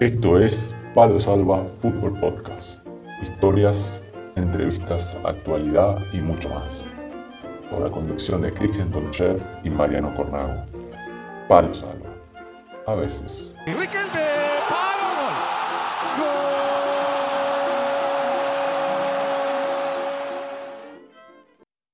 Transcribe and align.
Esto 0.00 0.38
es 0.38 0.72
Palo 0.94 1.18
Salva 1.18 1.68
Fútbol 1.82 2.20
Podcast. 2.20 2.78
Historias, 3.20 4.00
entrevistas, 4.36 5.16
actualidad 5.24 5.98
y 6.12 6.18
mucho 6.18 6.48
más. 6.50 6.86
Con 7.68 7.82
la 7.82 7.90
conducción 7.90 8.42
de 8.42 8.54
Cristian 8.54 8.92
Tonchev 8.92 9.44
y 9.64 9.70
Mariano 9.70 10.14
Cornago. 10.14 10.64
Palo 11.48 11.74
Salva. 11.74 12.14
A 12.86 12.94
veces. 12.94 13.56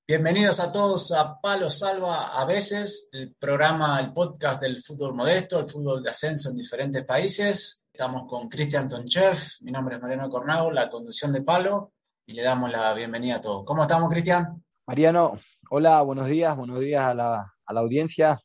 Bienvenidos 0.07 0.61
a 0.61 0.71
todos 0.71 1.11
a 1.13 1.41
Palo 1.41 1.71
Salva 1.71 2.39
a 2.39 2.45
veces, 2.45 3.09
el 3.13 3.35
programa, 3.35 3.99
el 3.99 4.13
podcast 4.13 4.61
del 4.61 4.82
fútbol 4.82 5.14
modesto, 5.14 5.59
el 5.59 5.67
fútbol 5.67 6.03
de 6.03 6.11
ascenso 6.11 6.50
en 6.50 6.57
diferentes 6.59 7.03
países. 7.07 7.84
Estamos 7.96 8.29
con 8.29 8.48
Cristian 8.48 8.89
Tonchev, 8.89 9.36
mi 9.61 9.71
nombre 9.71 9.94
es 9.94 10.03
Mariano 10.03 10.29
Cornago, 10.29 10.72
la 10.72 10.90
conducción 10.90 11.32
de 11.32 11.43
Palo, 11.43 11.93
y 12.26 12.32
le 12.32 12.43
damos 12.43 12.68
la 12.72 12.93
bienvenida 12.93 13.36
a 13.36 13.40
todos. 13.40 13.64
¿Cómo 13.64 13.82
estamos, 13.82 14.11
Cristian? 14.11 14.64
Mariano, 14.84 15.39
hola, 15.70 16.03
buenos 16.03 16.26
días, 16.26 16.57
buenos 16.57 16.80
días 16.80 17.04
a 17.04 17.14
la, 17.14 17.54
audiencia. 17.67 18.40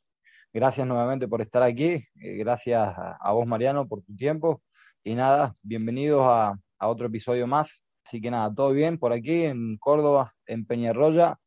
Gracias 0.54 0.86
nuevamente 0.86 1.28
por 1.28 1.42
estar 1.42 1.64
aquí. 1.64 2.06
Eh, 2.22 2.38
gracias 2.38 2.94
a, 2.96 3.32
vos, 3.32 3.48
Mariano, 3.48 3.88
por 3.88 4.04
tu 4.04 4.16
tiempo. 4.16 4.62
Y 5.04 5.16
nada, 5.16 5.56
bienvenidos 5.64 6.22
a, 6.24 6.54
a 6.78 6.88
otro 6.88 7.08
episodio 7.08 7.48
más. 7.48 7.84
Así 8.06 8.22
que 8.22 8.30
nada, 8.30 8.54
todo 8.54 8.70
bien 8.70 9.00
por 9.00 9.14
aquí 9.14 9.46
en 9.46 9.80
Córdoba, 9.80 10.32
en 10.46 10.68
Peñarroya 10.68 11.40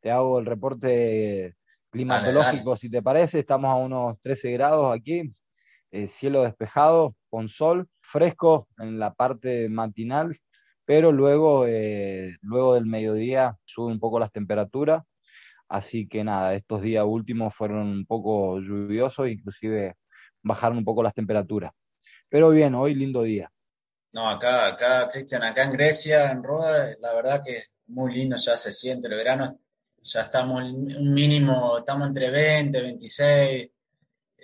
te 0.00 0.10
hago 0.10 0.38
el 0.38 0.46
reporte 0.46 1.56
climatológico, 1.90 2.74
si 2.76 2.90
te 2.90 3.02
parece. 3.02 3.40
Estamos 3.40 3.68
a 3.70 3.74
unos 3.74 4.18
13 4.20 4.52
grados 4.52 4.94
aquí, 4.94 5.30
eh, 5.90 6.06
cielo 6.06 6.42
despejado, 6.42 7.14
con 7.30 7.48
sol, 7.48 7.88
fresco 8.00 8.68
en 8.78 8.98
la 8.98 9.14
parte 9.14 9.68
matinal, 9.68 10.38
pero 10.84 11.12
luego, 11.12 11.66
eh, 11.66 12.36
luego 12.42 12.74
del 12.74 12.86
mediodía 12.86 13.56
sube 13.64 13.92
un 13.92 14.00
poco 14.00 14.18
las 14.18 14.32
temperaturas. 14.32 15.04
Así 15.68 16.08
que 16.08 16.24
nada, 16.24 16.54
estos 16.54 16.82
días 16.82 17.04
últimos 17.06 17.54
fueron 17.54 17.86
un 17.86 18.04
poco 18.04 18.58
lluviosos, 18.58 19.28
inclusive 19.28 19.94
bajaron 20.42 20.78
un 20.78 20.84
poco 20.84 21.02
las 21.02 21.14
temperaturas. 21.14 21.72
Pero 22.28 22.50
bien, 22.50 22.74
hoy 22.74 22.94
lindo 22.94 23.22
día. 23.22 23.50
No, 24.12 24.28
acá, 24.28 24.66
acá, 24.66 25.08
Cristian, 25.08 25.44
acá 25.44 25.62
en 25.62 25.72
Grecia, 25.72 26.32
en 26.32 26.42
Roda, 26.42 26.96
la 27.00 27.14
verdad 27.14 27.42
que 27.44 27.62
muy 27.86 28.12
lindo, 28.12 28.36
ya 28.36 28.56
se 28.56 28.72
siente 28.72 29.06
el 29.06 29.14
verano, 29.14 29.60
ya 30.02 30.20
estamos 30.22 30.62
un 30.62 31.14
mínimo, 31.14 31.78
estamos 31.78 32.08
entre 32.08 32.30
20, 32.30 32.82
26, 32.82 33.28
eh, 33.28 33.72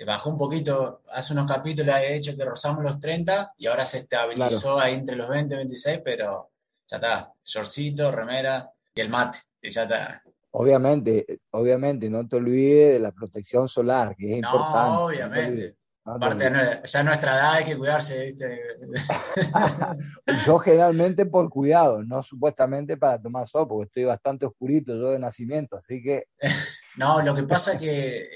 bajó 0.04 0.30
un 0.30 0.38
poquito, 0.38 1.02
hace 1.10 1.32
unos 1.32 1.46
capítulos 1.46 1.94
he 1.96 2.16
hecho 2.16 2.36
que 2.36 2.44
rozamos 2.44 2.82
los 2.82 3.00
30 3.00 3.54
y 3.56 3.66
ahora 3.66 3.84
se 3.84 3.98
estabilizó 3.98 4.78
ahí 4.78 4.94
entre 4.94 5.16
los 5.16 5.28
20 5.28 5.54
y 5.54 5.58
26, 5.58 6.00
pero 6.04 6.50
ya 6.88 6.96
está, 6.96 7.32
shortcito, 7.44 8.10
remera 8.10 8.70
y 8.94 9.00
el 9.00 9.08
mate, 9.08 9.38
y 9.62 9.70
ya 9.70 9.84
está. 9.84 10.22
Obviamente, 10.52 11.40
obviamente, 11.50 12.08
no 12.08 12.26
te 12.26 12.36
olvides 12.36 12.94
de 12.94 13.00
la 13.00 13.12
protección 13.12 13.68
solar, 13.68 14.16
que 14.16 14.32
es 14.32 14.36
importante. 14.38 14.90
No, 14.90 15.04
obviamente. 15.04 15.76
Aparte, 16.08 16.44
ya 16.84 17.02
nuestra 17.02 17.34
edad 17.34 17.54
hay 17.54 17.64
que 17.64 17.76
cuidarse, 17.76 18.26
¿viste? 18.26 18.60
yo 20.46 20.58
generalmente 20.60 21.26
por 21.26 21.50
cuidado, 21.50 22.04
no 22.04 22.22
supuestamente 22.22 22.96
para 22.96 23.20
tomar 23.20 23.48
sol, 23.48 23.66
porque 23.66 23.86
estoy 23.86 24.04
bastante 24.04 24.46
oscurito 24.46 24.94
yo 24.96 25.10
de 25.10 25.18
nacimiento, 25.18 25.76
así 25.76 26.00
que... 26.00 26.28
no, 26.96 27.22
lo 27.22 27.34
que 27.34 27.42
pasa 27.42 27.72
es 27.72 27.80
que 27.80 28.28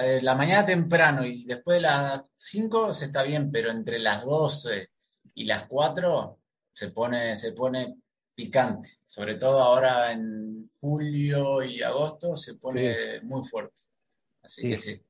eh, 0.00 0.20
la 0.22 0.34
mañana 0.34 0.66
temprano 0.66 1.24
y 1.24 1.44
después 1.44 1.78
de 1.78 1.82
las 1.82 2.24
5 2.34 2.92
se 2.92 3.06
está 3.06 3.22
bien, 3.22 3.50
pero 3.50 3.70
entre 3.70 3.98
las 3.98 4.24
12 4.24 4.88
y 5.34 5.44
las 5.44 5.66
4 5.66 6.38
se 6.72 6.90
pone, 6.90 7.36
se 7.36 7.52
pone 7.52 7.96
picante, 8.34 8.88
sobre 9.04 9.36
todo 9.36 9.62
ahora 9.62 10.12
en 10.12 10.68
julio 10.80 11.62
y 11.62 11.82
agosto 11.82 12.36
se 12.36 12.56
pone 12.56 13.20
muy 13.22 13.42
fuerte. 13.46 13.82
Así 14.42 14.68
que 14.68 14.78
sí. 14.78 15.02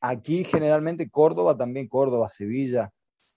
Aquí 0.00 0.44
generalmente 0.44 1.08
Córdoba, 1.08 1.56
también 1.56 1.88
Córdoba, 1.88 2.28
Sevilla, 2.28 2.90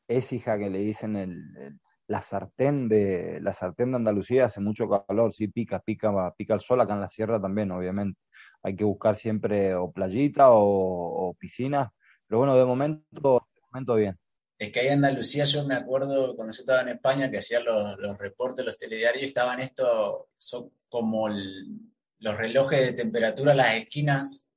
hija 0.10 0.58
que 0.58 0.70
le 0.70 0.80
dicen 0.80 1.80
la 2.08 2.22
sartén 2.22 2.88
de 2.90 3.40
la 3.42 3.54
sartén 3.54 3.92
de 3.92 3.98
Andalucía 3.98 4.46
hace 4.46 4.62
mucho 4.62 4.88
calor, 4.90 5.32
sí 5.34 5.48
pica, 5.48 5.80
pica, 5.80 6.34
pica 6.36 6.54
el 6.54 6.62
sol 6.62 6.82
acá 6.82 6.94
en 6.94 7.02
la 7.02 7.10
sierra 7.10 7.40
también, 7.40 7.72
obviamente. 7.72 8.22
Hay 8.64 8.76
que 8.76 8.84
buscar 8.84 9.16
siempre 9.16 9.76
o 9.76 9.92
playita 9.92 10.48
o, 10.50 11.36
piscina, 11.40 11.94
pero 12.28 12.40
bueno, 12.40 12.58
de 12.58 12.66
momento, 12.66 13.48
de 13.54 13.62
momento 13.72 13.96
bien. 13.96 14.20
Es 14.58 14.72
que 14.72 14.80
ahí 14.80 14.88
en 14.88 14.94
Andalucía 14.94 15.46
yo 15.46 15.66
me 15.66 15.76
acuerdo 15.76 16.36
cuando 16.36 16.54
yo 16.54 16.62
estaba 16.62 16.82
en 16.82 16.90
España 16.90 17.30
que 17.30 17.38
hacían 17.38 17.64
los, 17.64 17.98
los 18.00 18.18
reportes, 18.18 18.66
los 18.66 18.78
telediarios, 18.78 19.24
estaban 19.24 19.60
estos, 19.60 20.26
son 20.36 20.72
como 20.90 21.30
los 21.30 22.38
relojes 22.38 22.82
de 22.82 22.94
temperatura 22.94 23.54
las 23.54 23.76
esquinas 23.76 24.48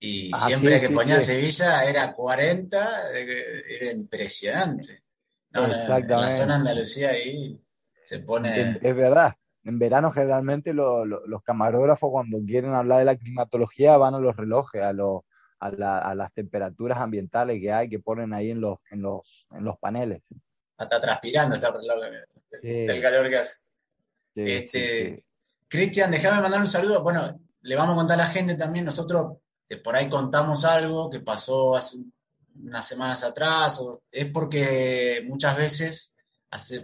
y 0.00 0.30
ah, 0.34 0.48
siempre 0.48 0.80
que 0.80 0.90
ponía 0.90 1.18
Sevilla 1.18 1.84
era 1.84 2.12
40, 2.12 3.10
era 3.12 3.90
impresionante. 3.90 5.02
Exactamente. 5.50 6.12
En 6.12 6.20
la 6.20 6.30
zona 6.30 6.54
de 6.54 6.60
Andalucía 6.60 7.10
ahí 7.10 7.58
se 8.02 8.18
pone... 8.18 8.78
Es, 8.82 8.96
verdad. 8.96 9.34
En 9.64 9.78
verano 9.78 10.10
generalmente 10.10 10.74
los 10.74 11.42
camarógrafos 11.42 12.10
cuando 12.10 12.38
quieren 12.44 12.74
hablar 12.74 12.98
de 12.98 13.06
la 13.06 13.16
climatología 13.16 13.96
van 13.96 14.14
a 14.14 14.18
los 14.18 14.36
relojes, 14.36 14.82
a, 14.82 14.92
a, 15.60 16.14
las 16.14 16.32
temperaturas 16.34 16.98
ambientales 16.98 17.60
que 17.60 17.72
hay, 17.72 17.88
que 17.88 17.98
ponen 17.98 18.34
ahí 18.34 18.50
en 18.50 18.60
los, 18.60 18.78
en 18.90 19.02
los, 19.02 19.46
en 19.52 19.64
los 19.64 19.78
paneles. 19.78 20.22
Está 20.78 21.00
transpirando 21.00 21.54
está 21.54 21.68
el 21.68 21.74
reloj 21.74 21.96
del 22.62 23.02
calor 23.02 23.30
que 23.30 23.36
hace. 23.36 23.60
este, 24.34 25.24
Cristian, 25.68 26.10
déjame 26.10 26.42
mandar 26.42 26.60
un 26.60 26.66
saludo. 26.66 27.02
Bueno, 27.02 27.40
le 27.62 27.76
vamos 27.76 27.94
a 27.94 27.98
contar 27.98 28.20
a 28.20 28.24
la 28.24 28.28
gente 28.28 28.56
también, 28.56 28.84
nosotros 28.84 29.38
por 29.82 29.96
ahí 29.96 30.08
contamos 30.08 30.64
algo 30.64 31.10
que 31.10 31.20
pasó 31.20 31.74
hace 31.74 31.98
unas 32.62 32.86
semanas 32.86 33.24
atrás, 33.24 33.80
es 34.10 34.26
porque 34.26 35.24
muchas 35.26 35.56
veces 35.56 36.13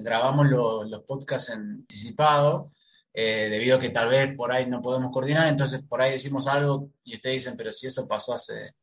grabamos 0.01 0.47
los 0.49 1.03
podcasts 1.03 1.51
en 1.51 1.61
anticipado, 1.61 2.71
eh, 3.13 3.49
debido 3.51 3.77
a 3.77 3.81
que 3.81 3.91
tal 3.91 4.09
vez 4.09 4.37
por 4.37 4.53
ahí 4.53 4.67
no 4.67 4.81
podemos 4.81 5.11
coordinar, 5.11 5.49
entonces 5.49 5.87
por 5.87 6.01
ahí 6.01 6.13
decimos 6.13 6.47
algo 6.47 6.91
y 7.05 7.15
ustedes 7.15 7.37
dicen, 7.37 7.57
pero 7.57 7.73
si 7.73 7.87
eso 7.87 8.07
pasó 8.07 8.35
hace, 8.35 8.75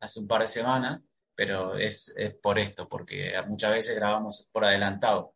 hace 0.00 0.20
un 0.20 0.26
par 0.26 0.42
de 0.42 0.48
semanas, 0.48 1.00
pero 1.34 1.76
es, 1.76 2.12
por 2.42 2.58
esto, 2.58 2.88
porque 2.88 3.32
muchas 3.48 3.72
veces 3.72 3.96
grabamos 3.96 4.48
por 4.52 4.64
adelantado. 4.64 5.34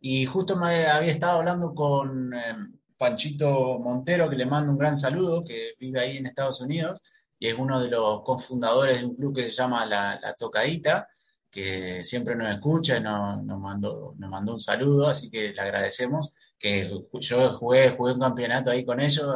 Y 0.00 0.26
justo 0.26 0.56
me 0.56 0.86
había 0.86 1.10
estado 1.10 1.38
hablando 1.38 1.74
con 1.74 2.34
eh, 2.34 2.56
Panchito 2.96 3.78
Montero, 3.78 4.28
que 4.28 4.36
le 4.36 4.46
mando 4.46 4.72
un 4.72 4.78
gran 4.78 4.98
saludo, 4.98 5.44
que 5.44 5.72
vive 5.78 6.00
ahí 6.00 6.16
en 6.18 6.26
Estados 6.26 6.60
Unidos, 6.60 7.00
y 7.38 7.48
es 7.48 7.54
uno 7.54 7.80
de 7.80 7.88
los 7.88 8.22
cofundadores 8.22 9.00
de 9.00 9.06
un 9.06 9.16
club 9.16 9.36
que 9.36 9.44
se 9.44 9.50
llama 9.50 9.86
La, 9.86 10.34
Tocadita, 10.38 11.08
que 11.50 12.04
siempre 12.04 12.36
nos 12.36 12.54
escucha 12.54 12.98
y 12.98 13.02
nos, 13.02 13.44
mandó, 13.44 14.14
nos 14.18 14.30
mandó 14.30 14.52
un 14.52 14.60
saludo, 14.60 15.08
así 15.08 15.30
que 15.30 15.52
le 15.52 15.60
agradecemos. 15.60 16.36
Que 16.58 16.90
yo 17.20 17.52
jugué, 17.54 17.90
jugué 17.90 18.12
un 18.12 18.20
campeonato 18.20 18.70
ahí 18.70 18.84
con 18.84 19.00
ellos, 19.00 19.32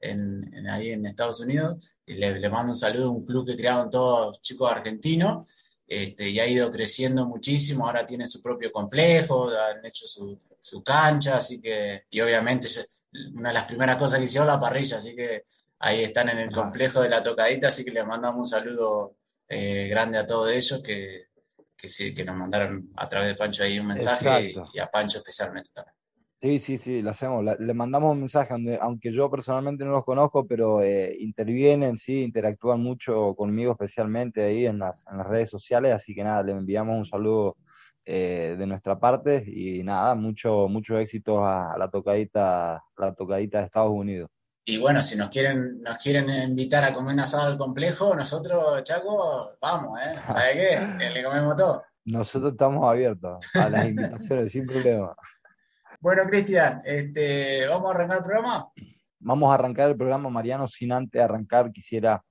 en, 0.00 0.68
ahí 0.68 0.90
en 0.90 1.06
Estados 1.06 1.40
Unidos, 1.40 1.94
y 2.06 2.14
le, 2.14 2.48
mando 2.48 2.72
un 2.72 2.76
saludo 2.76 3.06
a 3.06 3.10
un 3.10 3.24
club 3.24 3.46
que 3.46 3.56
crearon 3.56 3.90
todos 3.90 4.40
chicos 4.40 4.70
argentinos, 4.70 5.48
este, 5.86 6.30
y 6.30 6.40
ha 6.40 6.46
ido 6.46 6.70
creciendo 6.72 7.26
muchísimo, 7.26 7.86
ahora 7.86 8.06
tiene 8.06 8.26
su 8.26 8.40
propio 8.40 8.72
complejo, 8.72 9.50
han 9.50 9.84
hecho 9.84 10.06
su, 10.06 10.38
su 10.58 10.82
cancha, 10.82 11.36
así 11.36 11.60
que, 11.60 12.04
y 12.10 12.20
obviamente 12.20 12.68
una 13.34 13.50
de 13.50 13.54
las 13.54 13.64
primeras 13.64 13.96
cosas 13.96 14.18
que 14.18 14.24
hicieron 14.24 14.48
la 14.48 14.60
parrilla, 14.60 14.96
así 14.96 15.14
que 15.14 15.44
ahí 15.78 16.02
están 16.02 16.30
en 16.30 16.38
el 16.38 16.50
complejo 16.50 17.00
de 17.02 17.10
la 17.10 17.22
tocadita, 17.22 17.68
así 17.68 17.84
que 17.84 17.90
les 17.90 18.06
mandamos 18.06 18.38
un 18.38 18.46
saludo 18.46 19.16
eh, 19.48 19.86
grande 19.88 20.18
a 20.18 20.24
todos 20.24 20.50
ellos 20.50 20.82
que, 20.82 21.26
que, 21.76 21.88
sí, 21.88 22.14
que 22.14 22.24
nos 22.24 22.36
mandaron 22.36 22.90
a 22.96 23.08
través 23.08 23.28
de 23.28 23.34
Pancho 23.34 23.62
ahí 23.62 23.78
un 23.78 23.88
mensaje 23.88 24.54
y, 24.72 24.78
a 24.78 24.86
Pancho 24.86 25.18
especialmente 25.18 25.70
también. 25.74 25.94
Sí, 26.40 26.60
sí, 26.60 26.76
sí, 26.76 27.00
lo 27.00 27.10
hacemos. 27.10 27.42
Le 27.58 27.74
mandamos 27.74 28.12
un 28.12 28.20
mensaje, 28.20 28.54
aunque 28.80 29.10
yo 29.10 29.30
personalmente 29.30 29.82
no 29.84 29.92
los 29.92 30.04
conozco, 30.04 30.46
pero 30.46 30.82
eh, 30.82 31.16
intervienen, 31.18 31.96
sí, 31.96 32.22
interactúan 32.22 32.82
mucho 32.82 33.34
conmigo, 33.34 33.72
especialmente 33.72 34.42
ahí 34.42 34.66
en 34.66 34.78
las, 34.78 35.06
en 35.10 35.16
las 35.16 35.26
redes 35.26 35.48
sociales. 35.48 35.92
Así 35.92 36.14
que 36.14 36.22
nada, 36.22 36.42
le 36.42 36.52
enviamos 36.52 36.98
un 36.98 37.06
saludo 37.06 37.56
eh, 38.04 38.56
de 38.58 38.66
nuestra 38.66 39.00
parte 39.00 39.42
y 39.46 39.82
nada, 39.82 40.14
mucho, 40.14 40.68
mucho 40.68 40.98
éxito 40.98 41.42
a, 41.42 41.72
a 41.72 41.78
la 41.78 41.88
tocadita, 41.88 42.74
a 42.76 42.82
la 42.98 43.14
tocadita 43.14 43.60
de 43.60 43.64
Estados 43.64 43.92
Unidos. 43.92 44.28
Y 44.66 44.78
bueno, 44.78 45.02
si 45.02 45.18
nos 45.18 45.28
quieren, 45.28 45.82
nos 45.82 45.98
quieren 45.98 46.30
invitar 46.30 46.84
a 46.84 46.94
comer 46.94 47.12
un 47.12 47.20
asado 47.20 47.52
al 47.52 47.58
complejo, 47.58 48.14
nosotros, 48.14 48.82
Chaco, 48.82 49.50
vamos, 49.60 50.00
¿eh? 50.00 50.14
¿Sabe 50.26 50.54
qué? 50.98 51.10
Le 51.10 51.22
comemos 51.22 51.54
todo. 51.54 51.82
Nosotros 52.06 52.52
estamos 52.52 52.82
abiertos 52.88 53.44
a 53.54 53.68
las 53.68 53.86
invitaciones, 53.86 54.52
sin 54.52 54.64
problema. 54.64 55.14
Bueno, 56.00 56.22
Cristian, 56.30 56.80
este, 56.86 57.66
¿vamos 57.66 57.92
a 57.92 57.94
arrancar 57.94 58.18
el 58.18 58.24
programa? 58.24 58.68
Vamos 59.18 59.50
a 59.50 59.54
arrancar 59.54 59.90
el 59.90 59.96
programa, 59.96 60.30
Mariano. 60.30 60.66
Sin 60.66 60.92
antes 60.92 61.20
arrancar, 61.20 61.70
quisiera, 61.70 62.24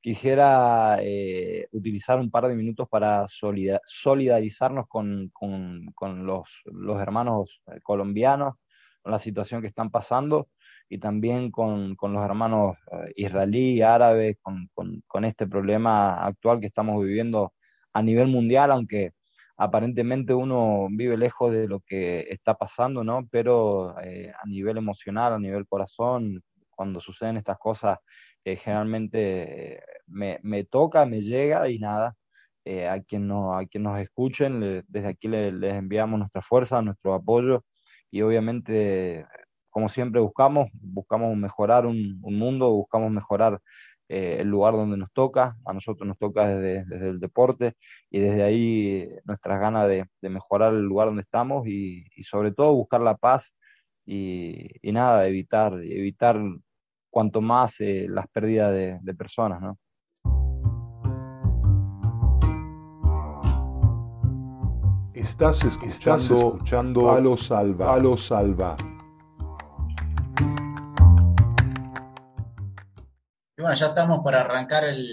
quisiera 0.00 0.98
eh, 1.00 1.66
utilizar 1.72 2.20
un 2.20 2.30
par 2.30 2.46
de 2.46 2.54
minutos 2.54 2.88
para 2.88 3.26
solidarizarnos 3.28 4.86
con, 4.86 5.32
los, 6.24 6.48
hermanos 7.00 7.60
eh, 7.66 7.80
colombianos, 7.82 8.54
con 9.02 9.10
la 9.10 9.18
situación 9.18 9.60
que 9.60 9.68
están 9.68 9.90
pasando 9.90 10.48
y 10.92 10.98
también 10.98 11.50
con, 11.50 11.96
los 11.98 12.24
hermanos 12.24 12.76
eh, 12.92 13.12
israelí, 13.16 13.80
árabes, 13.80 14.36
con, 14.42 15.24
este 15.24 15.46
problema 15.46 16.22
actual 16.22 16.60
que 16.60 16.66
estamos 16.66 17.02
viviendo 17.02 17.54
a 17.94 18.02
nivel 18.02 18.28
mundial, 18.28 18.70
aunque 18.72 19.12
aparentemente 19.56 20.34
uno 20.34 20.88
vive 20.90 21.16
lejos 21.16 21.50
de 21.52 21.66
lo 21.66 21.80
que 21.80 22.26
está 22.28 22.54
pasando, 22.54 23.04
¿no? 23.04 23.26
Pero 23.30 23.96
a 23.96 24.46
nivel 24.46 24.76
emocional, 24.76 25.32
a 25.32 25.38
nivel 25.38 25.66
corazón, 25.66 26.42
cuando 26.70 27.00
suceden 27.00 27.38
estas 27.38 27.58
cosas, 27.58 27.98
generalmente 28.44 29.82
me, 30.06 30.40
me, 30.42 30.64
toca, 30.64 31.06
me 31.06 31.22
llega 31.22 31.70
y 31.70 31.78
nada. 31.78 32.14
Eh, 32.64 32.86
a, 32.86 33.00
quien 33.02 33.26
no, 33.26 33.56
a 33.56 33.64
quien 33.66 33.82
nos 33.82 33.98
escuchen, 33.98 34.84
desde 34.86 35.08
aquí 35.08 35.26
les, 35.26 35.52
enviamos 35.74 36.18
nuestra 36.18 36.42
fuerza, 36.42 36.80
nuestro 36.82 37.14
apoyo 37.14 37.64
y 38.10 38.22
obviamente, 38.22 39.26
como 39.72 39.88
siempre 39.88 40.20
buscamos, 40.20 40.68
buscamos 40.74 41.34
mejorar 41.34 41.86
un, 41.86 42.20
mundo, 42.20 42.70
buscamos 42.70 43.10
mejorar 43.10 43.58
eh, 44.08 44.36
el 44.40 44.48
lugar 44.48 44.74
donde 44.74 44.98
nos 44.98 45.10
toca, 45.12 45.56
a 45.64 45.72
nosotros 45.72 46.06
nos 46.06 46.18
toca 46.18 46.46
desde, 46.46 46.84
desde 46.84 47.08
el 47.08 47.18
deporte 47.18 47.74
y 48.10 48.20
desde 48.20 48.42
ahí 48.42 49.08
nuestras 49.24 49.58
ganas 49.58 49.88
de, 49.88 50.06
de, 50.20 50.28
mejorar 50.28 50.74
el 50.74 50.82
lugar 50.82 51.08
donde 51.08 51.22
estamos 51.22 51.66
y, 51.66 52.04
y 52.14 52.22
sobre 52.24 52.52
todo 52.52 52.74
buscar 52.74 53.00
la 53.00 53.16
paz 53.16 53.54
y, 54.04 54.68
y, 54.82 54.92
nada, 54.92 55.26
evitar, 55.26 55.72
evitar 55.72 56.38
cuanto 57.08 57.40
más 57.40 57.80
eh, 57.80 58.06
las 58.10 58.28
pérdidas 58.28 58.72
de, 58.72 58.98
de 59.00 59.14
personas, 59.14 59.62
¿no? 59.62 59.78
Estás 65.14 65.64
escuchando, 65.64 66.54
escuchando 66.56 67.20
lo 67.20 67.36
Salva. 67.36 67.96
lo 67.98 68.16
Salva. 68.16 68.76
Bueno, 73.62 73.76
ya 73.76 73.86
estamos 73.86 74.22
para 74.24 74.40
arrancar 74.40 74.82
el 74.82 75.08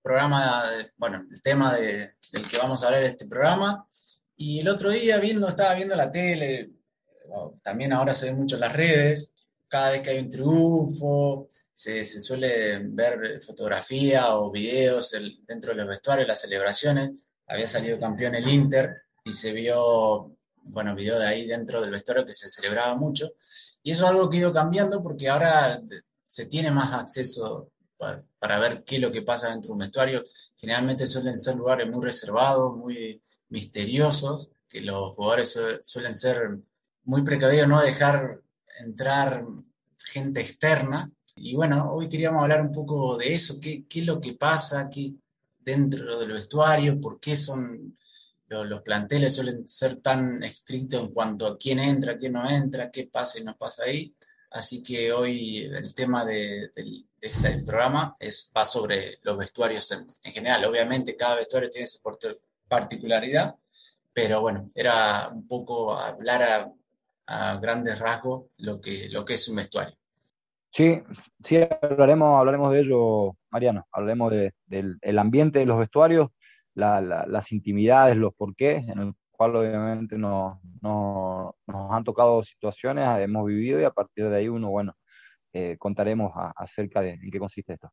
programa, 0.00 0.64
bueno, 0.96 1.26
el 1.30 1.42
tema 1.42 1.76
del 1.76 2.08
que 2.50 2.56
vamos 2.56 2.82
a 2.82 2.86
hablar 2.86 3.02
este 3.02 3.26
programa. 3.26 3.86
Y 4.38 4.60
el 4.60 4.68
otro 4.68 4.88
día 4.88 5.18
viendo, 5.18 5.46
estaba 5.46 5.74
viendo 5.74 5.94
la 5.94 6.10
tele, 6.10 6.70
también 7.62 7.92
ahora 7.92 8.14
se 8.14 8.30
ve 8.30 8.32
mucho 8.32 8.54
en 8.54 8.62
las 8.62 8.72
redes, 8.72 9.34
cada 9.68 9.90
vez 9.90 10.00
que 10.00 10.08
hay 10.08 10.18
un 10.18 10.30
triunfo, 10.30 11.48
se, 11.74 12.06
suele 12.06 12.78
ver 12.84 13.38
fotografía 13.42 14.34
o 14.38 14.50
videos 14.50 15.14
dentro 15.46 15.72
de 15.72 15.76
los 15.76 15.88
vestuarios, 15.88 16.26
las 16.26 16.40
celebraciones. 16.40 17.28
Había 17.48 17.66
salido 17.66 18.00
campeón 18.00 18.34
el 18.34 18.48
Inter 18.48 18.94
y 19.24 19.32
se 19.32 19.52
vio, 19.52 20.38
bueno, 20.62 20.94
video 20.94 21.18
de 21.18 21.26
ahí 21.26 21.46
dentro 21.46 21.82
del 21.82 21.90
vestuario 21.90 22.24
que 22.24 22.32
se 22.32 22.48
celebraba 22.48 22.94
mucho. 22.94 23.34
Y 23.82 23.90
eso 23.90 24.04
es 24.04 24.10
algo 24.10 24.30
que 24.30 24.38
ha 24.38 24.40
ido 24.40 24.54
cambiando 24.54 25.02
porque 25.02 25.28
ahora 25.28 25.82
se 26.28 26.46
tiene 26.46 26.70
más 26.70 26.92
acceso 26.92 27.72
para, 27.96 28.58
ver 28.58 28.84
qué 28.84 28.96
es 28.96 29.02
lo 29.02 29.10
que 29.10 29.22
pasa 29.22 29.48
dentro 29.48 29.68
de 29.68 29.72
un 29.72 29.78
vestuario. 29.78 30.22
Generalmente 30.54 31.06
suelen 31.06 31.38
ser 31.38 31.56
lugares 31.56 31.88
muy 31.90 32.04
reservados, 32.04 32.76
muy 32.76 33.20
misteriosos, 33.48 34.52
que 34.68 34.82
los 34.82 35.16
jugadores 35.16 35.58
suelen 35.80 36.14
ser 36.14 36.58
muy 37.04 37.22
precavidos, 37.22 37.66
no 37.66 37.80
dejar 37.80 38.42
entrar 38.80 39.44
gente 39.96 40.40
externa. 40.40 41.10
Y 41.34 41.56
bueno, 41.56 41.90
hoy 41.92 42.08
queríamos 42.08 42.42
hablar 42.42 42.60
un 42.60 42.72
poco 42.72 43.16
de 43.16 43.32
eso, 43.32 43.54
qué, 43.60 43.86
qué 43.88 44.00
es 44.00 44.06
lo 44.06 44.20
que 44.20 44.34
pasa 44.34 44.80
aquí 44.80 45.18
dentro 45.58 46.18
del 46.18 46.32
vestuario, 46.32 47.00
por 47.00 47.18
qué 47.18 47.34
son 47.36 47.96
los, 48.48 48.82
planteles 48.82 49.34
suelen 49.34 49.66
ser 49.66 49.96
tan 49.96 50.42
estrictos 50.42 51.00
en 51.00 51.12
cuanto 51.12 51.46
a 51.46 51.58
quién 51.58 51.78
entra, 51.78 52.18
quién 52.18 52.32
no 52.32 52.48
entra, 52.48 52.90
qué 52.90 53.08
pasa 53.12 53.38
y 53.38 53.44
no 53.44 53.56
pasa 53.56 53.84
ahí. 53.84 54.14
Así 54.50 54.82
que 54.82 55.12
hoy 55.12 55.58
el 55.58 55.94
tema 55.94 56.24
de, 56.24 56.70
este 57.20 57.62
programa 57.64 58.14
es, 58.18 58.52
va 58.56 58.64
sobre 58.64 59.18
los 59.22 59.36
vestuarios 59.36 59.90
en, 59.92 60.32
general. 60.32 60.64
Obviamente 60.64 61.16
cada 61.16 61.36
vestuario 61.36 61.68
tiene 61.68 61.86
su 61.86 62.00
particularidad, 62.66 63.56
pero 64.12 64.40
bueno, 64.40 64.66
era 64.74 65.28
un 65.28 65.46
poco 65.46 65.94
hablar 65.94 66.72
a, 67.26 67.58
grandes 67.60 67.98
rasgos 67.98 68.46
lo 68.56 68.80
que, 68.80 69.06
lo 69.10 69.22
que 69.22 69.34
es 69.34 69.46
un 69.50 69.56
vestuario. 69.56 69.94
Sí, 70.70 71.02
sí, 71.44 71.58
hablaremos, 71.82 72.38
hablaremos 72.38 72.72
de 72.72 72.80
ello, 72.80 73.36
Mariano. 73.50 73.86
Hablaremos 73.92 74.32
del 74.66 75.18
ambiente 75.18 75.58
de 75.58 75.66
los 75.66 75.78
vestuarios, 75.78 76.28
las 76.74 77.52
intimidades, 77.52 78.16
los 78.16 78.34
porqués, 78.34 78.88
en 78.88 78.98
el 78.98 79.14
cual 79.38 79.54
obviamente 79.54 80.18
nos, 80.18 80.58
nos 80.82 81.54
han 81.66 82.02
tocado 82.02 82.42
situaciones, 82.42 83.06
hemos 83.20 83.46
vivido 83.46 83.80
y 83.80 83.84
a 83.84 83.92
partir 83.92 84.28
de 84.28 84.36
ahí 84.36 84.48
uno, 84.48 84.68
bueno, 84.68 84.96
eh, 85.52 85.76
contaremos 85.78 86.32
acerca 86.56 87.00
de 87.00 87.10
en 87.12 87.30
qué 87.30 87.38
consiste 87.38 87.74
esto. 87.74 87.88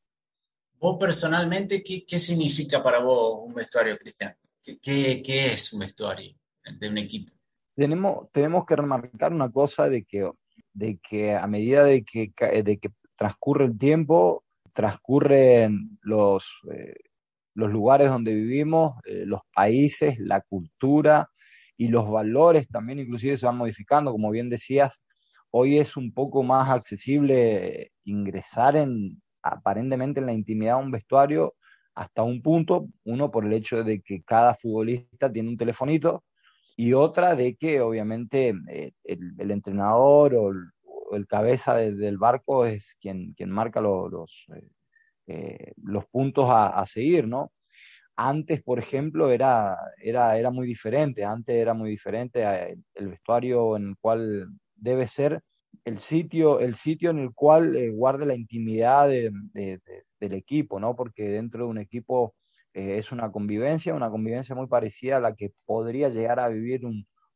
Vos 0.80 0.98
personalmente, 1.00 1.84
¿qué, 1.84 2.04
qué 2.04 2.18
significa 2.18 2.82
para 2.82 3.00
vos 3.00 3.42
un 3.46 3.54
vestuario, 3.54 3.96
Cristian? 3.96 4.34
¿Qué, 4.64 5.22
¿Qué, 5.22 5.46
es 5.46 5.72
un 5.72 5.82
vestuario 5.82 6.36
de 6.80 6.90
un 6.90 6.98
equipo? 6.98 7.32
Tenemos, 7.76 8.32
tenemos 8.32 8.66
que 8.66 8.76
remarcar 8.76 9.32
una 9.32 9.52
cosa 9.52 9.88
de 9.88 10.04
que, 10.04 10.28
de 10.74 10.98
que 10.98 11.36
a 11.36 11.46
medida 11.46 11.84
de 11.84 12.04
que, 12.04 12.34
de 12.64 12.78
que 12.80 12.90
transcurre 13.16 13.66
el 13.66 13.78
tiempo, 13.78 14.44
transcurren 14.74 16.00
los, 16.02 16.60
eh, 16.74 16.96
los 17.54 17.70
lugares 17.70 18.10
donde 18.10 18.34
vivimos, 18.34 18.96
eh, 19.06 19.26
los 19.28 19.42
países, 19.54 20.18
la 20.18 20.42
cultura 20.42 21.30
y 21.78 21.88
los 21.90 22.10
valores 22.10 22.68
también 22.68 23.00
inclusive 23.00 23.38
se 23.38 23.46
van 23.46 23.58
modificando. 23.58 24.12
Como 24.12 24.32
bien 24.32 24.50
decías, 24.50 25.02
hoy 25.52 25.78
es 25.78 25.98
un 25.98 26.14
poco 26.14 26.44
más 26.44 26.70
accesible 26.70 27.92
ingresar 28.04 28.76
en 28.76 29.22
aparentemente 29.42 30.20
en 30.20 30.26
la 30.26 30.34
intimidad 30.34 30.78
de 30.78 30.84
un 30.86 30.92
vestuario 30.92 31.56
hasta 31.94 32.24
un 32.24 32.42
punto, 32.42 32.88
uno 33.06 33.32
por 33.32 33.46
el 33.46 33.54
hecho 33.54 33.84
de 33.84 34.02
que 34.02 34.22
cada 34.24 34.54
futbolista 34.54 35.32
tiene 35.32 35.50
un 35.50 35.58
telefonito 35.58 36.24
y 36.76 36.94
otra 36.94 37.36
de 37.36 37.56
que 37.56 37.80
obviamente 37.80 38.54
eh, 38.70 38.92
el, 39.04 39.52
entrenador 39.52 40.36
o 40.36 40.52
el, 41.16 41.28
cabeza 41.28 41.76
del 41.76 42.18
barco 42.18 42.66
es 42.66 42.98
quien, 43.00 43.34
quien 43.34 43.50
marca 43.50 43.80
los, 43.80 44.48
eh, 44.54 44.68
eh, 45.28 45.74
los 45.78 46.06
puntos 46.08 46.48
a, 46.50 46.86
seguir, 46.86 47.28
¿no? 47.28 47.52
Antes, 48.18 48.64
por 48.64 48.80
ejemplo, 48.80 49.30
era, 49.32 49.78
era, 50.02 50.38
era 50.38 50.52
muy 50.52 50.68
diferente, 50.68 51.26
antes 51.26 51.56
era 51.56 51.74
muy 51.74 51.90
diferente 51.90 52.44
eh, 52.44 52.78
el 52.94 53.10
vestuario 53.10 53.76
en 53.76 53.90
el 53.90 53.96
cual 54.00 54.48
debe 54.76 55.08
ser 55.08 55.42
el 55.84 56.00
sitio, 56.00 56.60
el 56.60 56.76
sitio 56.76 57.10
en 57.10 57.20
el 57.20 57.34
cual 57.34 57.76
eh, 57.76 57.90
guarde 57.92 58.26
la 58.26 58.36
intimidad 58.36 59.10
del 59.10 60.34
equipo, 60.34 60.80
¿no? 60.80 60.96
Porque 60.96 61.30
dentro 61.30 61.66
de 61.66 61.70
un 61.70 61.78
equipo 61.78 62.36
es 62.74 63.12
una 63.12 63.32
convivencia, 63.32 63.94
una 63.94 64.10
convivencia 64.10 64.54
muy 64.56 64.68
parecida 64.68 65.18
a 65.18 65.22
la 65.22 65.34
que 65.34 65.52
podría 65.66 66.10
llegar 66.10 66.40
a 66.40 66.50
vivir 66.50 66.82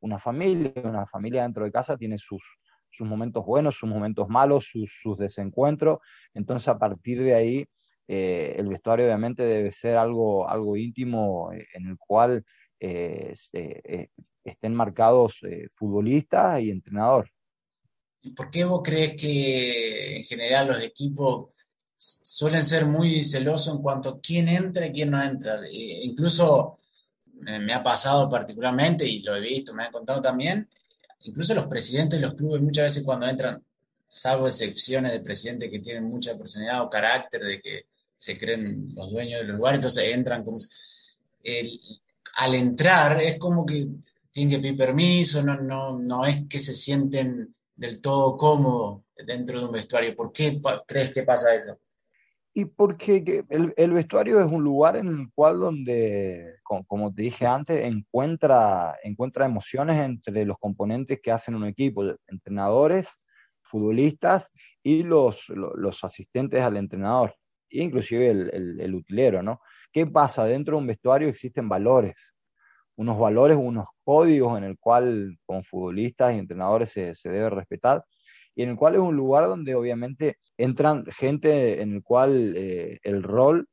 una 0.02 0.20
familia. 0.20 0.74
Una 0.84 1.06
familia 1.08 1.44
dentro 1.44 1.64
de 1.64 1.72
casa 1.72 1.98
tiene 1.98 2.18
sus, 2.18 2.44
sus 2.90 3.08
momentos 3.08 3.46
buenos, 3.46 3.76
sus 3.76 3.90
momentos 3.90 4.28
malos, 4.28 4.70
sus 4.72 5.18
desencuentros. 5.18 6.00
Entonces, 6.34 6.68
a 6.68 6.78
partir 6.78 7.24
de 7.24 7.36
ahí, 7.36 7.66
eh, 8.12 8.56
el 8.58 8.68
vestuario 8.68 9.06
obviamente 9.06 9.44
debe 9.44 9.72
ser 9.72 9.96
algo, 9.96 10.50
algo 10.50 10.76
íntimo 10.76 11.54
eh, 11.54 11.68
en 11.76 11.90
el 11.90 11.98
cual 12.00 12.44
eh, 12.80 13.36
estén 14.44 14.74
marcados 14.74 15.42
futbolistas 15.70 16.60
y 16.60 16.72
entrenador. 16.72 17.30
¿Y 18.24 18.32
por 18.32 18.50
qué 18.50 18.64
vos 18.64 18.82
crees 18.84 19.16
que 19.16 20.18
en 20.18 20.24
general 20.24 20.70
los 20.70 20.84
equipos 20.84 21.52
suelen 21.96 22.64
ser 22.64 22.88
muy 22.88 23.24
celosos 23.24 23.76
en 23.76 23.82
cuanto 23.84 24.10
a 24.10 24.20
quién 24.20 24.50
entra 24.50 24.88
y 24.88 24.92
quién 24.92 25.12
no 25.12 25.22
entra? 25.22 25.60
incluso 25.72 26.80
me 27.42 27.74
ha 27.74 27.84
pasado 27.84 28.28
particularmente, 28.28 29.06
y 29.06 29.20
lo 29.20 29.36
he 29.36 29.40
visto, 29.40 29.76
me 29.76 29.84
han 29.84 29.92
contado 29.92 30.20
también, 30.20 30.68
incluso 31.22 31.54
los 31.54 31.68
presidentes 31.68 32.20
de 32.20 32.26
los 32.26 32.34
clubes 32.34 32.60
muchas 32.60 32.86
veces 32.86 33.04
cuando 33.06 33.28
entran, 33.28 33.64
salvo 34.08 34.48
excepciones 34.48 35.12
de 35.12 35.20
presidentes 35.20 35.70
que 35.70 35.80
tienen 35.80 36.06
mucha 36.06 36.36
personalidad 36.36 36.82
o 36.82 36.90
carácter, 36.90 37.42
de 37.42 37.62
que 37.62 37.86
se 38.20 38.38
creen 38.38 38.94
los 38.96 39.12
dueños 39.12 39.40
del 39.40 39.56
lugar, 39.56 39.76
entonces 39.76 40.14
entran 40.14 40.44
como... 40.44 40.58
al 42.36 42.54
entrar 42.54 43.22
es 43.22 43.38
como 43.38 43.66
que 43.66 43.88
tienen 44.30 44.58
que 44.58 44.62
pedir 44.62 44.78
permiso, 44.78 45.42
no, 45.42 45.56
no, 45.56 45.98
no 45.98 46.26
es 46.26 46.46
que 46.50 46.60
se 46.60 46.74
sienten 46.74 47.56
del 47.78 48.02
todo 48.02 48.36
cómodos 48.36 49.04
dentro 49.26 49.60
de 49.60 49.66
un 49.66 49.72
vestuario. 49.72 50.16
¿Por 50.18 50.34
qué 50.34 50.62
crees 50.86 51.14
que 51.14 51.24
pasa 51.24 51.56
eso? 51.56 51.80
Y 52.54 52.66
porque 52.66 53.46
el, 53.48 53.92
vestuario 53.94 54.42
es 54.42 54.48
un 54.48 54.64
lugar 54.64 54.98
en 54.98 55.08
el 55.08 55.32
cual 55.34 55.62
donde, 55.62 56.56
como, 56.64 57.14
te 57.14 57.22
dije 57.22 57.46
antes, 57.46 57.86
encuentra, 57.86 58.98
encuentra 59.02 59.46
emociones 59.46 59.96
entre 59.96 60.44
los 60.44 60.58
componentes 60.60 61.22
que 61.24 61.32
hacen 61.32 61.56
un 61.56 61.66
equipo, 61.66 62.04
entrenadores, 62.28 63.12
futbolistas 63.62 64.52
y 64.84 65.04
los, 65.04 65.48
los 65.48 66.04
asistentes 66.04 66.62
al 66.62 66.76
entrenador. 66.76 67.34
Inclusive 67.70 68.30
el, 68.30 68.80
el, 68.80 68.96
utilero, 68.96 69.44
¿no? 69.44 69.62
¿Qué 69.92 70.06
pasa? 70.08 70.46
Dentro 70.46 70.76
de 70.76 70.82
un 70.82 70.88
vestuario 70.88 71.28
existen 71.28 71.70
valores, 71.70 72.16
unos 72.96 73.18
valores, 73.18 73.58
unos 73.58 73.88
códigos 74.04 74.58
en 74.58 74.66
el 74.66 74.78
cual 74.78 75.38
como 75.46 75.64
futbolistas 75.64 76.34
y 76.34 76.40
entrenadores 76.40 76.92
se, 76.92 77.14
debe 77.24 77.50
respetar 77.50 78.04
y 78.56 78.64
en 78.64 78.70
el 78.70 78.76
cual 78.76 78.96
es 78.96 79.02
un 79.02 79.16
lugar 79.16 79.46
donde 79.46 79.74
obviamente 79.76 80.38
entran 80.58 81.06
gente 81.06 81.82
en 81.82 81.96
el 81.96 82.04
cual 82.04 82.54
eh, 82.58 83.00
el 83.04 83.24
rol 83.24 83.68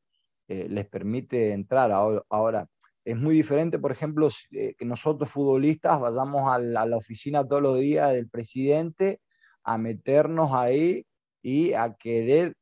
eh, 0.48 0.68
les 0.68 0.86
permite 0.88 1.52
entrar. 1.52 1.90
Ahora, 1.90 2.68
es 3.06 3.16
muy 3.16 3.34
diferente, 3.34 3.78
por 3.78 3.92
ejemplo, 3.92 4.28
eh, 4.50 4.74
que 4.76 4.84
nosotros 4.84 5.30
futbolistas 5.30 6.00
vayamos 6.00 6.48
a 6.48 6.58
la, 6.58 6.96
oficina 6.96 7.46
todos 7.46 7.62
los 7.62 7.78
días 7.78 8.12
del 8.12 8.28
presidente 8.28 9.20
a 9.64 9.78
meternos 9.78 10.50
ahí 10.52 11.06
y 11.42 11.72
a 11.72 11.94
querer 11.94 12.54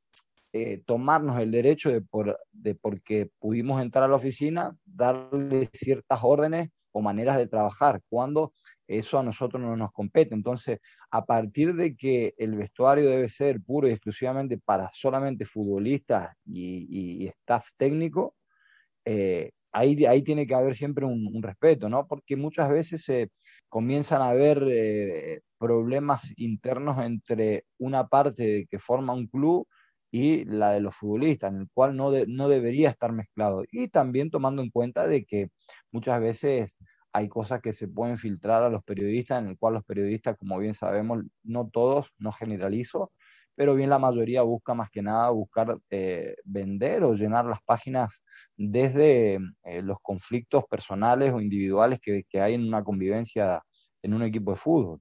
tomarnos 0.86 1.40
el 1.40 1.50
derecho 1.50 1.90
de, 1.90 2.00
por, 2.00 2.38
de 2.52 2.76
porque 2.76 3.28
pudimos 3.40 3.82
entrar 3.82 4.04
a 4.04 4.08
la 4.08 4.16
oficina, 4.16 4.76
darle 4.84 5.68
ciertas 5.72 6.20
órdenes 6.22 6.70
o 6.92 7.02
maneras 7.02 7.36
de 7.38 7.48
trabajar, 7.48 8.00
cuando 8.08 8.52
eso 8.86 9.18
a 9.18 9.22
nosotros 9.22 9.60
no 9.60 9.76
nos 9.76 9.92
compete. 9.92 10.34
Entonces, 10.34 10.78
a 11.10 11.24
partir 11.24 11.74
de 11.74 11.96
que 11.96 12.34
el 12.38 12.54
vestuario 12.54 13.08
debe 13.08 13.28
ser 13.28 13.60
puro 13.60 13.88
y 13.88 13.92
exclusivamente 13.92 14.58
para 14.58 14.90
solamente 14.92 15.44
futbolistas 15.44 16.34
y, 16.46 17.26
staff 17.26 17.70
técnico, 17.76 18.34
eh, 19.04 19.50
ahí, 19.72 20.04
ahí 20.06 20.22
tiene 20.22 20.46
que 20.46 20.54
haber 20.54 20.74
siempre 20.74 21.04
un, 21.04 21.42
respeto, 21.42 21.88
¿no? 21.88 22.06
Porque 22.06 22.36
muchas 22.36 22.70
veces 22.70 23.02
se 23.02 23.30
comienzan 23.68 24.22
a 24.22 24.28
haber 24.28 24.64
eh, 24.70 25.40
problemas 25.58 26.32
internos 26.36 27.02
entre 27.02 27.64
una 27.78 28.06
parte 28.06 28.66
que 28.70 28.78
forma 28.78 29.14
un 29.14 29.26
club 29.26 29.66
y 30.14 30.44
la 30.44 30.70
de 30.70 30.78
los 30.78 30.94
futbolistas, 30.94 31.52
en 31.52 31.62
el 31.62 31.68
cual 31.74 31.96
no, 31.96 32.12
no 32.28 32.48
debería 32.48 32.88
estar 32.88 33.10
mezclado. 33.10 33.64
Y 33.72 33.88
también 33.88 34.30
tomando 34.30 34.62
en 34.62 34.70
cuenta 34.70 35.08
de 35.08 35.24
que 35.24 35.50
muchas 35.90 36.20
veces 36.20 36.76
hay 37.12 37.28
cosas 37.28 37.60
que 37.60 37.72
se 37.72 37.88
pueden 37.88 38.16
filtrar 38.16 38.62
a 38.62 38.68
los 38.68 38.84
periodistas, 38.84 39.42
en 39.42 39.48
el 39.48 39.58
cual 39.58 39.74
los 39.74 39.84
periodistas, 39.84 40.36
como 40.38 40.56
bien 40.60 40.72
sabemos, 40.72 41.24
no 41.42 41.68
todos, 41.68 42.12
no 42.16 42.30
generalizo, 42.30 43.10
pero 43.56 43.74
bien 43.74 43.90
la 43.90 43.98
mayoría 43.98 44.42
busca 44.42 44.72
más 44.72 44.88
que 44.88 45.02
nada 45.02 45.30
buscar 45.30 45.78
eh, 45.90 46.36
vender 46.44 47.02
o 47.02 47.14
llenar 47.14 47.46
las 47.46 47.62
páginas 47.64 48.22
desde 48.56 49.40
eh, 49.64 49.82
los 49.82 49.98
conflictos 50.00 50.64
personales 50.70 51.32
o 51.32 51.40
individuales 51.40 51.98
que, 52.00 52.24
hay 52.40 52.54
en 52.54 52.68
una 52.68 52.84
convivencia 52.84 53.60
en 54.00 54.14
un 54.14 54.22
equipo 54.22 54.52
de 54.52 54.58
fútbol. 54.58 55.00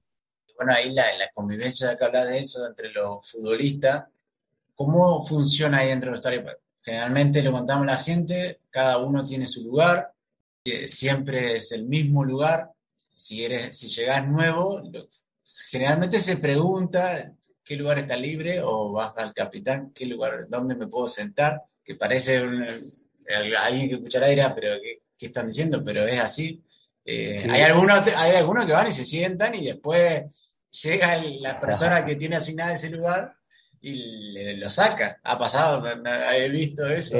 Bueno, 0.58 0.72
ahí 0.72 0.92
la, 0.92 1.04
la 1.18 1.28
convivencia 1.32 1.96
que 1.96 2.04
habla 2.04 2.24
de 2.24 2.40
eso 2.40 2.66
entre 2.68 2.90
los 2.92 3.30
futbolistas, 3.30 4.08
¿cómo 4.74 5.24
funciona 5.24 5.78
ahí 5.78 5.88
dentro 5.88 6.08
de 6.08 6.16
los 6.16 6.20
estadio? 6.20 6.44
Generalmente 6.82 7.42
lo 7.42 7.52
contamos 7.52 7.84
a 7.84 7.92
la 7.92 7.96
gente, 7.96 8.60
cada 8.70 8.98
uno 8.98 9.24
tiene 9.24 9.48
su 9.48 9.64
lugar, 9.64 10.12
siempre 10.86 11.56
es 11.56 11.72
el 11.72 11.86
mismo 11.86 12.24
lugar. 12.24 12.70
Si, 13.16 13.44
eres, 13.44 13.78
si 13.78 13.88
llegas 13.88 14.26
nuevo, 14.26 14.82
generalmente 15.70 16.18
se 16.18 16.38
pregunta 16.38 17.32
qué 17.64 17.76
lugar 17.76 17.98
está 17.98 18.16
libre 18.16 18.60
o 18.62 18.92
vas 18.92 19.16
al 19.16 19.32
capitán, 19.32 19.92
qué 19.94 20.06
lugar, 20.06 20.46
dónde 20.48 20.74
me 20.74 20.88
puedo 20.88 21.08
sentar, 21.08 21.62
que 21.82 21.94
parece 21.94 22.38
alguien 22.38 23.88
que 23.88 23.94
escuchará 23.94 24.28
dirá, 24.28 24.54
pero 24.54 24.76
¿qué, 24.80 25.26
están 25.26 25.46
diciendo? 25.46 25.82
Pero 25.82 26.06
es 26.06 26.20
así. 26.20 26.62
Eh, 27.04 27.46
hay, 27.48 27.62
algunos, 27.62 28.06
hay 28.14 28.36
algunos 28.36 28.66
que 28.66 28.72
van 28.72 28.88
y 28.88 28.92
se 28.92 29.04
sientan 29.04 29.54
y 29.54 29.64
después 29.64 30.24
llega 30.82 31.22
la 31.40 31.60
persona 31.60 32.04
que 32.04 32.16
tiene 32.16 32.36
asignada 32.36 32.74
ese 32.74 32.90
lugar 32.90 33.34
y 33.84 34.56
lo 34.56 34.70
saca. 34.70 35.20
Ha 35.22 35.38
pasado, 35.38 35.84
he 35.86 36.48
visto 36.48 36.86
eso. 36.86 37.18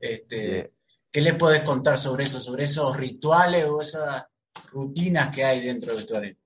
Este, 0.00 0.72
¿Qué 1.12 1.20
le 1.20 1.34
puedes 1.34 1.62
contar 1.62 1.96
sobre 1.96 2.24
eso, 2.24 2.40
sobre 2.40 2.64
esos 2.64 2.96
rituales 2.96 3.64
o 3.66 3.80
esas 3.80 4.28
rutinas 4.72 5.34
que 5.34 5.44
hay 5.44 5.64
dentro 5.64 5.88
del 5.88 5.98
vestuario? 5.98 6.36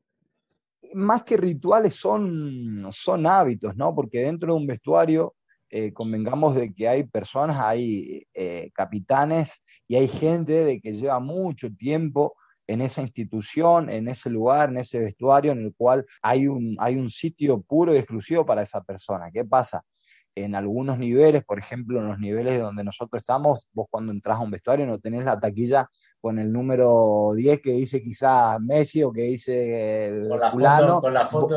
Más 0.94 1.22
que 1.22 1.36
rituales 1.36 1.94
son, 1.94 2.86
son 2.90 3.26
hábitos, 3.26 3.74
¿no? 3.76 3.94
Porque 3.94 4.20
dentro 4.20 4.52
de 4.52 4.58
un 4.58 4.66
vestuario 4.66 5.34
eh, 5.70 5.92
convengamos 5.92 6.54
de 6.54 6.74
que 6.74 6.86
hay 6.86 7.04
personas, 7.04 7.56
hay 7.58 8.26
eh, 8.34 8.70
capitanes 8.74 9.62
y 9.88 9.96
hay 9.96 10.08
gente 10.08 10.64
de 10.64 10.80
que 10.80 10.92
lleva 10.92 11.18
mucho 11.18 11.72
tiempo 11.74 12.34
en 12.70 12.80
esa 12.82 13.02
institución, 13.02 13.90
en 13.90 14.06
ese 14.06 14.30
lugar, 14.30 14.68
en 14.68 14.78
ese 14.78 15.00
vestuario 15.00 15.50
en 15.50 15.58
el 15.58 15.74
cual 15.74 16.06
hay 16.22 16.46
un, 16.46 16.76
hay 16.78 16.94
un 16.96 17.10
sitio 17.10 17.60
puro 17.60 17.92
y 17.92 17.98
exclusivo 17.98 18.46
para 18.46 18.62
esa 18.62 18.80
persona. 18.82 19.30
¿Qué 19.32 19.44
pasa? 19.44 19.82
en 20.36 20.54
algunos 20.54 20.96
niveles, 20.96 21.44
por 21.44 21.58
ejemplo, 21.58 21.98
en 21.98 22.06
los 22.06 22.18
niveles 22.20 22.60
donde 22.60 22.84
nosotros 22.84 23.20
estamos, 23.20 23.68
vos 23.72 23.88
cuando 23.90 24.12
entras 24.12 24.38
a 24.38 24.42
un 24.42 24.52
vestuario 24.52 24.86
no 24.86 25.00
tenés 25.00 25.24
la 25.24 25.38
taquilla 25.38 25.88
con 26.20 26.38
el 26.38 26.52
número 26.52 27.32
10 27.34 27.60
que 27.60 27.72
dice 27.72 28.00
quizá 28.00 28.56
Messi 28.60 29.02
o 29.02 29.12
que 29.12 29.22
dice 29.22 30.12
con 30.28 30.38
la 30.38 30.50
foto, 30.50 31.00
con 31.00 31.12
la 31.12 31.26
foto 31.26 31.54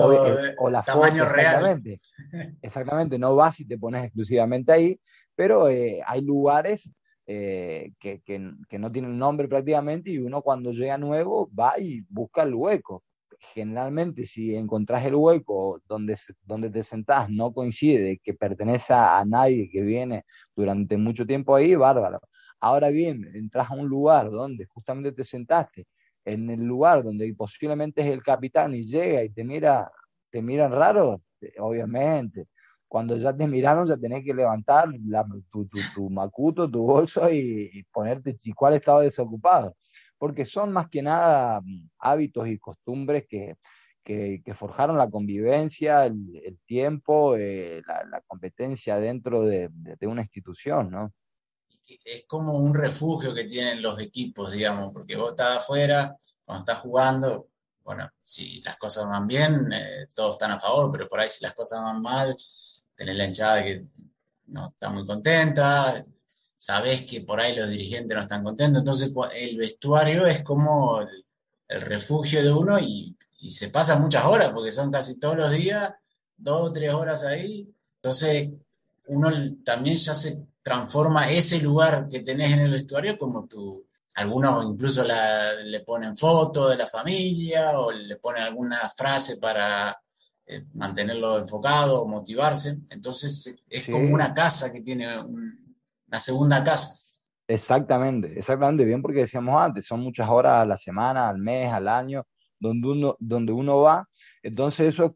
o, 0.57 0.69
la 0.71 0.81
tamaño 0.81 1.23
foto, 1.23 1.35
exactamente, 1.35 1.97
real. 2.31 2.57
Exactamente, 2.63 3.19
no 3.19 3.35
vas 3.35 3.59
y 3.59 3.65
te 3.65 3.77
pones 3.77 4.03
exclusivamente 4.05 4.73
ahí, 4.73 4.99
pero 5.35 5.69
eh, 5.69 6.01
hay 6.05 6.21
lugares 6.21 6.91
eh, 7.27 7.91
que, 7.99 8.21
que, 8.21 8.51
que, 8.67 8.79
no 8.79 8.91
tienen 8.91 9.17
nombre 9.17 9.47
prácticamente 9.47 10.11
y 10.11 10.17
uno 10.19 10.41
cuando 10.41 10.71
llega 10.71 10.97
nuevo 10.97 11.49
va 11.57 11.79
y 11.79 12.01
busca 12.09 12.43
el 12.43 12.53
hueco 12.53 13.03
generalmente 13.53 14.25
si 14.25 14.55
encontrás 14.55 15.05
el 15.05 15.15
hueco 15.15 15.81
donde, 15.87 16.17
donde 16.43 16.69
te 16.69 16.83
sentás 16.83 17.29
no 17.29 17.53
coincide 17.53 18.19
que 18.23 18.33
pertenece 18.33 18.93
a 18.93 19.23
nadie 19.25 19.69
que 19.69 19.81
viene 19.81 20.25
durante 20.55 20.97
mucho 20.97 21.25
tiempo 21.25 21.55
ahí, 21.55 21.75
bárbaro. 21.75 22.19
Ahora 22.59 22.89
bien, 22.89 23.29
entras 23.35 23.69
a 23.71 23.73
un 23.75 23.87
lugar 23.87 24.29
donde 24.29 24.65
justamente 24.65 25.11
te 25.11 25.23
sentaste, 25.23 25.85
en 26.25 26.49
el 26.49 26.61
lugar 26.61 27.03
donde 27.03 27.33
posiblemente 27.35 28.01
es 28.01 28.07
el 28.07 28.23
capitán 28.23 28.73
y 28.73 28.85
llega 28.85 29.23
y 29.23 29.29
te 29.29 29.43
mira, 29.43 29.91
te 30.29 30.41
miran 30.41 30.71
raro, 30.71 31.21
obviamente. 31.59 32.47
Cuando 32.93 33.17
ya 33.17 33.35
te 33.35 33.47
miraron, 33.47 33.87
ya 33.87 33.97
tenés 33.97 34.23
que 34.23 34.35
levantar 34.35 34.87
tu, 35.49 35.65
tu, 35.65 35.79
tu, 35.95 36.09
macuto, 36.11 36.69
tu 36.69 36.83
bolso 36.83 37.27
y, 37.27 37.71
y 37.73 37.83
ponerte, 37.85 38.37
cuál 38.55 38.75
estaba 38.75 39.01
desocupado 39.01 39.75
porque 40.23 40.45
son 40.45 40.71
más 40.71 40.87
que 40.89 41.01
nada 41.01 41.59
mm, 41.59 41.89
hábitos 41.99 42.47
y 42.47 42.57
costumbres 42.57 43.25
que, 43.27 43.57
que, 44.01 44.53
forjaron 44.53 44.97
la 44.97 45.09
convivencia, 45.09 46.05
el, 46.05 46.59
tiempo, 46.65 47.35
eh, 47.35 47.81
la, 47.85 48.21
competencia 48.25 48.95
dentro 48.97 49.43
de, 49.43 49.69
una 50.03 50.21
institución, 50.21 50.91
¿no? 50.91 51.13
Es 52.05 52.25
como 52.25 52.57
un 52.57 52.73
refugio 52.73 53.33
que 53.33 53.43
tienen 53.43 53.81
los 53.81 53.99
equipos, 53.99 54.53
digamos, 54.53 54.93
porque 54.93 55.17
vos 55.17 55.31
estás 55.31 55.57
afuera, 55.57 56.15
cuando 56.45 56.61
estás 56.61 56.79
jugando, 56.79 57.49
bueno, 57.83 58.09
si 58.21 58.61
las 58.61 58.77
cosas 58.77 59.09
van 59.09 59.27
bien, 59.27 59.73
eh, 59.73 60.07
todos 60.15 60.35
están 60.35 60.51
a 60.51 60.59
favor, 60.61 60.89
pero 60.89 61.09
por 61.09 61.19
ahí 61.19 61.27
si 61.27 61.43
las 61.43 61.53
cosas 61.53 61.81
van 61.81 62.01
mal, 62.01 62.33
tenés 62.95 63.15
la 63.15 63.25
hinchada 63.25 63.63
que 63.63 63.85
no 64.47 64.67
está 64.67 64.89
muy 64.89 65.05
contenta, 65.05 66.05
sabes 66.55 67.03
que 67.03 67.21
por 67.21 67.39
ahí 67.39 67.55
los 67.55 67.69
dirigentes 67.69 68.15
no 68.15 68.21
están 68.21 68.43
contentos, 68.43 68.79
entonces 68.79 69.13
el 69.35 69.57
vestuario 69.57 70.25
es 70.25 70.43
como 70.43 71.01
el, 71.01 71.25
refugio 71.81 72.43
de 72.43 72.53
uno 72.53 72.79
y, 72.79 73.17
se 73.49 73.69
pasan 73.69 74.01
muchas 74.01 74.23
horas, 74.23 74.51
porque 74.51 74.71
son 74.71 74.89
casi 74.89 75.19
todos 75.19 75.35
los 75.35 75.51
días, 75.51 75.93
dos 76.37 76.69
o 76.69 76.71
tres 76.71 76.93
horas 76.93 77.25
ahí, 77.25 77.69
entonces 77.95 78.49
uno 79.07 79.29
también 79.65 79.97
ya 79.97 80.13
se 80.13 80.45
transforma 80.61 81.29
ese 81.29 81.59
lugar 81.59 82.07
que 82.07 82.21
tenés 82.21 82.53
en 82.53 82.59
el 82.59 82.71
vestuario 82.71 83.17
como 83.17 83.45
tu, 83.47 83.85
algunos 84.15 84.63
incluso 84.63 85.03
le 85.03 85.79
ponen 85.81 86.15
fotos 86.15 86.69
de 86.69 86.77
la 86.77 86.87
familia 86.87 87.79
o 87.79 87.91
le 87.91 88.15
ponen 88.17 88.43
alguna 88.43 88.89
frase 88.89 89.37
para 89.37 89.97
eh, 90.45 90.65
mantenerlo 90.73 91.39
enfocado 91.39 92.05
motivarse. 92.07 92.79
Entonces 92.89 93.63
es 93.69 93.85
como 93.85 94.13
una 94.13 94.33
casa 94.33 94.71
que 94.71 94.81
tiene 94.81 95.19
un, 95.19 95.77
la 96.07 96.19
segunda 96.19 96.63
casa. 96.63 96.99
Exactamente, 97.47 98.37
exactamente, 98.37 98.85
bien 98.85 99.01
porque 99.01 99.19
decíamos 99.21 99.61
antes, 99.61 99.85
son 99.85 99.99
muchas 99.99 100.29
horas 100.29 100.61
a 100.61 100.65
la 100.65 100.77
semana, 100.77 101.27
al 101.27 101.37
mes, 101.37 101.71
al 101.71 101.89
año, 101.89 102.25
donde 102.57 102.87
uno, 102.87 103.17
donde 103.19 103.51
uno 103.51 103.81
va. 103.81 104.07
Entonces 104.41 104.87
eso, 104.87 105.15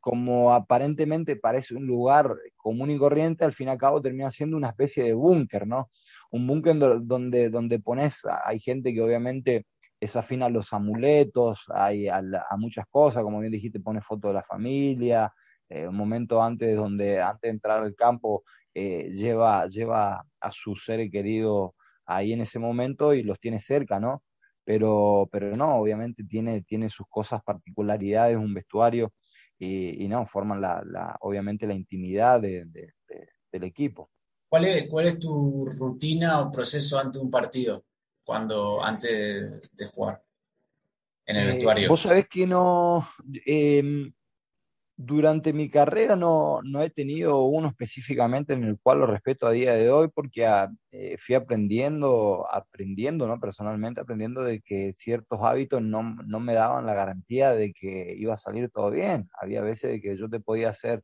como 0.00 0.52
aparentemente 0.52 1.36
parece 1.36 1.74
un 1.74 1.86
lugar 1.86 2.34
común 2.56 2.90
y 2.90 2.98
corriente, 2.98 3.44
al 3.44 3.52
fin 3.52 3.68
y 3.68 3.70
al 3.70 3.78
cabo 3.78 4.00
termina 4.00 4.30
siendo 4.30 4.56
una 4.56 4.68
especie 4.68 5.04
de 5.04 5.12
búnker, 5.12 5.66
¿no? 5.66 5.90
Un 6.30 6.46
búnker 6.46 6.76
donde, 7.02 7.50
donde 7.50 7.78
pones, 7.80 8.22
hay 8.44 8.60
gente 8.60 8.94
que 8.94 9.02
obviamente 9.02 9.66
es 10.00 10.16
afín 10.16 10.42
a 10.42 10.48
los 10.48 10.72
amuletos, 10.72 11.64
hay 11.68 12.08
a, 12.08 12.22
muchas 12.56 12.86
cosas, 12.90 13.22
como 13.22 13.40
bien 13.40 13.52
dijiste, 13.52 13.80
pone 13.80 14.00
foto 14.00 14.28
de 14.28 14.34
la 14.34 14.42
familia, 14.42 15.32
eh, 15.68 15.86
un 15.86 15.96
momento 15.96 16.42
antes 16.42 16.76
donde 16.76 17.20
antes 17.20 17.42
de 17.42 17.48
entrar 17.50 17.82
al 17.82 17.94
campo 17.94 18.44
eh, 18.74 19.10
lleva, 19.10 19.66
lleva 19.66 20.24
a 20.40 20.50
su 20.50 20.76
ser 20.76 21.10
querido 21.10 21.74
ahí 22.06 22.32
en 22.32 22.40
ese 22.40 22.58
momento 22.58 23.12
y 23.12 23.22
los 23.22 23.38
tiene 23.40 23.60
cerca, 23.60 23.98
¿no? 23.98 24.22
Pero, 24.64 25.28
pero 25.32 25.56
no, 25.56 25.76
obviamente 25.76 26.24
tiene, 26.24 26.62
tiene 26.62 26.88
sus 26.88 27.06
cosas, 27.08 27.42
particularidades, 27.42 28.36
un 28.36 28.54
vestuario 28.54 29.12
y, 29.58 30.06
no, 30.08 30.26
forman 30.26 30.60
la, 30.60 30.82
la, 30.86 31.16
obviamente 31.20 31.66
la 31.66 31.74
intimidad 31.74 32.40
del 32.40 33.64
equipo. 33.64 34.10
¿Cuál 34.48 34.64
es, 34.66 34.88
¿Cuál 34.88 35.06
es 35.06 35.18
tu 35.18 35.66
rutina 35.78 36.40
o 36.40 36.50
proceso 36.50 36.98
ante 36.98 37.18
un 37.18 37.30
partido, 37.30 37.84
cuando 38.28 38.84
antes 38.84 39.74
de, 39.74 39.86
jugar 39.86 40.22
en 41.24 41.36
el 41.36 41.44
eh, 41.44 41.46
vestuario? 41.46 41.88
Vos 41.88 42.02
sabés 42.02 42.28
que 42.28 42.46
no, 42.46 43.08
em, 43.46 44.12
durante 44.94 45.54
mi 45.54 45.70
carrera 45.70 46.14
no, 46.14 46.60
no, 46.62 46.82
he 46.82 46.90
tenido 46.90 47.44
uno 47.44 47.68
específicamente 47.68 48.52
en 48.52 48.64
el 48.64 48.78
cual 48.78 48.98
lo 48.98 49.06
respeto 49.06 49.46
a 49.46 49.52
día 49.52 49.72
de 49.72 49.90
hoy 49.90 50.08
porque 50.14 50.44
ah, 50.44 50.70
eh, 50.90 51.16
fui 51.18 51.36
aprendiendo, 51.36 52.46
aprendiendo, 52.52 53.26
¿no? 53.26 53.40
Personalmente 53.40 54.02
aprendiendo 54.02 54.42
de 54.42 54.60
que 54.60 54.92
ciertos 54.92 55.38
hábitos 55.42 55.80
no, 55.80 56.02
no, 56.02 56.38
me 56.38 56.52
daban 56.52 56.84
la 56.84 56.92
garantía 56.92 57.52
de 57.52 57.72
que 57.72 58.14
iba 58.14 58.34
a 58.34 58.38
salir 58.38 58.68
todo 58.68 58.90
bien. 58.90 59.30
Había 59.40 59.62
veces 59.62 59.90
de 59.90 60.02
que 60.02 60.18
yo 60.18 60.28
te 60.28 60.38
podía 60.38 60.68
hacer 60.68 61.02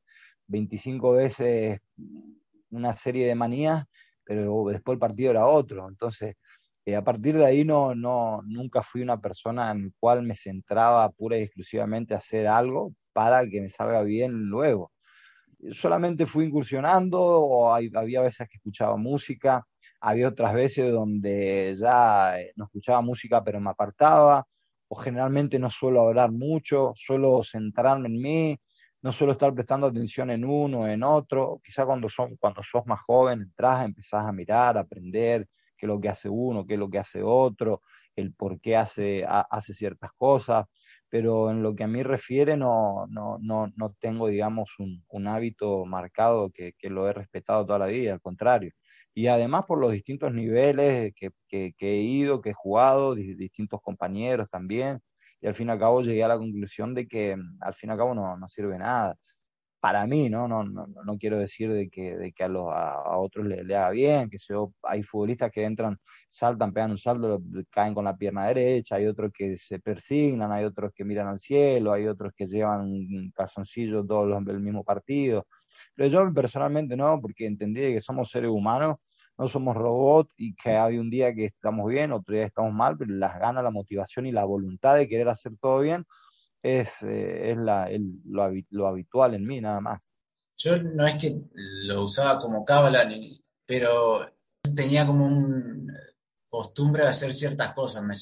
25 0.48 1.12
veces 1.12 1.80
una 2.68 2.92
serie 2.92 3.26
de 3.26 3.34
manías, 3.34 3.86
pero 4.24 4.66
después 4.68 4.96
el 4.96 5.00
partido 5.00 5.30
era 5.30 5.46
otro. 5.46 5.88
Entonces, 5.88 6.36
eh, 6.86 6.96
a 6.96 7.02
partir 7.02 7.36
de 7.36 7.46
ahí 7.46 7.64
no, 7.64 7.94
no, 7.94 8.42
nunca 8.44 8.82
fui 8.82 9.02
una 9.02 9.18
persona 9.20 9.70
en 9.70 9.84
la 9.86 9.90
cual 9.98 10.22
me 10.22 10.34
centraba 10.34 11.08
pura 11.10 11.38
y 11.38 11.42
exclusivamente 11.42 12.14
a 12.14 12.18
hacer 12.18 12.46
algo 12.46 12.92
para 13.12 13.48
que 13.48 13.60
me 13.60 13.68
salga 13.70 14.02
bien 14.02 14.32
luego. 14.32 14.92
Solamente 15.70 16.26
fui 16.26 16.46
incursionando, 16.46 17.20
o 17.22 17.72
había 17.72 18.20
veces 18.20 18.48
que 18.48 18.58
escuchaba 18.58 18.96
música, 18.96 19.66
había 20.00 20.28
otras 20.28 20.52
veces 20.52 20.92
donde 20.92 21.74
ya 21.78 22.38
eh, 22.40 22.52
no 22.56 22.66
escuchaba 22.66 23.00
música 23.00 23.42
pero 23.42 23.60
me 23.60 23.70
apartaba, 23.70 24.46
o 24.88 24.96
generalmente 24.96 25.58
no 25.58 25.70
suelo 25.70 26.02
hablar 26.02 26.32
mucho, 26.32 26.92
suelo 26.96 27.42
centrarme 27.42 28.08
en 28.08 28.20
mí, 28.20 28.58
no 29.00 29.12
suelo 29.12 29.32
estar 29.32 29.54
prestando 29.54 29.86
atención 29.86 30.30
en 30.30 30.44
uno, 30.44 30.80
o 30.82 30.86
en 30.86 31.02
otro. 31.02 31.60
Quizá 31.64 31.86
cuando, 31.86 32.08
son, 32.08 32.36
cuando 32.36 32.62
sos 32.62 32.86
más 32.86 33.00
joven 33.00 33.42
entras, 33.42 33.84
empezás 33.84 34.26
a 34.26 34.32
mirar, 34.32 34.76
a 34.76 34.80
aprender 34.80 35.46
qué 35.84 35.88
lo 35.88 36.00
que 36.00 36.08
hace 36.08 36.28
uno, 36.28 36.66
qué 36.66 36.74
es 36.74 36.80
lo 36.80 36.90
que 36.90 36.98
hace 36.98 37.22
otro, 37.22 37.82
el 38.16 38.32
por 38.32 38.60
qué 38.60 38.76
hace, 38.76 39.24
hace 39.26 39.72
ciertas 39.74 40.10
cosas 40.16 40.66
pero 41.14 41.48
en 41.48 41.62
lo 41.62 41.76
que 41.76 41.84
a 41.84 41.86
mí 41.86 42.02
refiere 42.02 42.56
no, 42.56 43.06
no, 43.08 43.38
no, 43.40 43.72
no 43.76 43.94
tengo, 44.00 44.26
digamos, 44.26 44.70
un, 44.80 45.04
un 45.08 45.28
hábito 45.28 45.84
marcado 45.84 46.50
que, 46.50 46.72
que, 46.76 46.90
lo 46.90 47.08
he 47.08 47.12
respetado 47.12 47.64
toda 47.64 47.78
la 47.78 47.86
vida, 47.86 48.14
al 48.14 48.20
contrario. 48.20 48.72
Y 49.14 49.28
además 49.28 49.64
por 49.64 49.78
los 49.78 49.92
distintos 49.92 50.34
niveles 50.34 51.14
que, 51.14 51.30
que, 51.48 51.72
he 51.80 52.02
ido, 52.02 52.40
que 52.42 52.50
he 52.50 52.52
jugado, 52.52 53.14
distintos 53.14 53.80
compañeros 53.80 54.50
también, 54.50 54.98
y 55.40 55.46
al 55.46 55.54
fin 55.54 55.68
y 55.68 55.70
al 55.70 55.78
cabo 55.78 56.02
llegué 56.02 56.24
a 56.24 56.28
la 56.28 56.36
conclusión 56.36 56.94
de 56.94 57.06
que 57.06 57.36
mm, 57.36 57.58
al 57.60 57.74
fin 57.74 57.90
y 57.90 57.92
al 57.92 57.98
cabo 57.98 58.14
no, 58.16 58.36
no 58.36 58.48
sirve 58.48 58.76
nada 58.76 59.14
para 59.84 60.06
mí, 60.06 60.30
¿no? 60.30 60.48
No, 60.48 60.64
no, 60.64 60.86
no 60.86 61.18
quiero 61.18 61.36
decir 61.36 61.70
de 61.70 61.90
que, 61.90 62.16
de 62.16 62.32
que 62.32 62.42
a, 62.42 62.48
los, 62.48 62.72
a, 62.72 63.18
otros 63.18 63.44
le, 63.44 63.62
le, 63.64 63.76
haga 63.76 63.90
bien, 63.90 64.30
que 64.30 64.38
yo, 64.38 64.72
hay 64.82 65.02
futbolistas 65.02 65.50
que 65.52 65.62
entran, 65.62 65.98
saltan, 66.30 66.72
pegan 66.72 66.92
un 66.92 66.96
salto, 66.96 67.42
caen 67.68 67.92
con 67.92 68.06
la 68.06 68.16
pierna 68.16 68.46
derecha, 68.46 68.96
hay 68.96 69.06
otros 69.06 69.30
que 69.30 69.58
se 69.58 69.80
persignan, 69.80 70.50
hay 70.52 70.64
otros 70.64 70.90
que 70.94 71.04
miran 71.04 71.28
al 71.28 71.38
cielo, 71.38 71.92
hay 71.92 72.06
otros 72.06 72.32
que 72.34 72.46
llevan 72.46 73.30
calzoncillos 73.34 74.06
todos 74.06 74.26
los 74.26 74.42
del 74.46 74.60
mismo 74.60 74.82
partido. 74.84 75.46
Pero 75.94 76.08
yo 76.08 76.32
personalmente 76.32 76.96
no, 76.96 77.20
porque 77.20 77.44
entendí 77.44 77.82
que 77.82 78.00
somos 78.00 78.30
seres 78.30 78.48
humanos, 78.48 78.96
no 79.36 79.46
somos 79.46 79.76
robots 79.76 80.32
y 80.38 80.54
que 80.54 80.70
hay 80.70 80.96
un 80.96 81.10
día 81.10 81.34
que 81.34 81.44
estamos 81.44 81.90
bien, 81.90 82.10
otro 82.12 82.34
día 82.34 82.46
estamos 82.46 82.72
mal, 82.72 82.96
pero 82.96 83.12
las 83.12 83.38
ganas, 83.38 83.62
la 83.62 83.70
motivación 83.70 84.24
y 84.24 84.32
la 84.32 84.46
voluntad 84.46 84.96
de 84.96 85.06
querer 85.08 85.28
hacer 85.28 85.52
todo 85.60 85.80
bien 85.80 86.06
es, 86.64 87.02
eh, 87.02 87.50
es 87.50 87.58
la, 87.58 87.90
lo, 88.24 88.50
lo, 88.70 88.86
habitual 88.88 89.34
en 89.34 89.46
mí, 89.46 89.60
nada 89.60 89.80
más. 89.80 90.10
Yo 90.56 90.82
no 90.82 91.06
es 91.06 91.16
que 91.16 91.38
lo 91.86 92.04
usaba 92.04 92.40
como 92.40 92.64
cábala, 92.64 93.06
pero 93.66 94.26
tenía 94.74 95.06
como 95.06 95.26
una 95.26 95.92
costumbre 96.48 97.02
de 97.02 97.10
hacer 97.10 97.34
ciertas 97.34 97.74
cosas. 97.74 98.02
Me, 98.02 98.14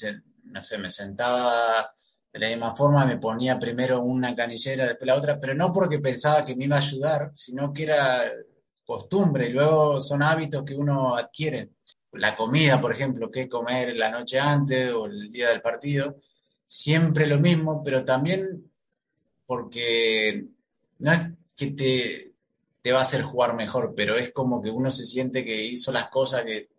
no 0.45 0.63
sé, 0.63 0.79
me 0.79 0.91
sentaba 0.91 1.89
de 2.33 2.41
la 2.41 2.49
misma 2.49 2.75
forma, 2.75 3.07
me 3.07 3.19
ponía 3.19 3.61
primero 3.61 4.01
una 4.01 4.35
canillera, 4.35 4.87
después 4.87 5.07
la 5.07 5.17
otra, 5.17 5.39
pero 5.39 5.55
no 5.55 5.71
porque 5.71 6.01
pensaba 6.01 6.45
que 6.45 6.57
me 6.57 6.65
iba 6.65 6.77
a 6.77 6.81
ayudar, 6.81 7.31
sino 7.37 7.73
que 7.73 7.85
era 7.85 8.23
costumbre 8.85 9.49
y 9.49 9.53
luego 9.53 10.01
son 10.01 10.23
hábitos 10.23 10.65
que 10.65 10.75
uno 10.75 11.15
adquiere. 11.15 11.75
La 12.13 12.35
comida, 12.35 12.81
por 12.81 12.93
ejemplo, 12.93 13.31
qué 13.31 13.49
comer 13.49 13.95
la 13.97 14.11
noche 14.11 14.41
antes 14.41 14.93
o 14.93 15.07
el 15.07 15.31
día 15.31 15.51
del 15.51 15.61
partido 15.61 16.17
siempre 16.73 17.27
lo 17.27 17.39
mismo, 17.39 17.83
pero 17.85 18.03
también 18.03 18.71
porque 19.45 20.47
no 21.01 21.13
es 21.13 21.21
que 21.55 21.67
te, 21.73 22.33
te 22.81 22.93
va 22.93 23.01
a 23.01 23.03
hacer 23.03 23.21
jugar 23.21 23.55
mejor, 23.55 23.93
pero 23.95 24.17
es 24.17 24.33
como 24.33 24.63
que 24.63 24.71
uno 24.71 24.91
se 24.91 25.05
siente 25.05 25.45
que 25.45 25.65
hizo 25.65 25.93
las 25.93 26.09
cosas 26.09 26.45
que 26.45 26.71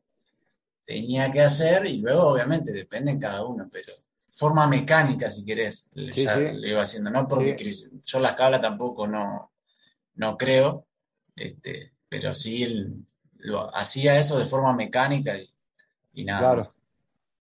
tenía 0.83 1.31
que 1.31 1.41
hacer 1.41 1.85
y 1.85 1.97
luego 1.97 2.23
obviamente 2.23 2.71
depende 2.71 3.11
en 3.11 3.19
cada 3.19 3.45
uno, 3.45 3.69
pero 3.71 3.93
forma 4.25 4.65
mecánica 4.65 5.29
si 5.29 5.45
querés, 5.45 5.91
ya 5.93 6.37
lo 6.37 6.67
iba 6.67 6.81
haciendo, 6.81 7.11
no 7.11 7.27
porque 7.27 7.55
yo 8.03 8.19
las 8.19 8.33
cablas 8.33 8.61
tampoco 8.61 9.07
no, 9.07 9.51
no 10.15 10.37
creo, 10.37 10.87
este, 11.35 11.93
pero 12.09 12.33
sí 12.33 12.65
lo, 13.37 13.75
hacía 13.75 14.17
eso 14.17 14.39
de 14.39 14.45
forma 14.45 14.73
mecánica 14.73 15.37
y, 16.13 16.25
nada 16.25 16.55
más. 16.55 16.82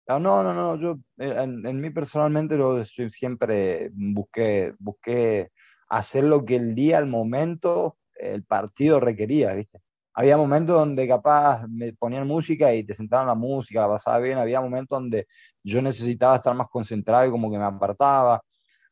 Ah, 0.08 0.20
no, 0.20 0.42
no, 0.42 0.54
no, 0.54 0.76
yo 0.76 1.00
eh, 1.18 1.34
en, 1.36 1.80
mí 1.80 1.90
personalmente 1.90 2.56
lo, 2.56 2.84
siempre 2.84 3.90
busqué, 3.92 4.72
busqué 4.78 5.50
hacer 5.88 6.24
lo 6.24 6.44
que 6.44 6.56
el 6.56 6.76
día, 6.76 6.98
el 6.98 7.06
momento, 7.06 7.96
el 8.14 8.44
partido 8.44 9.00
requería, 9.00 9.52
¿viste? 9.54 9.80
Había 10.14 10.36
momentos 10.36 10.76
donde 10.76 11.08
capaz 11.08 11.66
me 11.68 11.92
ponían 11.92 12.26
música 12.26 12.72
y 12.72 12.84
te 12.84 12.94
sentaban 12.94 13.26
la 13.26 13.34
música, 13.34 13.80
la 13.80 13.88
pasaba 13.88 14.18
bien, 14.18 14.38
había 14.38 14.60
momentos 14.60 14.96
donde 14.98 15.26
yo 15.64 15.82
necesitaba 15.82 16.36
estar 16.36 16.54
más 16.54 16.68
concentrado 16.68 17.26
y 17.26 17.30
como 17.30 17.50
que 17.50 17.58
me 17.58 17.64
apartaba. 17.64 18.40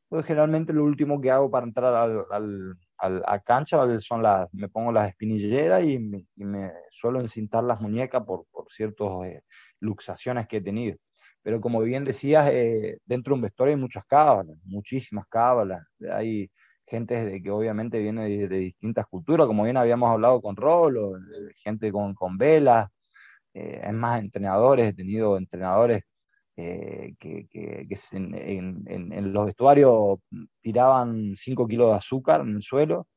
Pues 0.08 0.26
generalmente 0.26 0.72
lo 0.72 0.84
último 0.84 1.20
que 1.20 1.30
hago 1.30 1.50
para 1.50 1.66
entrar 1.66 1.94
al, 1.94 2.24
al, 2.98 3.22
a 3.26 3.38
cancha 3.40 3.78
son 4.00 4.22
las, 4.22 4.52
me 4.52 4.68
pongo 4.68 4.92
las 4.92 5.08
espinilleras 5.10 5.84
y 5.84 5.98
me, 5.98 6.26
y 6.36 6.44
me 6.44 6.72
suelo 6.90 7.20
encintar 7.20 7.64
las 7.64 7.80
muñecas 7.80 8.22
por, 8.24 8.46
por 8.52 8.70
ciertas 8.70 9.08
eh, 9.26 9.42
luxaciones 9.80 10.46
que 10.48 10.58
he 10.58 10.60
tenido. 10.60 10.96
Pero 11.42 11.60
como 11.60 11.80
bien 11.80 12.04
decías, 12.04 12.48
eh, 12.50 12.98
dentro 13.04 13.32
de 13.32 13.34
un 13.36 13.42
vestuario 13.42 13.74
hay 13.74 13.80
muchas 13.80 14.04
cábalas, 14.06 14.56
muchísimas 14.64 15.26
cábalas. 15.28 15.82
Hay 16.10 16.50
gente 16.86 17.42
que 17.42 17.50
obviamente 17.50 17.98
viene 17.98 18.28
de, 18.28 18.48
distintas 18.48 19.06
culturas, 19.06 19.46
como 19.46 19.64
bien 19.64 19.76
habíamos 19.76 20.10
hablado 20.10 20.40
con 20.40 20.56
Rolo, 20.56 21.14
gente 21.62 21.92
con, 21.92 22.14
con 22.14 22.38
velas, 22.38 22.88
eh, 23.54 23.82
es 23.84 23.92
más 23.92 24.20
entrenadores, 24.20 24.88
he 24.88 24.92
tenido 24.94 25.36
entrenadores 25.38 26.02
eh, 26.56 27.14
que, 27.18 27.48
en, 28.12 29.32
los 29.32 29.46
vestuarios 29.46 30.18
tiraban 30.60 31.34
5 31.36 31.66
kilos 31.66 31.90
de 31.90 31.96
azúcar 31.96 32.42
en 32.42 32.56
el 32.56 32.62
suelo, 32.62 33.08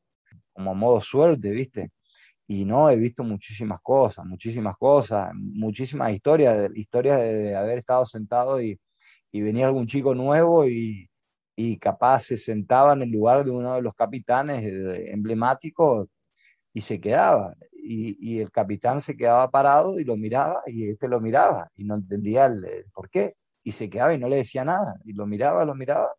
como 0.54 0.76
modo 0.76 1.02
suerte, 1.02 1.52
¿viste? 1.52 1.92
Y 2.48 2.66
no, 2.66 2.90
he 2.90 2.96
visto 2.98 3.24
muchísimas 3.24 3.82
cosas, 3.82 4.26
muchísimas 4.26 4.78
cosas, 4.78 5.32
muchísimas 5.36 6.14
historias, 6.14 6.70
historias 6.76 7.20
de, 7.20 7.56
haber 7.56 7.78
estado 7.80 8.06
sentado 8.06 8.62
y, 8.62 8.80
y, 9.32 9.42
venía 9.42 9.68
algún 9.68 9.88
chico 9.88 10.16
nuevo 10.16 10.66
y, 10.66 11.10
y, 11.56 11.78
capaz 11.78 12.22
se 12.22 12.38
sentaba 12.38 12.94
en 12.94 13.04
el 13.04 13.12
lugar 13.12 13.44
de 13.46 13.52
uno 13.52 13.76
de 13.76 13.82
los 13.82 13.94
capitanes 13.96 14.64
emblemáticos 15.12 16.08
y 16.74 16.82
se 16.82 17.02
quedaba. 17.02 17.56
Y, 17.74 18.18
y, 18.36 18.40
el 18.42 18.52
capitán 18.52 19.02
se 19.02 19.18
quedaba 19.18 19.50
parado 19.52 20.00
y 20.00 20.06
lo 20.06 20.18
miraba 20.18 20.62
y 20.68 20.90
este 20.90 21.08
lo 21.10 21.20
miraba 21.22 21.70
y 21.76 21.84
no 21.86 21.96
entendía 21.96 22.46
el 22.48 22.86
por 22.94 23.10
qué. 23.10 23.36
Y 23.64 23.74
se 23.74 23.90
quedaba 23.90 24.14
y 24.14 24.20
no 24.20 24.30
le 24.30 24.38
decía 24.38 24.64
nada. 24.66 24.96
Y 25.06 25.14
lo 25.14 25.26
miraba, 25.28 25.66
lo 25.66 25.76
miraba 25.76 26.10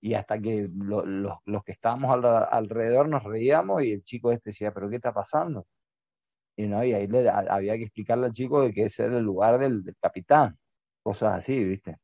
y 0.00 0.14
hasta 0.14 0.40
que 0.40 0.68
los 0.72 1.64
que 1.64 1.72
estábamos 1.72 2.24
alrededor 2.50 3.08
nos 3.08 3.22
reíamos 3.22 3.82
y 3.82 3.92
el 3.92 4.02
chico 4.02 4.32
este 4.32 4.50
decía, 4.50 4.72
pero 4.72 4.88
¿qué 4.88 4.96
está 4.96 5.12
pasando? 5.12 5.66
Y, 6.56 6.66
no, 6.66 6.82
y 6.84 6.94
ahí 6.94 7.06
le, 7.06 7.28
había 7.28 7.76
que 7.76 7.84
explicarle 7.84 8.26
al 8.26 8.32
chico 8.32 8.62
de 8.62 8.72
que 8.72 8.84
ese 8.84 9.04
era 9.04 9.18
el 9.18 9.24
lugar 9.24 9.58
del, 9.58 9.82
capitán, 10.00 10.58
cosas 11.02 11.32
así, 11.32 11.62
¿viste? 11.62 11.98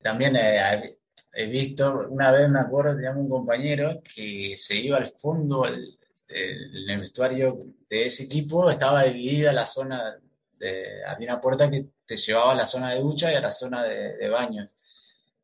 También 0.00 0.36
eh, 0.36 0.96
he 1.32 1.46
visto, 1.46 2.06
una 2.08 2.30
vez 2.30 2.48
me 2.48 2.60
acuerdo, 2.60 2.94
teníamos 2.94 3.24
un 3.24 3.30
compañero 3.30 4.00
que 4.02 4.54
se 4.56 4.76
iba 4.76 4.96
al 4.96 5.06
fondo, 5.06 5.66
el, 5.66 5.98
el 6.28 6.98
vestuario 6.98 7.66
de 7.88 8.06
ese 8.06 8.24
equipo 8.24 8.70
estaba 8.70 9.02
dividida 9.02 9.52
la 9.52 9.66
zona, 9.66 10.00
de, 10.58 11.04
había 11.06 11.32
una 11.32 11.40
puerta 11.40 11.68
que 11.68 11.86
te 12.06 12.16
llevaba 12.16 12.52
a 12.52 12.56
la 12.56 12.66
zona 12.66 12.94
de 12.94 13.00
ducha 13.00 13.32
y 13.32 13.34
a 13.34 13.40
la 13.40 13.52
zona 13.52 13.84
de, 13.84 14.16
de 14.16 14.28
baños 14.28 14.74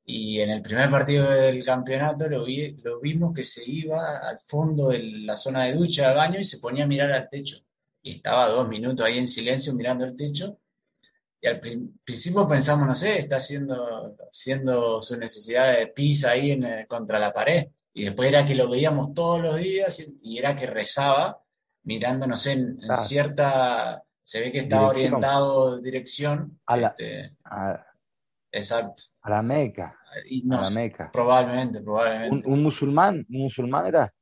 y 0.08 0.40
en 0.40 0.50
el 0.50 0.62
primer 0.62 0.88
partido 0.88 1.28
del 1.28 1.64
campeonato 1.64 2.28
lo, 2.28 2.44
vi, 2.44 2.76
lo 2.84 3.00
vimos 3.00 3.34
que 3.34 3.42
se 3.42 3.68
iba 3.68 4.18
al 4.18 4.38
fondo 4.38 4.90
de 4.90 5.02
la 5.02 5.36
zona 5.36 5.64
de 5.64 5.74
ducha, 5.74 6.08
de 6.08 6.14
baño, 6.14 6.38
y 6.38 6.44
se 6.44 6.58
ponía 6.58 6.84
a 6.84 6.86
mirar 6.86 7.10
al 7.10 7.28
techo. 7.28 7.56
Y 8.02 8.12
estaba 8.12 8.46
dos 8.46 8.68
minutos 8.68 9.04
ahí 9.04 9.18
en 9.18 9.26
silencio 9.26 9.74
mirando 9.74 10.04
el 10.04 10.14
techo. 10.14 10.60
Y 11.40 11.48
al 11.48 11.58
principio 11.58 12.46
pensamos, 12.46 12.86
no 12.86 12.94
sé, 12.94 13.18
está 13.18 13.38
haciendo, 13.38 14.16
haciendo 14.30 15.00
su 15.00 15.16
necesidad 15.16 15.76
de 15.76 15.88
pisa 15.88 16.30
ahí 16.30 16.52
en, 16.52 16.86
contra 16.86 17.18
la 17.18 17.32
pared. 17.32 17.66
Y 17.92 18.04
después 18.04 18.28
era 18.28 18.46
que 18.46 18.54
lo 18.54 18.70
veíamos 18.70 19.12
todos 19.12 19.40
los 19.40 19.56
días 19.56 20.06
y, 20.22 20.38
era 20.38 20.54
que 20.54 20.68
rezaba 20.68 21.42
mirando, 21.82 22.28
no 22.28 22.36
sé, 22.36 22.52
en, 22.52 22.78
cierta, 22.94 24.04
se 24.22 24.38
ve 24.38 24.52
que 24.52 24.58
estaba 24.58 24.86
orientado 24.86 25.80
dirección. 25.80 26.60
A 26.66 26.76
la, 26.76 26.88
este, 26.88 27.34
exacto. 28.56 29.02
A 29.22 29.30
la 29.30 29.42
Meca. 29.42 29.96
a 30.10 30.56
la 30.56 30.70
Meca. 30.70 31.10
Probablemente, 31.12 31.82
probablemente. 31.82 32.48
¿Un, 32.48 32.62
musulmán? 32.62 33.26
¿Un 33.28 33.42
musulmán 33.42 33.86
era? 33.86 34.12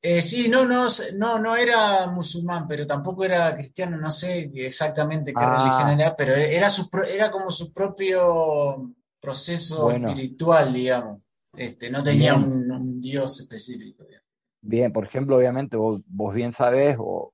Eh, 0.00 0.20
sí, 0.20 0.48
no, 0.48 0.64
no, 0.64 0.88
no, 1.16 1.38
no 1.38 1.56
era 1.56 2.10
musulmán, 2.10 2.66
pero 2.66 2.86
tampoco 2.86 3.24
era 3.24 3.54
cristiano, 3.54 3.96
no 3.96 4.10
sé 4.10 4.50
exactamente 4.54 5.32
qué 5.32 5.40
ah. 5.40 5.62
religión 5.62 6.00
era, 6.00 6.16
pero 6.16 6.34
era, 6.34 6.68
su, 6.68 6.90
era 7.08 7.30
como 7.30 7.50
su 7.50 7.72
propio 7.72 8.92
proceso 9.20 9.90
espiritual, 9.92 10.72
digamos. 10.72 11.20
Este, 11.56 11.90
no 11.90 12.02
tenía 12.02 12.34
un, 12.34 13.00
dios 13.00 13.40
específico. 13.40 14.04
Bien, 14.60 14.92
por 14.92 15.04
ejemplo, 15.04 15.36
obviamente 15.36 15.76
vos, 15.76 16.02
bien 16.34 16.52
sabés, 16.52 16.96
o, 16.98 17.32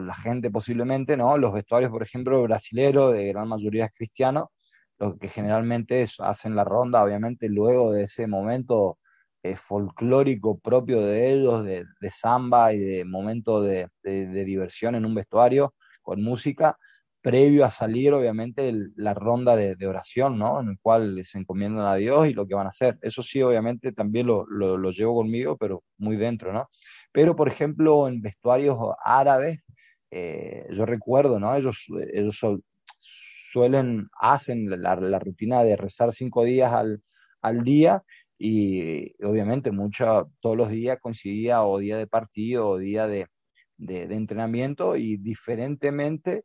la 0.00 0.14
gente 0.14 0.50
posiblemente, 0.50 1.16
¿no? 1.16 1.38
Los 1.38 1.52
vestuarios, 1.52 1.90
por 1.90 2.02
ejemplo, 2.02 2.42
brasileros, 2.42 3.12
de 3.12 3.28
gran 3.28 3.48
mayoría 3.48 3.84
es 3.86 3.92
cristiano, 3.92 4.50
los 4.98 5.16
que 5.16 5.28
generalmente 5.28 6.06
hacen 6.18 6.56
la 6.56 6.64
ronda, 6.64 7.02
obviamente, 7.02 7.48
luego 7.48 7.92
de 7.92 8.04
ese 8.04 8.26
momento 8.26 8.98
eh, 9.42 9.54
folclórico 9.56 10.58
propio 10.58 11.00
de 11.00 11.32
ellos, 11.32 11.64
de, 11.64 11.86
samba 12.10 12.72
y 12.72 12.78
de 12.80 13.04
momento 13.04 13.62
de, 13.62 13.88
diversión 14.02 14.94
en 14.96 15.04
un 15.06 15.14
vestuario 15.14 15.74
con 16.02 16.22
música, 16.22 16.76
previo 17.20 17.64
a 17.64 17.70
salir, 17.70 18.12
obviamente, 18.14 18.72
la 18.96 19.14
ronda 19.14 19.54
de, 19.56 19.86
oración, 19.86 20.38
¿no? 20.38 20.60
En 20.60 20.70
el 20.70 20.78
cual 20.80 21.20
se 21.24 21.38
encomiendan 21.38 21.86
a 21.86 21.94
Dios 21.94 22.26
y 22.28 22.34
lo 22.34 22.46
que 22.46 22.54
van 22.54 22.66
a 22.66 22.70
hacer. 22.70 22.98
Eso 23.02 23.22
sí, 23.22 23.40
obviamente, 23.42 23.92
también 23.92 24.26
lo, 24.26 24.44
lo, 24.46 24.90
llevo 24.90 25.16
conmigo, 25.16 25.56
pero 25.56 25.84
muy 25.98 26.16
dentro, 26.16 26.52
¿no? 26.52 26.68
Pero, 27.12 27.36
por 27.36 27.48
ejemplo, 27.48 28.08
en 28.08 28.20
vestuarios 28.20 28.78
árabes, 29.04 29.60
eh, 30.10 30.66
yo 30.70 30.86
recuerdo, 30.86 31.38
¿no? 31.38 31.54
Ellos, 31.54 31.86
ellos 32.12 32.40
suelen, 33.58 34.08
hacen 34.20 34.70
la, 34.70 34.94
rutina 35.18 35.64
de 35.64 35.76
rezar 35.76 36.12
cinco 36.12 36.44
días 36.44 36.72
al, 36.72 37.02
al 37.42 37.64
día 37.64 38.04
y 38.38 39.12
obviamente 39.24 39.72
mucho, 39.72 40.30
todos 40.40 40.56
los 40.56 40.70
días 40.70 40.98
coincidía 41.00 41.64
o 41.64 41.78
día 41.78 41.98
de 41.98 42.06
partido 42.06 42.68
o 42.68 42.78
día 42.78 43.08
de, 43.08 43.26
de, 43.76 44.06
de 44.06 44.14
entrenamiento 44.14 44.94
y 44.96 45.16
diferentemente 45.16 46.44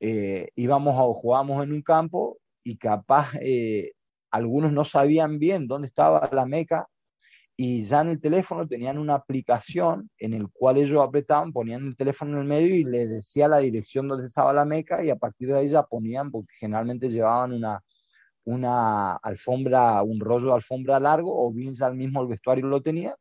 eh, 0.00 0.48
íbamos 0.56 0.94
o 0.98 1.12
jugábamos 1.12 1.62
en 1.62 1.72
un 1.72 1.82
campo 1.82 2.38
y 2.64 2.78
capaz 2.78 3.34
eh, 3.42 3.92
algunos 4.30 4.72
no 4.72 4.84
sabían 4.84 5.38
bien 5.38 5.66
dónde 5.66 5.88
estaba 5.88 6.30
la 6.32 6.46
meca 6.46 6.86
y 7.60 7.82
ya 7.82 8.02
en 8.02 8.10
el 8.10 8.20
teléfono 8.20 8.68
tenían 8.68 8.98
una 8.98 9.14
aplicación 9.14 10.08
en 10.16 10.32
el 10.32 10.48
cual 10.48 10.76
ellos 10.76 11.04
apretaban, 11.04 11.52
ponían 11.52 11.88
el 11.88 11.96
teléfono 11.96 12.34
en 12.34 12.42
el 12.42 12.44
medio 12.44 12.72
y 12.76 12.84
les 12.84 13.10
decía 13.10 13.48
la 13.48 13.58
dirección 13.58 14.06
donde 14.06 14.28
estaba 14.28 14.52
la 14.52 14.64
meca 14.64 15.04
y 15.04 15.10
a 15.10 15.16
partir 15.16 15.48
de 15.48 15.58
ahí 15.58 15.66
ya 15.66 15.82
ponían, 15.82 16.30
porque 16.30 16.54
generalmente 16.54 17.08
llevaban 17.08 17.52
una, 17.52 17.82
una 18.44 19.16
alfombra, 19.16 20.00
un 20.04 20.20
rollo 20.20 20.46
de 20.46 20.54
alfombra 20.54 21.00
largo 21.00 21.34
o 21.34 21.52
bien 21.52 21.72
ya 21.72 21.88
el 21.88 21.96
mismo 21.96 22.22
el 22.22 22.28
vestuario 22.28 22.64
lo 22.68 22.80
tenía 22.80 23.16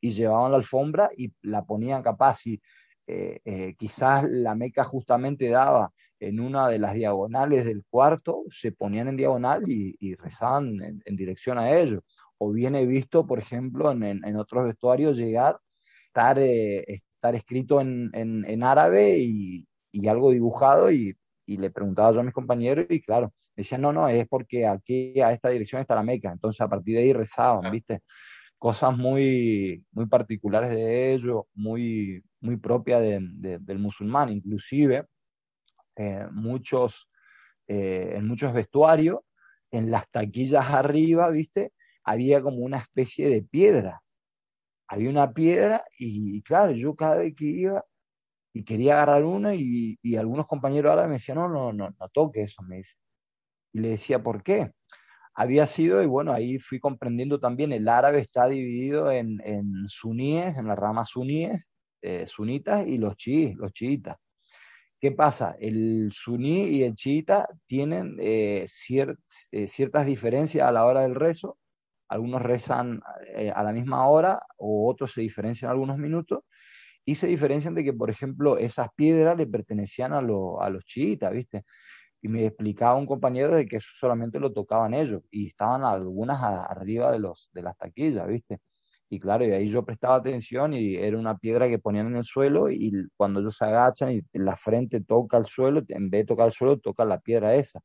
y 0.00 0.12
llevaban 0.12 0.52
la 0.52 0.58
alfombra 0.58 1.10
y 1.16 1.32
la 1.42 1.64
ponían 1.64 2.04
capaz 2.04 2.46
y 2.46 2.62
eh, 3.08 3.74
quizás 3.76 4.22
la 4.30 4.54
meca 4.54 4.84
justamente 4.84 5.48
daba 5.48 5.92
en 6.22 6.38
una 6.38 6.68
de 6.68 6.78
las 6.78 6.94
diagonales 6.94 7.64
del 7.64 7.84
cuarto, 7.90 8.44
se 8.48 8.70
ponían 8.70 9.08
en 9.08 9.16
diagonal 9.16 9.64
y, 9.66 10.14
rezaban 10.14 10.78
en, 11.04 11.16
dirección 11.16 11.58
a 11.58 11.76
ellos. 11.76 12.04
O 12.44 12.50
viene 12.50 12.84
visto, 12.86 13.24
por 13.24 13.38
ejemplo, 13.38 13.92
en, 13.92 14.36
otros 14.36 14.64
vestuarios 14.64 15.16
llegar, 15.16 15.60
estar, 16.08 16.40
eh, 16.40 16.84
estar 16.88 17.36
escrito 17.36 17.80
en, 17.80 18.62
árabe 18.64 19.16
y, 19.18 19.66
algo 20.08 20.32
dibujado 20.32 20.90
y, 20.90 21.16
le 21.46 21.70
preguntaba 21.70 22.12
yo 22.12 22.20
a 22.20 22.24
mis 22.24 22.32
compañeros 22.32 22.86
y 22.88 23.00
claro, 23.00 23.32
decían, 23.54 23.82
no, 23.82 23.92
no, 23.92 24.08
es 24.08 24.26
porque 24.26 24.66
aquí 24.66 25.20
a 25.20 25.32
esta 25.32 25.50
dirección 25.50 25.80
está 25.80 25.94
la 25.94 26.02
Meca. 26.02 26.32
Entonces 26.32 26.60
a 26.62 26.68
partir 26.68 26.96
de 26.96 27.02
ahí 27.02 27.12
rezaban, 27.12 27.70
¿viste? 27.70 28.00
Cosas 28.58 28.96
muy, 28.96 29.84
muy 29.92 30.06
particulares 30.06 30.70
de 30.70 31.14
ellos, 31.14 31.44
muy, 31.54 32.24
muy 32.40 32.56
propias 32.56 33.02
del 33.02 33.78
musulmán, 33.78 34.30
inclusive 34.30 35.04
eh, 35.94 36.26
muchos, 36.32 37.08
eh, 37.68 38.14
en 38.16 38.26
muchos 38.26 38.52
vestuarios, 38.52 39.20
en 39.70 39.92
las 39.92 40.10
taquillas 40.10 40.70
arriba, 40.70 41.30
¿viste? 41.30 41.72
Había 42.04 42.42
como 42.42 42.58
una 42.58 42.78
especie 42.78 43.28
de 43.28 43.42
piedra. 43.42 44.02
Había 44.88 45.10
una 45.10 45.32
piedra 45.32 45.84
y, 45.98 46.42
claro, 46.42 46.72
yo 46.72 46.94
cada 46.96 47.18
vez 47.18 47.34
que 47.36 47.46
iba 47.46 47.84
y 48.54 48.64
quería 48.64 48.94
agarrar 48.94 49.24
una 49.24 49.54
y, 49.54 49.98
algunos 50.16 50.46
compañeros 50.46 50.90
ahora 50.90 51.06
me 51.08 51.14
decían, 51.14 51.38
no, 51.38 51.48
no, 51.48 51.72
no, 51.72 51.90
no 51.98 52.08
toque 52.10 52.42
eso, 52.42 52.62
me 52.62 52.78
dice. 52.78 52.96
Y 53.72 53.80
le 53.80 53.90
decía, 53.90 54.22
¿por 54.22 54.42
qué? 54.42 54.72
Había 55.34 55.66
sido, 55.66 56.02
y 56.02 56.06
bueno, 56.06 56.32
ahí 56.32 56.58
fui 56.58 56.80
comprendiendo 56.80 57.40
también, 57.40 57.72
el 57.72 57.88
árabe 57.88 58.20
está 58.20 58.48
dividido 58.48 59.10
en, 59.12 59.40
en 59.44 59.88
suníes, 59.88 60.56
en 60.58 60.68
las 60.68 60.78
ramas 60.78 61.10
suníes, 61.10 61.64
eh, 62.02 62.26
sunitas 62.26 62.86
y 62.86 62.98
los 62.98 63.16
chiíes, 63.16 63.56
los 63.56 63.72
chiitas. 63.72 64.16
¿Qué 65.00 65.12
pasa? 65.12 65.56
El 65.60 66.10
suní 66.12 66.68
y 66.68 66.84
el 66.84 66.94
chiita 66.94 67.48
tienen 67.66 68.16
eh, 68.20 68.66
eh, 69.50 69.66
ciertas 69.66 70.06
diferencias 70.06 70.68
a 70.68 70.72
la 70.72 70.84
hora 70.84 71.02
del 71.02 71.16
rezo. 71.16 71.58
Algunos 72.12 72.42
rezan 72.42 73.00
eh, 73.34 73.50
a 73.50 73.62
la 73.62 73.72
misma 73.72 74.06
hora 74.06 74.42
o 74.58 74.90
otros 74.90 75.12
se 75.12 75.22
diferencian 75.22 75.70
algunos 75.70 75.96
minutos. 75.96 76.40
Y 77.06 77.14
se 77.14 77.26
diferencian 77.26 77.74
de 77.74 77.84
que, 77.84 77.92
por 77.94 78.10
ejemplo, 78.10 78.58
esas 78.58 78.88
piedras 78.94 79.36
le 79.36 79.46
pertenecían 79.46 80.12
a, 80.12 80.18
a 80.18 80.70
los 80.70 80.84
chiitas, 80.84 81.32
¿viste? 81.32 81.64
Y 82.20 82.28
me 82.28 82.46
explicaba 82.46 82.96
un 82.96 83.06
compañero 83.06 83.56
de 83.56 83.66
que 83.66 83.76
eso 83.76 83.90
solamente 83.96 84.38
lo 84.38 84.52
tocaban 84.52 84.94
ellos 84.94 85.22
y 85.30 85.48
estaban 85.48 85.84
algunas 85.84 86.40
arriba 86.42 87.10
de, 87.10 87.18
los, 87.18 87.50
de 87.52 87.62
las 87.62 87.76
taquillas, 87.78 88.28
¿viste? 88.28 88.60
Y 89.08 89.18
claro, 89.18 89.44
y 89.46 89.52
ahí 89.52 89.68
yo 89.68 89.84
prestaba 89.84 90.16
atención 90.16 90.74
y 90.74 90.96
era 90.96 91.18
una 91.18 91.38
piedra 91.38 91.68
que 91.68 91.78
ponían 91.78 92.08
en 92.08 92.16
el 92.16 92.24
suelo 92.24 92.70
y 92.70 92.92
cuando 93.16 93.40
ellos 93.40 93.56
se 93.56 93.64
agachan 93.64 94.12
y 94.12 94.22
la 94.34 94.56
frente 94.56 95.00
toca 95.00 95.38
el 95.38 95.46
suelo, 95.46 95.82
en 95.88 96.10
vez 96.10 96.22
de 96.22 96.26
tocar 96.26 96.46
el 96.46 96.52
suelo, 96.52 96.78
toca 96.78 97.04
la 97.04 97.18
piedra 97.20 97.54
esa. 97.54 97.80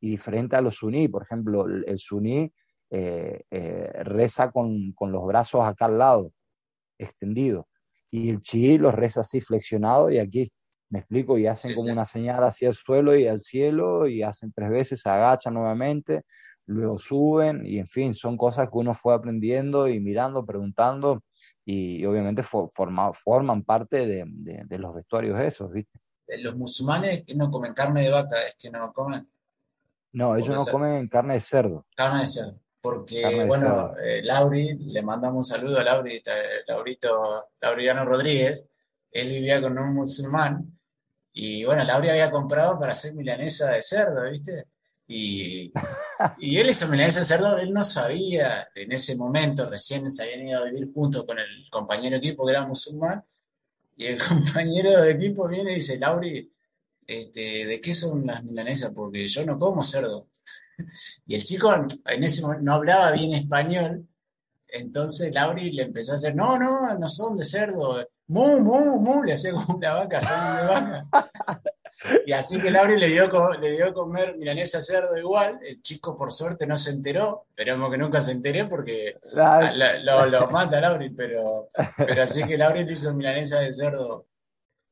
Y 0.00 0.10
diferente 0.10 0.56
a 0.56 0.60
los 0.60 0.76
suní, 0.76 1.08
por 1.08 1.22
ejemplo, 1.24 1.66
el 1.66 1.98
suní 1.98 2.52
eh, 2.90 3.42
eh, 3.50 4.02
reza 4.04 4.50
con, 4.50 4.92
con, 4.92 5.12
los 5.12 5.24
brazos 5.26 5.62
acá 5.62 5.86
al 5.86 5.98
lado, 5.98 6.32
extendido. 6.98 7.68
Y 8.10 8.30
el 8.30 8.40
chií 8.40 8.78
los 8.78 8.94
reza 8.94 9.20
así 9.20 9.40
flexionado 9.40 10.10
y 10.10 10.18
aquí, 10.18 10.52
me 10.90 11.00
explico, 11.00 11.38
y 11.38 11.46
hacen 11.46 11.74
como 11.74 11.92
una 11.92 12.04
señal 12.04 12.44
hacia 12.44 12.68
el 12.68 12.74
suelo 12.74 13.16
y 13.16 13.26
al 13.26 13.40
cielo 13.40 14.06
y 14.06 14.22
hacen 14.22 14.52
tres 14.52 14.70
veces, 14.70 15.00
se 15.00 15.08
agachan 15.08 15.54
nuevamente 15.54 16.22
luego 16.66 16.98
suben 16.98 17.66
y 17.66 17.78
en 17.78 17.88
fin, 17.88 18.14
son 18.14 18.36
cosas 18.36 18.68
que 18.68 18.78
uno 18.78 18.94
fue 18.94 19.14
aprendiendo 19.14 19.88
y 19.88 20.00
mirando, 20.00 20.44
preguntando 20.44 21.22
y, 21.64 22.04
obviamente 22.04 22.42
forman 22.42 23.62
parte 23.64 24.06
de, 24.06 24.24
de, 24.26 24.78
los 24.78 24.94
vestuarios 24.94 25.40
esos, 25.40 25.72
¿viste? 25.72 25.98
Eh, 26.26 26.38
los 26.38 26.56
musulmanes 26.56 27.24
no 27.34 27.50
comen 27.50 27.74
carne 27.74 28.02
de 28.02 28.10
vaca, 28.10 28.36
es 28.46 28.56
que 28.58 28.70
no 28.70 28.92
comen. 28.92 29.28
No, 30.12 30.36
ellos 30.36 30.54
no 30.54 30.72
comen 30.72 31.08
carne 31.08 31.34
de 31.34 31.40
cerdo. 31.40 31.86
Carne 31.96 32.20
de 32.20 32.26
cerdo. 32.26 32.60
Porque, 32.84 33.46
bueno, 33.46 33.96
eh, 33.96 34.20
Lauri, 34.22 34.74
le 34.74 35.00
mandamos 35.00 35.38
un 35.50 35.56
saludo 35.56 35.78
a 35.78 35.84
Lauri, 35.84 36.20
Laurito, 36.68 37.48
Lauriano 37.58 38.04
Rodríguez, 38.04 38.68
él 39.10 39.30
vivía 39.30 39.62
con 39.62 39.78
un 39.78 39.94
musulmán, 39.94 40.78
y 41.32 41.64
bueno, 41.64 41.82
Lauri 41.82 42.10
había 42.10 42.30
comprado 42.30 42.78
para 42.78 42.92
hacer 42.92 43.14
milanesa 43.14 43.70
de 43.70 43.80
cerdo, 43.80 44.30
¿viste? 44.30 44.66
Y, 45.06 45.72
y 46.40 46.58
él 46.58 46.68
hizo 46.68 46.86
milanesa 46.88 47.20
de 47.20 47.24
cerdo, 47.24 47.56
él 47.56 47.72
no 47.72 47.82
sabía 47.82 48.68
en 48.74 48.92
ese 48.92 49.16
momento, 49.16 49.70
recién 49.70 50.12
se 50.12 50.24
habían 50.24 50.46
ido 50.46 50.60
a 50.60 50.64
vivir 50.66 50.92
junto 50.92 51.24
con 51.24 51.38
el 51.38 51.66
compañero 51.70 52.20
de 52.20 52.26
equipo 52.26 52.44
que 52.44 52.52
era 52.52 52.66
musulmán, 52.66 53.24
y 53.96 54.08
el 54.08 54.18
compañero 54.28 55.00
de 55.00 55.10
equipo 55.10 55.48
viene 55.48 55.72
y 55.72 55.76
dice, 55.76 55.98
Lauri, 55.98 56.52
este, 57.06 57.64
¿de 57.64 57.80
qué 57.80 57.94
son 57.94 58.26
las 58.26 58.44
milanesas? 58.44 58.92
Porque 58.94 59.26
yo 59.26 59.46
no 59.46 59.58
como 59.58 59.82
cerdo. 59.82 60.28
Y 61.26 61.34
el 61.34 61.44
chico 61.44 61.72
en 62.06 62.24
ese 62.24 62.42
momento 62.42 62.64
no 62.64 62.72
hablaba 62.74 63.12
bien 63.12 63.34
español, 63.34 64.06
entonces 64.68 65.32
Lauri 65.32 65.72
le 65.72 65.84
empezó 65.84 66.12
a 66.12 66.14
hacer, 66.16 66.34
no, 66.34 66.58
no, 66.58 66.98
no 66.98 67.08
son 67.08 67.36
de 67.36 67.44
cerdo, 67.44 68.04
mu, 68.26 68.60
mu, 68.60 69.00
mu, 69.00 69.22
le 69.22 69.34
hacía 69.34 69.52
como 69.52 69.76
una 69.76 69.94
vaca, 69.94 70.20
son 70.20 70.56
de 70.56 70.62
vaca. 70.64 71.30
Y 72.26 72.32
así 72.32 72.60
que 72.60 72.70
Lauri 72.70 72.98
le 72.98 73.08
dio, 73.08 73.28
le 73.60 73.72
dio 73.72 73.86
a 73.86 73.94
comer 73.94 74.36
milanesa 74.36 74.80
cerdo 74.80 75.16
igual. 75.16 75.60
El 75.62 75.80
chico, 75.80 76.16
por 76.16 76.32
suerte, 76.32 76.66
no 76.66 76.76
se 76.76 76.90
enteró. 76.90 77.46
Esperemos 77.50 77.90
que 77.90 77.98
nunca 77.98 78.20
se 78.20 78.32
entere 78.32 78.66
porque 78.66 79.16
lo, 79.36 80.50
mata 80.50 80.80
Lauri. 80.80 81.10
Pero, 81.10 81.68
pero 81.96 82.22
así 82.22 82.44
que 82.44 82.58
Lauri 82.58 82.84
le 82.84 82.92
hizo 82.92 83.14
milanesa 83.14 83.60
de 83.60 83.72
cerdo 83.72 84.26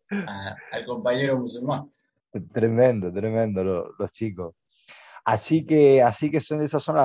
al 0.08 0.84
compañero 0.86 1.38
musulmán. 1.38 1.90
Tremendo, 2.52 3.12
tremendo 3.12 3.94
los 3.98 4.12
chicos. 4.12 4.54
Así 5.24 5.64
que, 5.64 6.02
así 6.02 6.30
que 6.30 6.40
son, 6.40 6.62
esas 6.62 6.82
son 6.82 6.96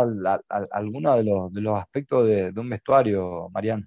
algunos 0.71 1.17
de 1.17 1.23
los, 1.23 1.53
de 1.53 1.61
los 1.61 1.79
aspectos 1.79 2.25
de, 2.25 2.53
un 2.55 2.69
vestuario, 2.69 3.49
Mariano. 3.51 3.85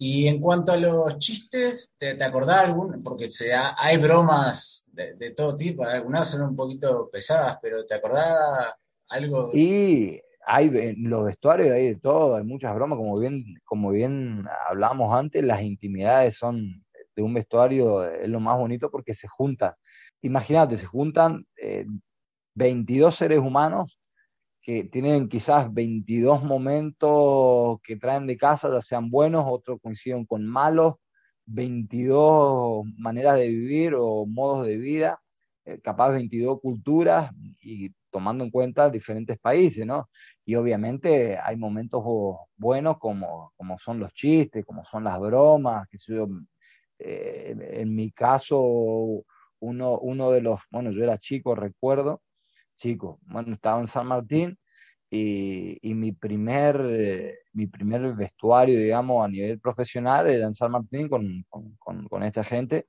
Y 0.00 0.28
en 0.28 0.40
cuanto 0.40 0.72
a 0.72 0.76
los 0.76 1.18
chistes, 1.18 1.94
¿te, 1.98 2.14
te 2.14 2.24
acordás 2.24 2.60
algún? 2.60 3.02
Porque 3.02 3.30
se, 3.30 3.50
hay 3.54 3.96
bromas 3.98 4.88
de, 4.92 5.32
todo 5.32 5.54
tipo, 5.56 5.84
algunas 5.84 6.30
son 6.30 6.50
un 6.50 6.56
poquito 6.56 7.10
pesadas, 7.10 7.58
pero 7.60 7.84
¿te 7.84 7.94
acordás 7.94 8.74
algo? 9.10 9.50
Y 9.52 10.20
hay 10.46 10.68
en 10.68 11.10
los 11.10 11.24
vestuarios 11.26 11.70
hay 11.70 11.88
de 11.88 11.96
todo, 11.96 12.36
hay 12.36 12.44
muchas 12.44 12.74
bromas, 12.74 12.96
como 12.96 13.18
bien, 13.18 13.44
como 13.64 13.90
bien 13.90 14.46
hablamos 14.68 15.14
antes, 15.14 15.44
las 15.44 15.62
intimidades 15.62 16.36
son 16.36 16.84
de 17.14 17.22
un 17.22 17.34
vestuario, 17.34 18.08
es 18.08 18.28
lo 18.28 18.40
más 18.40 18.56
bonito 18.56 18.90
porque 18.90 19.12
se 19.12 19.28
juntan. 19.28 19.74
Imagínate, 20.22 20.76
se 20.76 20.86
juntan 20.86 21.44
22 22.58 23.14
eh, 23.14 23.16
seres 23.16 23.38
humanos 23.38 23.98
que 24.60 24.84
tienen 24.84 25.28
quizás 25.28 25.72
22 25.72 26.42
momentos 26.42 27.78
que 27.82 27.96
traen 27.96 28.26
de 28.26 28.36
casa, 28.36 28.70
ya 28.70 28.80
sean 28.82 29.10
buenos, 29.10 29.44
otros 29.48 29.78
coinciden 29.80 30.26
con 30.26 30.44
malos, 30.44 30.96
22 31.46 32.84
maneras 32.98 33.36
de 33.36 33.48
vivir 33.48 33.94
o 33.96 34.26
modos 34.26 34.66
de 34.66 34.76
vida, 34.76 35.22
eh, 35.64 35.80
capaz 35.82 36.10
22 36.10 36.60
culturas 36.60 37.30
y 37.62 37.90
tomando 38.10 38.44
en 38.44 38.50
cuenta 38.50 38.90
diferentes 38.90 39.38
países, 39.38 39.86
¿no? 39.86 40.08
Y 40.44 40.54
obviamente 40.56 41.38
hay 41.38 41.56
momentos 41.56 42.02
buenos 42.56 42.98
como, 42.98 43.52
como 43.56 43.78
son 43.78 44.00
los 44.00 44.12
chistes, 44.12 44.64
como 44.66 44.84
son 44.84 45.04
las 45.04 45.18
bromas, 45.20 45.86
que 45.88 45.98
yo, 45.98 46.26
eh, 46.98 47.56
en 47.72 47.94
mi 47.94 48.10
caso, 48.12 48.60
uno, 49.60 49.98
uno 49.98 50.30
de 50.30 50.40
los, 50.42 50.60
bueno, 50.70 50.90
yo 50.90 51.04
era 51.04 51.18
chico, 51.18 51.54
recuerdo, 51.54 52.20
chico, 52.78 53.20
bueno, 53.26 53.54
estaba 53.54 53.80
en 53.80 53.86
San 53.86 54.06
Martín 54.06 54.58
y, 55.10 55.94
mi, 55.94 56.12
primer, 56.12 56.80
eh, 56.90 57.38
mi 57.52 57.66
primer 57.66 58.14
vestuario, 58.14 58.78
digamos, 58.78 59.24
a 59.24 59.28
nivel 59.28 59.60
profesional 59.60 60.28
era 60.28 60.46
en 60.46 60.54
San 60.54 60.72
Martín 60.72 61.08
con, 61.08 61.44
con, 61.48 62.22
esta 62.22 62.44
gente. 62.44 62.86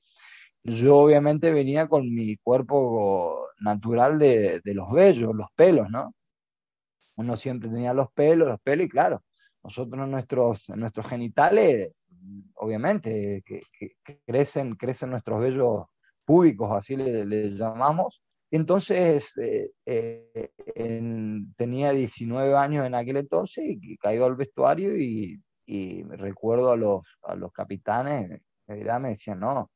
Yo 0.63 0.97
obviamente 0.99 1.51
venía 1.51 1.87
con 1.87 2.13
mi 2.13 2.37
cuerpo 2.37 3.47
natural 3.59 4.19
de, 4.19 4.61
los 4.65 4.91
vellos, 4.91 5.33
los 5.35 5.47
pelos, 5.55 5.89
¿no? 5.89 6.13
Uno 7.15 7.35
siempre 7.35 7.69
tenía 7.69 7.93
los 7.93 8.11
pelos, 8.11 8.47
los 8.49 8.59
pelos, 8.61 8.85
y 8.85 8.89
claro, 8.89 9.23
nosotros 9.63 10.07
nuestros, 10.07 10.69
nuestros 10.69 11.07
genitales, 11.07 11.93
obviamente, 12.55 13.43
que, 13.45 13.61
crecen, 14.25 14.75
crecen 14.75 15.09
nuestros 15.11 15.39
vellos 15.39 15.85
públicos, 16.25 16.71
así 16.71 16.95
le, 16.97 17.25
le 17.25 17.49
llamamos, 17.51 18.21
entonces, 18.51 19.37
eh, 19.37 19.71
eh, 19.85 20.51
tenía 21.55 21.91
19 21.91 22.55
años 22.55 22.85
en 22.85 22.95
aquel 22.95 23.17
entonces 23.17 23.65
y 23.67 23.97
caigo 23.97 24.25
al 24.25 24.35
vestuario 24.35 24.97
y, 24.97 25.39
recuerdo 26.09 26.71
a 26.71 26.75
los, 26.75 27.03
a 27.21 27.35
los 27.35 27.51
capitanes, 27.51 28.41
me 28.67 29.09
decían, 29.09 29.39
no, 29.39 29.69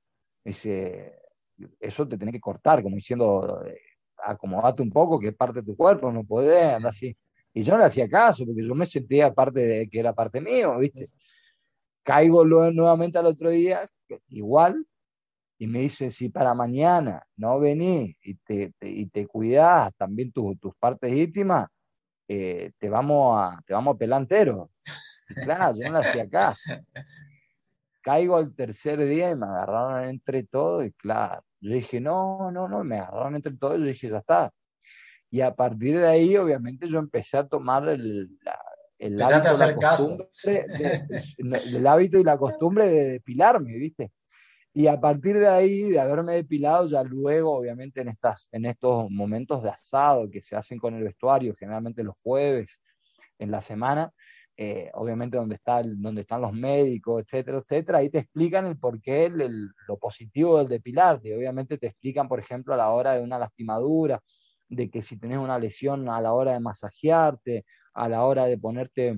dice, 0.44 1.14
eso 1.80 2.08
te 2.08 2.18
tenés 2.18 2.34
que 2.34 2.40
cortar, 2.40 2.82
como 2.82 2.96
diciendo, 2.96 3.64
eh, 3.66 3.80
acomodate 4.18 4.82
un 4.82 4.92
poco, 4.92 5.20
que 5.20 5.30
es 5.30 5.36
parte 5.36 5.60
de 5.62 5.66
tu 5.68 5.76
cuerpo, 5.76 6.12
no 6.12 6.24
podés 6.24 6.64
andar 6.74 6.90
así. 6.90 7.16
Y 7.54 7.64
yo 7.64 7.74
no 7.74 7.80
le 7.80 7.86
hacía 7.86 8.10
caso, 8.10 8.46
porque 8.46 8.66
yo 8.66 8.74
me 8.74 8.86
sentía 8.88 9.34
parte 9.34 9.60
de 9.60 9.90
que 9.90 10.00
era 10.00 10.14
parte 10.14 10.42
mío, 10.42 10.78
¿viste? 10.80 11.06
Caigo 12.04 12.44
nuevamente 12.44 13.20
al 13.20 13.28
otro 13.28 13.50
día, 13.50 13.88
igual, 14.30 14.86
y 15.64 15.68
me 15.68 15.80
dice, 15.80 16.12
si 16.12 16.28
para 16.28 16.54
mañana 16.54 17.26
no 17.38 17.58
venís 17.58 18.18
y 18.22 18.36
te, 18.36 18.74
y 18.82 19.06
te 19.06 19.26
cuidás 19.26 19.96
también 19.96 20.30
tus 20.34 20.76
partes 20.78 21.14
íntimas, 21.14 21.68
eh, 22.28 22.74
te, 22.78 22.90
vamos 22.90 23.40
a, 23.40 23.62
te 23.66 23.74
vamos 23.74 23.96
a 23.96 23.98
pelar 23.98 24.24
entero. 24.24 24.72
claro, 25.46 25.74
yo 25.78 25.90
no 25.90 26.02
le 26.02 26.06
hacía 26.06 26.30
caso. 26.30 26.70
Caigo 28.02 28.36
al 28.36 28.54
tercer 28.54 29.06
día 29.06 29.30
y 29.30 29.38
me 29.38 29.46
agarraron 29.46 30.10
entre 30.10 30.44
todos 30.44 30.86
y 30.86 30.92
claro, 30.92 31.42
yo 31.62 31.76
dije, 31.76 32.02
no, 32.02 32.52
no, 32.52 32.68
no, 32.68 32.84
me 32.84 33.00
agarraron 33.00 33.38
entre 33.38 33.56
todos 33.56 33.78
y 33.78 33.84
yo 33.84 33.86
dije, 33.86 34.10
ya 34.10 34.18
está. 34.18 34.52
Y 35.32 35.40
a 35.40 35.56
partir 35.56 35.98
de 35.98 36.08
ahí, 36.08 36.36
obviamente, 36.36 36.90
yo 36.90 37.00
empecé 37.00 37.38
a 37.38 37.48
tomar 37.48 37.88
el, 37.88 38.38
el 38.98 39.22
hábito, 39.22 39.50
hacer 39.50 39.78
caso. 39.78 40.30
el 40.44 41.88
hábito 41.88 42.20
y 42.20 42.26
la 42.26 42.38
costumbre 42.38 42.90
de 42.90 43.12
depilarme, 43.14 43.78
¿viste? 43.78 44.12
Y 44.74 44.88
a 44.88 45.00
partir 45.00 45.38
de 45.38 45.48
ahí, 45.48 45.84
de 45.84 46.00
haberme 46.00 46.34
depilado, 46.34 46.88
ya 46.88 47.04
luego, 47.04 47.56
obviamente, 47.56 48.02
en, 48.02 48.08
estas, 48.10 48.50
en 48.52 48.66
estos 48.66 49.10
momentos 49.12 49.62
de 49.62 49.70
asado 49.70 50.30
que 50.32 50.42
se 50.42 50.56
hacen 50.56 50.80
con 50.80 50.96
el 50.96 51.04
vestuario, 51.04 51.56
generalmente 51.56 52.04
los 52.04 52.16
jueves 52.24 52.82
en 53.38 53.52
la 53.52 53.62
semana, 53.62 54.12
eh, 54.58 54.90
obviamente 54.94 55.38
donde, 55.38 55.56
está 55.56 55.84
donde 55.84 56.22
están 56.22 56.42
los 56.42 56.54
médicos, 56.54 57.24
etcétera, 57.24 57.60
etcétera, 57.60 57.98
ahí 58.00 58.10
te 58.10 58.20
explican 58.20 58.66
el 58.66 58.78
porqué, 58.80 59.26
el, 59.26 59.70
lo 59.88 59.98
positivo 59.98 60.58
del 60.58 60.68
depilarte. 60.68 61.36
Obviamente 61.36 61.78
te 61.78 61.88
explican, 61.88 62.28
por 62.28 62.40
ejemplo, 62.40 62.74
a 62.74 62.78
la 62.78 62.92
hora 62.92 63.14
de 63.14 63.22
una 63.22 63.38
lastimadura, 63.40 64.22
de 64.70 64.90
que 64.90 65.02
si 65.04 65.20
tenés 65.20 65.38
una 65.38 65.60
lesión 65.60 66.10
a 66.10 66.20
la 66.22 66.34
hora 66.34 66.54
de 66.54 66.60
masajearte, 66.60 67.66
a 67.94 68.10
la 68.10 68.24
hora 68.26 68.46
de 68.46 68.58
ponerte 68.58 69.18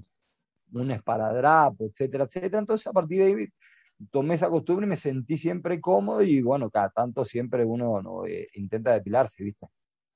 un 0.74 0.91
esparadrapo, 0.91 1.86
etcétera, 1.86 2.26
etcétera. 2.26 2.60
Entonces, 2.60 2.88
a 2.88 2.94
partir 2.94 3.20
de 3.20 3.26
ahí 3.26 3.48
tomé 4.12 4.36
esa 4.36 4.49
costumbre 4.49 4.86
y 4.86 4.89
me 4.89 4.97
sentí 4.97 5.38
siempre 5.38 5.79
cómodo 5.79 6.21
y 6.21 6.41
bueno, 6.41 6.69
cada 6.69 6.89
tanto 6.89 7.25
siempre 7.25 7.65
uno 7.65 8.01
¿no? 8.01 8.25
Eh, 8.25 8.47
intenta 8.55 8.93
depilarse, 8.93 9.43
¿viste? 9.43 9.67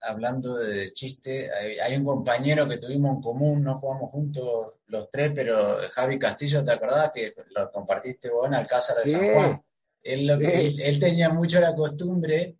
Hablando 0.01 0.55
de 0.57 0.93
chiste, 0.93 1.49
hay, 1.81 1.97
un 1.97 2.05
compañero 2.05 2.67
que 2.69 2.77
tuvimos 2.77 3.17
en 3.17 3.21
común, 3.21 3.63
no 3.63 3.75
jugamos 3.75 4.09
juntos 4.09 4.81
los 4.87 5.09
tres, 5.09 5.33
pero 5.35 5.77
Javi 5.91 6.17
Castillo, 6.17 6.63
¿te 6.63 6.71
acordás 6.71 7.11
que 7.13 7.33
lo 7.53 7.69
compartiste 7.69 8.29
vos 8.29 8.47
en 8.47 8.53
Alcázar 8.53 8.95
de 9.03 9.11
San 9.11 9.33
Juan? 9.33 9.61
Él, 10.01 10.25
lo 10.25 10.35
él, 10.35 10.99
tenía 10.99 11.29
mucho 11.31 11.59
la 11.59 11.75
costumbre, 11.75 12.55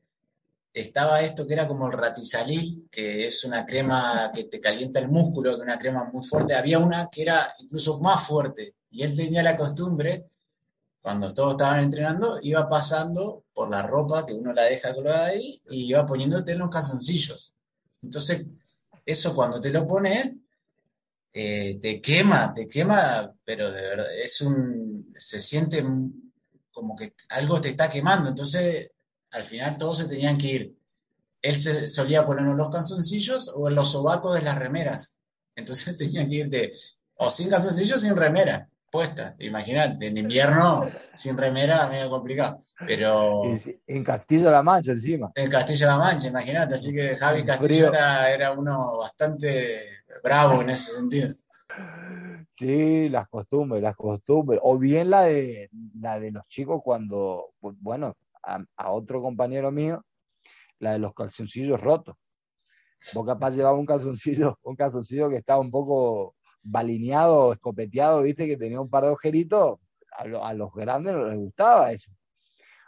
estaba 0.74 1.22
esto 1.22 1.48
que 1.48 1.54
era 1.54 1.66
como 1.66 1.88
el 1.88 1.94
ratizalí, 1.94 2.90
que 2.92 3.28
es 3.28 3.46
una 3.46 3.66
crema 3.66 4.32
que 4.34 4.44
te 4.44 4.60
calienta 4.60 5.00
el 5.00 5.08
músculo, 5.08 5.52
que 5.52 5.62
es 5.62 5.64
una 5.64 5.78
crema 5.78 6.10
muy 6.12 6.26
fuerte. 6.26 6.56
Había 6.56 6.80
una 6.80 7.10
que 7.10 7.22
era 7.22 7.54
incluso 7.60 8.02
más 8.02 8.28
fuerte, 8.28 8.76
y 8.92 9.04
él 9.04 9.16
tenía 9.16 9.44
la 9.44 9.56
costumbre 9.56 10.26
cuando 11.02 11.34
todos 11.34 11.52
estaban 11.52 11.84
entrenando, 11.84 12.40
iba 12.42 12.68
pasando 12.68 13.46
por 13.54 13.70
la 13.70 13.82
ropa 13.82 14.26
que 14.26 14.34
uno 14.34 14.54
la 14.54 14.64
deja 14.64 14.94
colgada 14.94 15.28
ahí 15.28 15.62
y 15.70 15.86
iba 15.90 16.06
poniéndote 16.06 16.56
los 16.56 16.70
calzoncillos. 16.70 17.56
Entonces, 18.02 18.48
eso 19.06 19.34
cuando 19.34 19.60
te 19.60 19.70
lo 19.70 19.88
pones, 19.88 20.36
eh, 21.34 21.80
te 21.82 22.02
quema, 22.02 22.54
te 22.54 22.68
quema, 22.68 23.34
pero 23.46 23.72
de 23.72 23.82
verdad, 23.82 24.08
es 24.18 24.42
un, 24.42 25.08
se 25.18 25.40
siente 25.40 25.84
como 26.72 26.96
que 26.96 27.14
algo 27.30 27.62
te 27.62 27.70
está 27.70 27.90
quemando. 27.90 28.30
Entonces, 28.30 28.92
al 29.32 29.44
final 29.44 29.78
todos 29.78 30.00
se 30.00 30.08
tenían 30.08 30.38
que 30.38 30.48
ir. 30.48 30.76
Él 31.42 31.62
se 31.62 31.88
solía 31.88 32.26
poner 32.26 32.46
en 32.46 32.58
los 32.58 32.70
calzoncillos 32.70 33.54
o 33.56 33.70
los 33.70 33.92
sobacos 33.92 34.36
de 34.36 34.42
las 34.42 34.58
remeras. 34.58 35.20
Entonces 35.56 35.98
tenían 35.98 36.30
que 36.30 36.36
ir 36.36 36.50
de, 36.50 36.74
o 37.16 37.30
sin 37.30 37.50
calzoncillos, 37.50 38.02
sin 38.02 38.18
remera 38.18 38.70
puesta. 38.92 39.36
Imagínate, 39.40 40.08
en 40.08 40.18
invierno 40.18 40.90
sin 41.14 41.38
remera, 41.38 41.88
medio 41.88 42.10
complicado. 42.10 42.60
Pero. 42.86 43.44
En 43.88 44.04
Castilla-La 44.04 44.64
Mancha, 44.64 44.92
encima. 44.92 45.32
En 45.36 45.50
Castilla-La 45.50 45.98
Mancha, 45.98 46.28
imagínate. 46.28 46.76
Así 46.76 46.94
que 46.94 47.16
Javi 47.16 47.46
Castillo 47.46 47.92
era, 47.94 48.52
uno 48.52 48.98
bastante 48.98 50.04
bravo 50.24 50.62
en 50.62 50.72
ese 50.72 50.96
sentido. 50.96 51.30
Sí, 52.52 53.10
las 53.10 53.30
costumbres, 53.30 53.82
las 53.82 53.96
costumbres. 53.96 54.60
O 54.64 54.78
bien 54.78 55.10
la 55.10 55.24
de, 55.24 55.70
la 56.00 56.20
de 56.20 56.32
los 56.32 56.46
chicos 56.48 56.82
cuando, 56.84 57.54
bueno, 57.60 58.16
a, 58.44 58.64
a 58.78 58.92
otro 58.92 59.22
compañero 59.22 59.72
mío, 59.72 60.04
la 60.80 60.94
de 60.94 61.00
los 61.00 61.14
calzoncillos 61.14 61.80
rotos. 61.80 62.16
Vos 63.14 63.26
capaz 63.26 63.52
llevaba 63.52 63.78
un 63.78 63.86
calzoncillo, 63.86 64.58
un 64.64 64.76
calzoncillo 64.76 65.30
que 65.30 65.38
estaba 65.38 65.62
un 65.62 65.72
poco 65.72 66.36
balineado, 66.62 67.54
escopeteado, 67.54 68.24
viste, 68.24 68.48
que 68.48 68.58
tenía 68.58 68.82
un 68.82 68.90
par 68.90 69.04
de 69.06 69.12
ojeritos, 69.12 69.80
a, 70.12 70.54
los 70.54 70.74
grandes 70.74 71.14
no 71.14 71.26
les 71.26 71.38
gustaba 71.38 71.92
eso. 71.92 72.12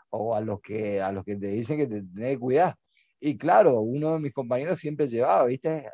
O 0.10 0.36
a 0.36 0.41
los 0.41 0.62
que, 0.62 1.01
a 1.01 1.12
los 1.12 1.23
que 1.23 1.36
te 1.38 1.47
dicen 1.47 1.77
que 1.77 1.88
te 1.88 2.01
tenés 2.01 2.34
que 2.34 2.39
cuidar. 2.39 2.75
Y 3.19 3.38
claro, 3.38 3.79
uno 3.81 4.13
de 4.13 4.19
mis 4.19 4.34
compañeros 4.34 4.79
siempre 4.79 5.07
llevaba, 5.07 5.45
viste, 5.45 5.89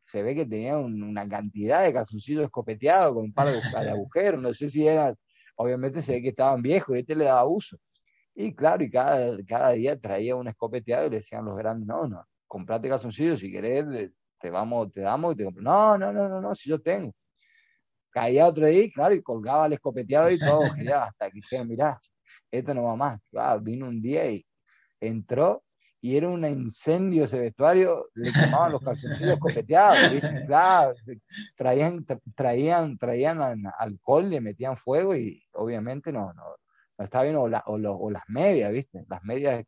se 0.00 0.22
ve 0.22 0.34
que 0.34 0.46
tenía 0.46 0.76
una 0.78 1.28
cantidad 1.28 1.84
de 1.84 1.92
calzoncillos 1.92 2.44
escopeteados 2.44 3.14
con 3.14 3.24
un 3.24 3.32
par 3.32 3.48
de, 3.48 3.52
agujeros, 3.90 4.42
no 4.42 4.52
sé 4.52 4.68
si 4.68 4.86
eran, 4.86 5.16
obviamente 5.56 6.02
se 6.02 6.14
ve 6.14 6.22
que 6.22 6.28
estaban 6.30 6.62
viejos 6.62 6.96
y 6.96 7.00
este 7.00 7.14
le 7.14 7.24
daba 7.24 7.46
uso. 7.46 7.78
Y 8.34 8.54
claro, 8.54 8.84
y 8.84 8.90
cada, 8.90 9.36
cada 9.44 9.72
día 9.72 9.98
traía 9.98 10.36
un 10.36 10.48
escopeteado 10.48 11.06
y 11.06 11.10
le 11.10 11.16
decían 11.16 11.44
los 11.44 11.56
grandes, 11.56 11.86
no, 11.86 12.06
no, 12.06 12.24
comprate 12.46 12.88
calzoncillos 12.88 13.40
si 13.40 13.50
querés, 13.50 14.10
te 14.40 14.50
vamos, 14.50 14.92
te 14.92 15.00
damos 15.02 15.34
y 15.34 15.36
te. 15.38 15.44
No, 15.44 15.98
no, 15.98 16.12
no, 16.12 16.28
no, 16.28 16.40
no, 16.40 16.54
si 16.54 16.70
yo 16.70 16.80
tengo. 16.80 17.14
Caía 18.10 18.46
otro 18.46 18.66
día, 18.66 18.88
claro, 18.94 19.14
y 19.14 19.22
colgaba 19.22 19.66
el 19.66 19.74
escopeteado 19.74 20.30
y 20.30 20.38
todo, 20.38 20.62
hasta 21.02 21.30
que 21.30 21.34
dije, 21.34 21.64
mirá, 21.64 21.98
esto 22.50 22.74
no 22.74 22.84
va 22.84 22.96
más. 22.96 23.20
vino 23.62 23.88
un 23.88 24.00
día 24.00 24.30
y 24.30 24.46
entró 25.00 25.62
y 26.00 26.16
era 26.16 26.28
un 26.28 26.44
incendio 26.46 27.24
ese 27.24 27.40
vestuario, 27.40 28.08
le 28.14 28.30
quemaban 28.32 28.72
los 28.72 28.80
calzoncillos 28.80 29.38
copeteados, 29.38 29.98
Claro, 30.46 30.94
traían, 31.56 32.06
traían, 32.34 32.96
traían 32.96 33.64
alcohol, 33.78 34.30
le 34.30 34.40
metían 34.40 34.76
fuego 34.76 35.16
y 35.16 35.42
obviamente 35.54 36.12
no, 36.12 36.32
no, 36.32 36.44
no 36.98 37.04
estaba 37.04 37.24
bien, 37.24 37.36
o, 37.36 37.42
o, 37.42 38.10
las 38.10 38.22
medias, 38.28 38.72
¿viste? 38.72 39.04
Las 39.08 39.22
medias 39.24 39.64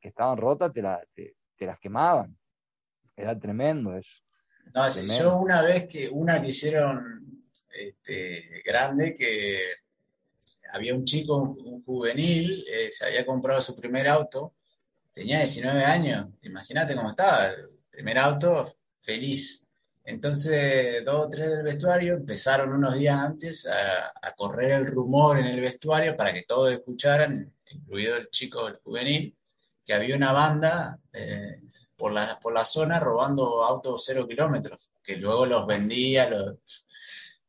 que 0.00 0.08
estaban 0.08 0.38
rotas 0.38 0.72
te, 0.72 0.82
te, 1.56 1.66
las 1.66 1.78
quemaban. 1.78 2.36
Era 3.18 3.36
tremendo 3.38 3.96
eso. 3.96 4.22
No, 4.74 4.88
yo 4.88 5.38
una 5.38 5.62
vez 5.62 5.88
que, 5.88 6.08
una 6.08 6.40
que 6.40 6.48
hicieron 6.48 7.42
este, 7.74 8.62
grande, 8.64 9.16
que 9.16 9.58
había 10.72 10.94
un 10.94 11.04
chico, 11.04 11.36
un, 11.36 11.82
juvenil, 11.82 12.64
eh, 12.70 12.92
se 12.92 13.06
había 13.06 13.26
comprado 13.26 13.60
su 13.60 13.74
primer 13.74 14.06
auto, 14.06 14.54
tenía 15.12 15.38
19 15.38 15.84
años, 15.84 16.28
imagínate 16.42 16.94
cómo 16.94 17.08
estaba, 17.08 17.48
el 17.48 17.70
primer 17.90 18.18
auto, 18.18 18.72
feliz. 19.00 19.66
Entonces, 20.04 21.04
dos 21.04 21.26
o 21.26 21.30
tres 21.30 21.50
del 21.50 21.64
vestuario 21.64 22.14
empezaron 22.14 22.72
unos 22.72 22.94
días 22.94 23.18
antes 23.18 23.66
a, 23.66 24.32
correr 24.36 24.70
el 24.72 24.86
rumor 24.86 25.38
en 25.38 25.46
el 25.46 25.60
vestuario 25.60 26.14
para 26.14 26.32
que 26.32 26.44
todos 26.44 26.72
escucharan, 26.72 27.52
incluido 27.72 28.16
el 28.16 28.30
chico, 28.30 28.68
el 28.68 28.76
juvenil, 28.76 29.36
que 29.84 29.94
había 29.94 30.14
una 30.14 30.32
banda 30.32 31.00
eh, 31.12 31.62
por, 31.98 32.12
la, 32.12 32.38
por 32.40 32.54
la 32.54 32.64
zona 32.64 33.00
robando 33.00 33.62
autos 33.64 34.04
cero 34.06 34.26
kilómetros, 34.26 34.92
que 35.02 35.16
luego 35.16 35.44
los 35.44 35.66
vendía. 35.66 36.30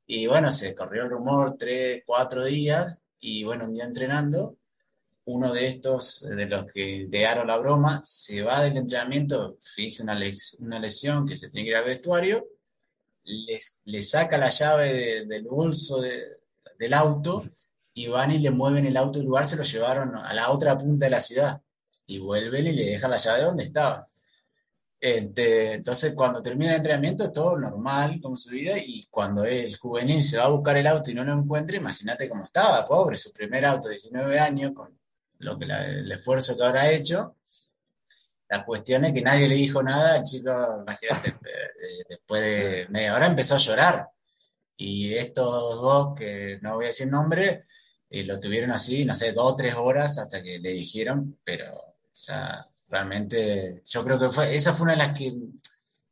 Y 0.08 0.28
bueno, 0.28 0.52
se 0.52 0.76
corrió 0.76 1.04
el 1.04 1.12
rumor 1.12 1.56
tres, 1.58 2.02
cuatro 2.06 2.44
días, 2.44 3.04
y 3.20 3.44
bueno, 3.44 3.66
un 3.66 3.74
día 3.76 3.86
entrenando, 3.86 4.58
uno 5.26 5.54
de 5.54 5.68
estos, 5.68 6.28
de 6.28 6.48
los 6.48 6.72
que 6.72 6.82
idearon 6.82 7.48
la 7.48 7.58
broma, 7.58 8.02
se 8.04 8.42
va 8.42 8.64
del 8.64 8.78
entrenamiento, 8.78 9.58
finge 9.62 10.02
una, 10.02 10.20
una 10.60 10.80
lesión 10.80 11.28
que 11.28 11.38
se 11.38 11.50
tiene 11.50 11.66
que 11.66 11.72
ir 11.72 11.78
al 11.78 11.86
vestuario, 11.86 12.48
le 13.86 14.02
saca 14.02 14.40
la 14.40 14.50
llave 14.50 15.26
del 15.26 15.44
bolso 15.44 16.02
del 16.02 16.94
auto 16.96 17.48
y 17.94 18.08
van 18.08 18.32
y 18.32 18.40
le 18.40 18.50
mueven 18.50 18.88
el 18.88 18.98
auto 18.98 19.20
del 19.20 19.28
lugar, 19.28 19.46
se 19.46 19.58
lo 19.58 19.62
llevaron 19.62 20.16
a 20.16 20.34
la 20.34 20.50
otra 20.50 20.76
punta 20.76 21.06
de 21.06 21.12
la 21.12 21.22
ciudad 21.22 21.62
y 22.08 22.18
vuelven 22.18 22.66
y 22.66 22.72
le 22.72 22.86
dejan 22.86 23.12
la 23.12 23.18
llave 23.18 23.44
donde 23.44 23.66
estaba. 23.66 24.08
Este, 25.02 25.74
entonces, 25.74 26.14
cuando 26.14 26.42
termina 26.42 26.72
el 26.72 26.78
entrenamiento, 26.78 27.24
es 27.24 27.32
todo 27.32 27.58
normal 27.58 28.20
como 28.22 28.36
su 28.36 28.52
vida, 28.52 28.78
y 28.78 29.08
cuando 29.10 29.46
el 29.46 29.76
juvenil 29.78 30.22
se 30.22 30.38
va 30.38 30.46
a 30.46 30.50
buscar 30.50 30.76
el 30.78 30.88
auto 30.88 31.10
y 31.10 31.14
no 31.14 31.24
lo 31.24 31.34
encuentra, 31.34 31.78
imagínate 31.78 32.28
cómo 32.28 32.44
estaba, 32.44 32.86
pobre, 32.86 33.16
su 33.16 33.32
primer 33.32 33.66
auto, 33.66 33.88
19 33.90 34.40
años, 34.40 34.72
con 34.74 35.00
lo 35.40 35.58
que 35.58 35.66
el 35.66 36.12
esfuerzo 36.12 36.58
que 36.58 36.66
habrá 36.66 36.92
hecho. 36.92 37.38
La 38.50 38.66
cuestión 38.66 39.06
es 39.06 39.14
que 39.14 39.22
nadie 39.22 39.48
le 39.48 39.56
dijo 39.56 39.82
nada, 39.84 40.18
el 40.18 40.24
chico, 40.24 40.52
imagínate, 40.82 41.30
eh, 41.46 42.04
después 42.10 42.42
de 42.42 42.88
media 42.90 43.16
hora 43.16 43.28
empezó 43.28 43.56
a 43.56 43.60
llorar. 43.60 44.10
Y 44.76 45.14
estos 45.14 45.82
dos, 45.82 46.16
que 46.16 46.60
no 46.62 46.76
voy 46.76 46.86
a 46.86 46.88
decir 46.88 47.08
nombre, 47.08 47.66
eh, 48.10 48.24
lo 48.24 48.40
tuvieron 48.40 48.72
así, 48.72 49.06
no 49.06 49.14
sé, 49.14 49.32
dos 49.34 49.54
o 49.54 49.56
tres 49.56 49.76
horas 49.76 50.18
hasta 50.18 50.42
que 50.42 50.60
le 50.60 50.72
dijeron, 50.72 51.38
pero 51.44 51.96
ya 52.14 52.66
realmente 52.90 53.82
yo 53.86 54.04
creo 54.04 54.20
que 54.20 54.30
fue, 54.30 54.56
esa 54.56 54.74
fue 54.74 54.86
una 54.86 54.94
de 54.94 54.98
las 54.98 55.18
que 55.18 55.34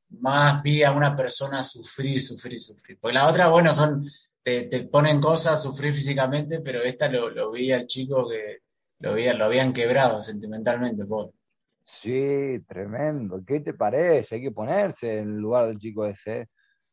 más 0.10 0.62
vi 0.64 0.84
a 0.84 0.92
una 0.92 1.16
persona 1.16 1.64
sufrir, 1.64 2.22
sufrir, 2.22 2.60
sufrir. 2.60 2.98
Porque 3.00 3.16
la 3.16 3.28
otra, 3.28 3.48
bueno, 3.48 3.74
son, 3.74 4.04
te, 4.42 4.64
te 4.64 4.88
ponen 4.88 5.20
cosas, 5.20 5.62
sufrir 5.62 5.94
físicamente, 5.94 6.62
pero 6.62 6.82
esta 6.82 7.10
lo, 7.10 7.30
lo 7.30 7.52
vi 7.52 7.72
al 7.72 7.88
chico 7.88 8.28
que 8.30 8.60
lo, 9.00 9.16
lo 9.16 9.46
habían 9.46 9.74
quebrado 9.74 10.22
sentimentalmente, 10.22 11.06
pobre. 11.06 11.34
Sí, 11.82 12.60
tremendo. 12.68 13.42
¿Qué 13.46 13.62
te 13.62 13.74
parece? 13.74 14.36
Hay 14.36 14.42
que 14.42 14.52
ponerse 14.52 15.20
en 15.20 15.30
el 15.30 15.38
lugar 15.38 15.68
del 15.68 15.80
chico 15.80 16.06
ese. 16.06 16.50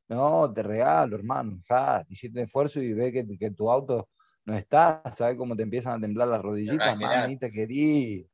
No, 0.08 0.52
te 0.52 0.62
regalo, 0.62 1.16
hermano. 1.16 1.60
Ja, 1.68 2.04
hiciste 2.08 2.42
esfuerzo 2.42 2.80
y 2.80 2.92
ve 2.92 3.12
que, 3.12 3.26
que 3.38 3.50
tu 3.50 3.70
auto 3.70 4.08
no 4.44 4.56
está, 4.56 5.02
¿sabes 5.12 5.36
cómo 5.36 5.56
te 5.56 5.62
empiezan 5.62 5.94
a 5.94 6.00
temblar 6.00 6.28
las 6.28 6.42
rodillitas? 6.42 6.98
Mamita 6.98 7.50
querí. 7.50 8.26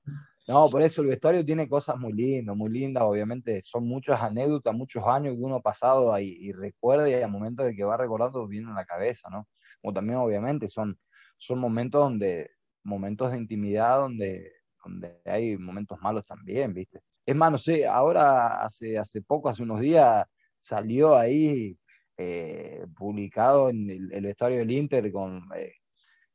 No, 0.51 0.69
por 0.69 0.83
eso 0.83 1.03
el 1.03 1.09
vestuario 1.09 1.45
tiene 1.45 1.69
cosas 1.69 1.97
muy 1.97 2.13
lindas, 2.13 2.57
muy 2.57 2.71
lindas, 2.71 3.05
obviamente 3.05 3.63
son 3.63 3.87
muchas 3.87 4.21
anécdotas, 4.21 4.75
muchos 4.75 5.07
años 5.07 5.37
que 5.37 5.43
uno 5.43 5.57
ha 5.57 5.61
pasado 5.63 6.13
ahí 6.13 6.37
y 6.41 6.51
recuerda 6.51 7.09
y 7.09 7.15
al 7.15 7.31
momento 7.31 7.63
de 7.63 7.73
que 7.77 7.85
va 7.85 7.97
recordando 7.97 8.49
viene 8.49 8.69
en 8.69 8.75
la 8.75 8.85
cabeza, 8.85 9.31
¿no? 9.31 9.47
Como 9.81 9.95
también 9.95 10.19
obviamente 10.19 10.67
son, 10.67 10.99
son 11.39 11.61
momentos 11.61 12.03
donde, 12.03 12.51
momentos 12.83 13.31
de 13.31 13.39
intimidad 13.39 14.01
donde, 14.01 14.51
donde 14.85 15.21
hay 15.25 15.57
momentos 15.57 16.01
malos 16.01 16.27
también, 16.27 16.75
¿viste? 16.75 17.01
Es 17.25 17.37
más, 17.37 17.53
no 17.53 17.59
sé, 17.59 17.87
ahora 17.87 18.61
hace, 18.65 18.99
hace 18.99 19.23
poco, 19.23 19.49
hace 19.49 19.63
unos 19.63 19.79
días, 19.79 20.27
salió 20.57 21.17
ahí 21.17 21.79
eh, 22.17 22.85
publicado 22.97 23.71
en 23.71 23.89
el, 23.89 24.23
vestuario 24.23 24.59
del 24.59 24.73
Inter 24.73 25.13
con, 25.13 25.49
eh, 25.55 25.75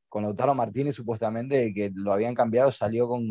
con 0.08 0.24
Lautaro 0.24 0.56
Martínez 0.56 0.96
supuestamente 0.96 1.74
que 1.74 1.92
lo 1.94 2.14
habían 2.14 2.34
cambiado, 2.34 2.72
salió 2.72 3.10
con 3.10 3.30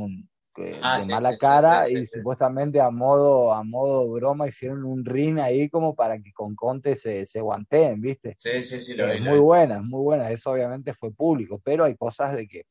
ah, 0.82 0.98
de 0.98 1.12
mala 1.12 1.36
cara 1.36 1.88
y 1.88 2.04
supuestamente 2.04 2.80
a 2.80 2.90
modo, 2.90 3.52
a 3.52 3.62
modo 3.64 4.10
broma 4.10 4.48
hicieron 4.48 4.84
un 4.84 5.04
ring 5.04 5.38
ahí 5.38 5.68
como 5.68 5.94
para 5.94 6.18
que 6.18 6.32
con 6.32 6.54
Conte 6.54 6.96
se, 6.96 7.26
se 7.26 7.40
guanteen, 7.40 8.00
¿viste? 8.00 8.34
Sí, 8.38 8.62
sí, 8.62 8.80
sí, 8.80 8.94
lo 8.94 9.06
Muy 9.20 9.38
buena, 9.38 9.82
muy 9.82 10.02
buena, 10.02 10.30
eso 10.30 10.52
obviamente 10.52 10.94
fue 10.94 11.12
público, 11.12 11.60
pero 11.64 11.84
hay 11.84 11.96
cosas 11.96 12.34
de 12.34 12.46
que 12.46 12.64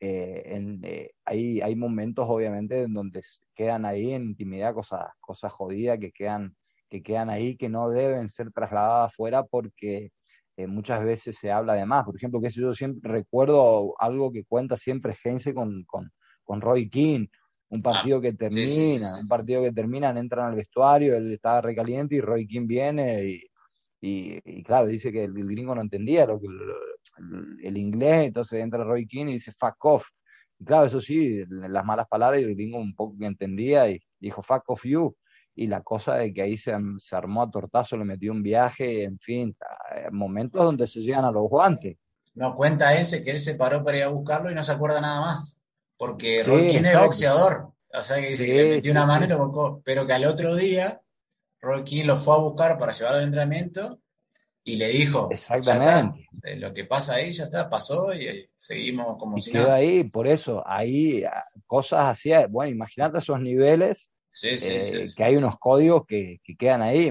eh, 0.00 0.42
en, 0.46 0.80
eh, 0.82 1.12
hay, 1.24 1.60
hay 1.60 1.76
momentos 1.76 2.26
obviamente 2.28 2.82
en 2.82 2.92
donde 2.92 3.22
quedan 3.54 3.84
ahí 3.86 4.12
en 4.12 4.24
intimidad 4.24 4.74
cosas, 4.74 5.06
cosas 5.20 5.52
jodidas 5.52 5.98
que 5.98 6.12
quedan, 6.12 6.56
que 6.90 7.02
quedan 7.02 7.30
ahí 7.30 7.56
que 7.56 7.68
no 7.68 7.88
deben 7.88 8.28
ser 8.28 8.50
trasladadas 8.52 9.12
afuera 9.12 9.44
porque 9.44 10.10
eh, 10.56 10.66
muchas 10.66 11.02
veces 11.04 11.36
se 11.36 11.50
habla 11.50 11.74
de 11.74 11.86
más. 11.86 12.04
Por 12.04 12.16
ejemplo, 12.16 12.40
que 12.40 12.50
yo 12.50 12.72
siempre 12.72 13.10
recuerdo 13.10 13.94
algo 13.98 14.30
que 14.30 14.44
cuenta 14.44 14.76
siempre 14.76 15.16
Heinze 15.24 15.54
con, 15.54 15.84
con 15.84 16.12
con 16.44 16.60
Roy 16.60 16.88
King, 16.88 17.26
un 17.70 17.80
ah, 17.80 17.82
partido 17.82 18.20
que 18.20 18.32
termina, 18.34 19.18
un 19.20 19.28
partido 19.28 19.62
que 19.62 19.72
terminan, 19.72 20.16
entran 20.16 20.46
al 20.50 20.54
vestuario, 20.54 21.16
él 21.16 21.32
estaba 21.32 21.60
recaliente 21.60 22.14
y 22.14 22.20
Roy 22.20 22.46
King 22.46 22.66
viene 22.66 23.24
y, 23.24 23.42
y, 24.00 24.62
claro, 24.62 24.86
dice 24.86 25.10
que 25.10 25.24
el, 25.24 25.32
gringo 25.32 25.74
no 25.74 25.80
entendía 25.80 26.26
lo 26.26 26.38
que, 26.38 26.46
el, 27.62 27.76
inglés, 27.76 28.26
entonces 28.26 28.60
entra 28.60 28.84
Roy 28.84 29.06
King 29.06 29.26
y 29.26 29.32
dice 29.34 29.50
fuck 29.50 29.82
off. 29.86 30.06
Y 30.58 30.64
claro, 30.64 30.86
eso 30.86 31.00
sí, 31.00 31.42
las 31.48 31.84
malas 31.84 32.06
palabras 32.06 32.40
y 32.40 32.44
el 32.44 32.54
gringo 32.54 32.78
un 32.78 32.94
poco 32.94 33.16
que 33.18 33.26
entendía 33.26 33.88
y 33.88 34.00
dijo 34.20 34.42
fuck 34.42 34.68
off 34.68 34.84
you. 34.84 35.16
Y 35.56 35.68
la 35.68 35.82
cosa 35.82 36.16
de 36.16 36.34
que 36.34 36.42
ahí 36.42 36.58
se, 36.58 36.72
se 36.98 37.16
armó 37.16 37.42
a 37.42 37.50
tortazo, 37.50 37.96
le 37.96 38.04
metió 38.04 38.32
un 38.32 38.42
viaje, 38.42 39.04
en 39.04 39.18
fin, 39.18 39.56
momentos 40.10 40.62
donde 40.64 40.86
se 40.86 41.00
llegan 41.00 41.24
a 41.24 41.32
los 41.32 41.48
guantes. 41.48 41.96
No 42.34 42.54
cuenta 42.54 42.94
ese 42.94 43.24
que 43.24 43.30
él 43.30 43.38
se 43.38 43.54
paró 43.54 43.84
para 43.84 43.98
ir 43.98 44.02
a 44.02 44.08
buscarlo 44.08 44.50
y 44.50 44.54
no 44.54 44.62
se 44.62 44.72
acuerda 44.72 45.00
nada 45.00 45.20
más 45.20 45.63
porque 45.96 46.42
King 46.44 46.84
es 46.84 46.98
boxeador. 46.98 47.72
O 47.92 48.02
sea, 48.02 48.20
que 48.20 48.30
dice 48.30 48.46
que 48.46 48.54
le 48.54 48.70
metió 48.70 48.90
una 48.92 49.06
mano 49.06 49.24
y 49.24 49.28
lo 49.28 49.38
buscó, 49.38 49.80
pero 49.84 50.06
que 50.06 50.14
al 50.14 50.24
otro 50.24 50.56
día 50.56 51.00
King 51.84 52.04
lo 52.04 52.16
fue 52.16 52.34
a 52.34 52.38
buscar 52.38 52.78
para 52.78 52.92
llevarlo 52.92 53.18
al 53.18 53.24
entrenamiento 53.24 54.00
y 54.66 54.76
le 54.76 54.88
dijo, 54.88 55.28
exactamente, 55.30 56.26
lo 56.56 56.72
que 56.72 56.84
pasa 56.84 57.16
ahí 57.16 57.32
ya 57.32 57.44
está, 57.44 57.68
pasó 57.68 58.14
y 58.14 58.48
seguimos 58.54 59.18
como 59.18 59.38
si 59.38 59.52
nada. 59.52 59.74
ahí, 59.74 60.04
por 60.04 60.26
eso, 60.26 60.62
ahí 60.66 61.22
ah, 61.22 61.44
cosas 61.66 62.06
así, 62.06 62.30
bueno, 62.48 62.72
imagínate 62.72 63.18
esos 63.18 63.38
niveles, 63.40 64.10
eh, 64.42 65.06
que 65.14 65.22
hay 65.22 65.36
unos 65.36 65.58
códigos 65.58 66.06
que, 66.06 66.40
que, 66.42 66.56
quedan 66.56 66.80
ahí, 66.80 67.10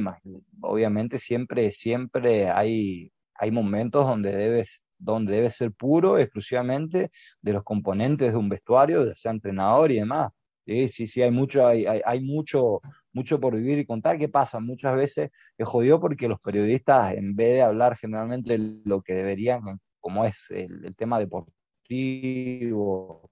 obviamente 0.61 1.19
siempre, 1.19 1.71
siempre 1.71 2.49
hay, 2.49 3.11
hay 3.35 3.51
momentos 3.51 4.07
donde 4.07 4.35
debes 4.35 4.83
donde 4.97 5.33
debe 5.33 5.49
ser 5.49 5.71
puro 5.71 6.17
exclusivamente 6.17 7.11
de 7.41 7.53
los 7.53 7.63
componentes 7.63 8.31
de 8.31 8.37
un 8.37 8.49
vestuario, 8.49 9.05
de 9.05 9.15
sea 9.15 9.31
entrenador 9.31 9.91
y 9.91 9.95
demás. 9.95 10.31
Sí, 10.65 10.87
sí, 10.87 11.07
sí, 11.07 11.21
hay 11.21 11.31
mucho, 11.31 11.67
hay, 11.67 11.85
hay, 11.85 12.21
mucho, 12.21 12.79
mucho 13.11 13.39
por 13.39 13.55
vivir 13.55 13.79
y 13.79 13.85
contar. 13.85 14.17
¿Qué 14.17 14.29
pasa? 14.29 14.59
Muchas 14.61 14.95
veces 14.95 15.29
es 15.57 15.67
jodido 15.67 15.99
porque 15.99 16.29
los 16.29 16.39
periodistas, 16.39 17.13
en 17.15 17.35
vez 17.35 17.49
de 17.49 17.61
hablar 17.63 17.97
generalmente 17.97 18.57
lo 18.85 19.01
que 19.01 19.13
deberían, 19.13 19.61
como 19.99 20.23
es 20.25 20.49
el, 20.51 20.95
tema 20.95 21.19
deportivo, 21.19 23.29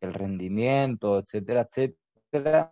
el 0.00 0.14
rendimiento, 0.14 1.18
etcétera, 1.18 1.66
etcétera, 1.68 2.70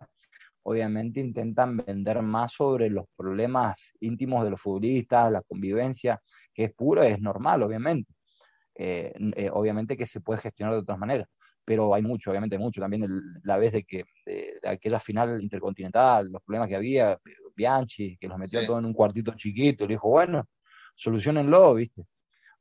obviamente 0.63 1.19
intentan 1.19 1.77
vender 1.77 2.21
más 2.21 2.53
sobre 2.53 2.89
los 2.89 3.05
problemas 3.15 3.93
íntimos 3.99 4.43
de 4.43 4.51
los 4.51 4.61
futbolistas, 4.61 5.31
la 5.31 5.41
convivencia, 5.43 6.21
que 6.53 6.65
es 6.65 6.73
pura, 6.73 7.07
es 7.07 7.21
normal, 7.21 7.63
obviamente. 7.63 8.13
Eh, 8.75 9.13
eh, 9.35 9.49
obviamente 9.53 9.95
que 9.95 10.05
se 10.05 10.21
puede 10.21 10.41
gestionar 10.41 10.73
de 10.73 10.81
otras 10.81 10.97
maneras, 10.97 11.27
pero 11.63 11.93
hay 11.93 12.01
mucho, 12.01 12.31
obviamente 12.31 12.57
mucho. 12.57 12.81
También 12.81 13.05
la 13.43 13.57
vez 13.57 13.71
de 13.73 13.83
que 13.83 14.05
de, 14.25 14.59
aquella 14.63 14.99
final 14.99 15.41
intercontinental, 15.41 16.29
los 16.31 16.41
problemas 16.43 16.69
que 16.69 16.75
había, 16.75 17.17
Bianchi, 17.55 18.17
que 18.17 18.27
los 18.27 18.37
metió 18.37 18.65
todo 18.65 18.79
en 18.79 18.85
un 18.85 18.93
cuartito 18.93 19.33
chiquito, 19.35 19.85
le 19.85 19.93
dijo, 19.93 20.09
bueno, 20.09 20.47
solucionenlo, 20.95 21.75
¿viste? 21.75 22.03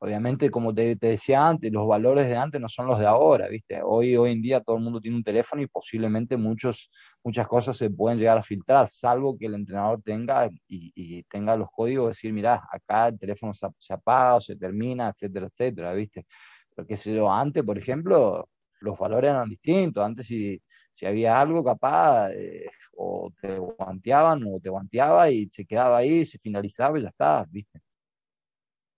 Obviamente, 0.02 0.50
como 0.50 0.74
te, 0.74 0.96
decía 0.96 1.46
antes, 1.46 1.70
los 1.72 1.86
valores 1.86 2.26
de 2.26 2.36
antes 2.36 2.60
no 2.60 2.68
son 2.68 2.88
los 2.88 2.98
de 2.98 3.06
ahora, 3.06 3.46
¿viste? 3.46 3.80
Hoy, 3.84 4.16
hoy 4.16 4.32
en 4.32 4.42
día 4.42 4.60
todo 4.60 4.76
el 4.76 4.82
mundo 4.82 5.00
tiene 5.00 5.16
un 5.16 5.22
teléfono 5.22 5.62
y 5.62 5.68
posiblemente 5.68 6.36
muchos, 6.36 6.90
muchas 7.22 7.46
cosas 7.46 7.76
se 7.76 7.88
pueden 7.88 8.18
llegar 8.18 8.36
a 8.36 8.42
filtrar, 8.42 8.88
salvo 8.88 9.38
que 9.38 9.46
el 9.46 9.54
entrenador 9.54 10.02
tenga 10.02 10.50
y, 10.66 11.22
tenga 11.30 11.56
los 11.56 11.68
códigos 11.70 12.06
de 12.06 12.08
decir, 12.08 12.32
mira, 12.32 12.66
acá 12.72 13.08
el 13.08 13.18
teléfono 13.18 13.52
se, 13.54 13.94
apaga 13.94 14.36
o 14.36 14.40
se 14.40 14.56
termina, 14.56 15.08
etcétera, 15.08 15.46
etcétera, 15.46 15.92
¿viste? 15.92 16.26
Porque 16.74 16.96
si 16.96 17.14
yo 17.14 17.32
antes, 17.32 17.62
por 17.62 17.78
ejemplo, 17.78 18.48
los 18.80 18.98
valores 18.98 19.30
eran 19.30 19.48
distintos. 19.48 20.04
Antes 20.04 20.26
si, 20.26 20.60
si 20.92 21.06
había 21.06 21.40
algo 21.40 21.62
capaz, 21.62 22.32
eh, 22.32 22.68
o 22.96 23.30
te 23.40 23.56
guanteaban 23.56 24.42
o 24.46 24.58
te 24.60 24.68
guanteaba 24.68 25.30
y 25.30 25.48
se 25.48 25.64
quedaba 25.64 25.98
ahí, 25.98 26.24
se 26.24 26.38
finalizaba 26.38 26.98
y 26.98 27.02
ya 27.02 27.08
está, 27.10 27.46
¿viste? 27.48 27.80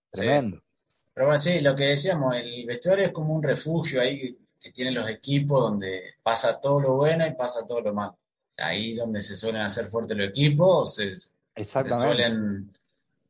Tremendo. 0.09 0.64
Pero 1.15 1.27
bueno, 1.27 1.41
sí, 1.41 1.61
lo 1.61 1.73
que 1.73 1.85
decíamos, 1.85 2.35
el 2.35 2.65
vestuario 2.65 3.05
es 3.05 3.11
como 3.13 3.33
un 3.33 3.41
refugio 3.41 4.01
ahí 4.01 4.19
que, 4.19 4.71
tienen 4.73 4.95
los 4.95 5.07
equipos 5.07 5.61
donde 5.61 6.15
pasa 6.23 6.59
todo 6.59 6.79
lo 6.79 6.95
bueno 6.95 7.25
y 7.25 7.35
pasa 7.35 7.67
todo 7.67 7.81
lo 7.81 7.93
malo. 7.93 8.17
Ahí 8.57 8.95
donde 8.95 9.21
se 9.21 9.35
suelen 9.35 9.61
hacer 9.61 9.85
fuertes 9.85 10.17
los 10.17 10.29
equipos, 10.29 10.95
se, 10.95 11.13
se 11.15 11.93
suelen 11.93 12.75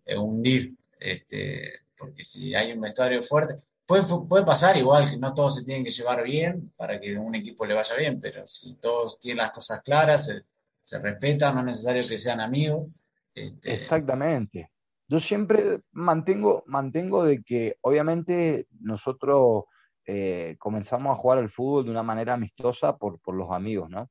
eh, 0.06 0.18
hundir. 0.18 0.74
Este, 0.98 1.82
porque 1.98 2.24
si 2.24 2.56
hay 2.56 2.72
un 2.72 2.80
vestuario 2.80 3.22
fuerte, 3.22 3.56
puede, 3.86 4.04
puede 4.30 4.46
pasar 4.46 4.78
igual, 4.78 5.10
que 5.10 5.18
no 5.18 5.34
todos 5.34 5.56
se 5.56 5.66
tienen 5.66 5.84
que 5.84 5.92
llevar 5.92 6.24
bien 6.24 6.72
para 6.78 7.02
que 7.02 7.18
un 7.18 7.36
equipo 7.36 7.66
le 7.66 7.74
vaya 7.74 7.96
bien, 7.98 8.18
pero 8.18 8.48
si 8.48 8.76
todos 8.76 9.20
tienen 9.20 9.44
las 9.44 9.52
cosas 9.52 9.82
claras, 9.82 10.26
se, 10.26 10.44
se 10.80 11.00
respetan, 11.00 11.54
no 11.54 11.60
es 11.60 11.66
necesario 11.68 12.02
que 12.02 12.18
sean 12.18 12.40
amigos. 12.40 13.04
Este, 13.36 13.74
Exactamente. 13.74 14.72
Yo 15.08 15.20
siempre 15.20 15.82
mantengo, 15.92 16.64
mantengo 16.66 17.24
de 17.24 17.44
que 17.44 17.78
obviamente 17.82 18.68
nosotros 18.80 19.66
eh, 20.06 20.56
comenzamos 20.60 21.12
a 21.12 21.20
jugar 21.20 21.40
al 21.40 21.50
fútbol 21.50 21.86
de 21.86 21.92
una 21.92 22.04
manera 22.04 22.34
amistosa 22.34 22.98
por, 22.98 23.20
por 23.20 23.36
los 23.36 23.52
amigos, 23.52 23.90
¿no? 23.90 24.10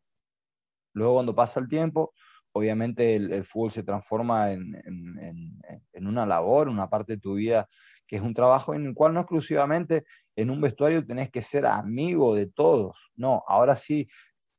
Luego 0.92 1.14
cuando 1.14 1.34
pasa 1.34 1.58
el 1.58 1.68
tiempo, 1.68 2.12
obviamente 2.52 3.16
el, 3.16 3.44
fútbol 3.44 3.72
se 3.72 3.82
transforma 3.82 4.52
en, 4.52 4.74
en, 4.84 5.60
en, 5.92 6.06
una 6.06 6.24
labor, 6.24 6.68
una 6.68 6.88
parte 6.88 7.14
de 7.14 7.20
tu 7.20 7.34
vida 7.34 7.68
que 8.06 8.16
es 8.16 8.22
un 8.22 8.34
trabajo 8.34 8.74
en 8.74 8.86
el 8.86 8.94
cual 8.94 9.14
no 9.14 9.20
exclusivamente 9.20 10.04
en 10.36 10.50
un 10.50 10.60
vestuario 10.60 11.04
tenés 11.04 11.30
que 11.30 11.42
ser 11.42 11.66
amigo 11.66 12.34
de 12.34 12.46
todos, 12.46 13.10
no, 13.16 13.42
ahora 13.48 13.74
sí 13.74 14.08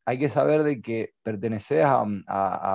hay 0.06 0.20
que 0.20 0.30
saber 0.30 0.64
de 0.64 0.82
que 0.82 1.14
perteneces 1.24 1.84
a, 1.84 2.02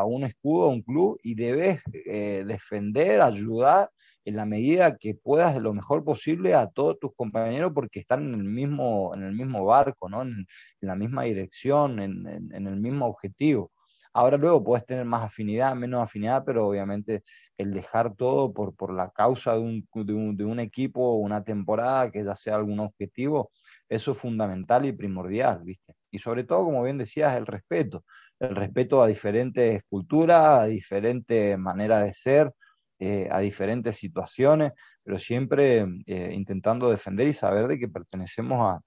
un 0.05 0.25
escudo, 0.25 0.65
a 0.65 0.69
un 0.69 0.83
club 0.83 1.19
y 1.23 1.35
debes 1.37 1.81
eh, 1.93 2.45
defender, 2.47 3.23
ayudar 3.23 3.91
en 4.25 4.37
la 4.37 4.45
medida 4.45 4.97
que 4.97 5.15
puedas 5.15 5.57
lo 5.59 5.73
mejor 5.73 6.05
posible 6.05 6.55
a 6.55 6.69
todos 6.69 6.99
tus 6.99 7.15
compañeros 7.15 7.73
porque 7.75 8.01
están 8.01 8.35
en 8.35 8.41
el 8.41 8.45
mismo, 8.45 9.15
en 9.15 9.23
el 9.23 9.33
mismo 9.33 9.65
barco, 9.65 10.09
¿no? 10.09 10.23
en, 10.23 10.47
la 10.81 10.97
misma 10.97 11.23
dirección, 11.23 12.01
en, 12.01 12.27
en, 12.53 12.67
el 12.67 12.77
mismo 12.77 13.07
objetivo. 13.07 13.71
Ahora 14.13 14.37
luego 14.37 14.65
puedes 14.65 14.85
tener 14.85 15.05
más 15.05 15.25
afinidad, 15.25 15.75
menos 15.77 16.03
afinidad, 16.03 16.43
pero 16.45 16.67
obviamente 16.67 17.23
el 17.57 17.73
dejar 17.73 18.15
todo 18.17 18.53
por, 18.53 18.75
por 18.75 18.93
la 18.93 19.11
causa 19.11 19.53
de 19.55 19.61
un, 19.61 19.89
de, 19.95 20.13
un, 20.13 20.37
de 20.37 20.45
un 20.45 20.59
equipo, 20.59 21.15
una 21.15 21.45
temporada, 21.45 22.11
que 22.11 22.25
ya 22.25 22.35
sea 22.35 22.57
algún 22.57 22.81
objetivo, 22.81 23.53
eso 23.89 24.13
es 24.13 24.19
fundamental 24.19 24.85
y 24.85 24.93
primordial, 24.93 25.63
¿viste? 25.63 25.95
Y 26.11 26.19
sobre 26.19 26.45
todo, 26.45 26.65
como 26.65 26.83
bien 26.83 26.99
decías, 26.99 27.37
el 27.37 27.47
respeto. 27.47 28.05
El 28.39 28.57
respeto 28.57 29.03
a 29.03 29.07
diferentes 29.07 29.83
culturas, 29.89 30.61
a 30.61 30.65
diferentes 30.67 31.59
maneras 31.59 32.05
de 32.05 32.15
ser, 32.15 32.53
eh, 32.99 33.29
a 33.31 33.41
diferentes 33.41 33.97
situaciones, 33.97 34.73
pero 35.05 35.19
siempre 35.19 35.87
eh, 36.07 36.33
intentando 36.35 36.91
defender 36.91 37.29
y 37.29 37.33
saber 37.33 37.69
de 37.69 37.79
que 37.79 37.89
pertenecemos 37.89 38.81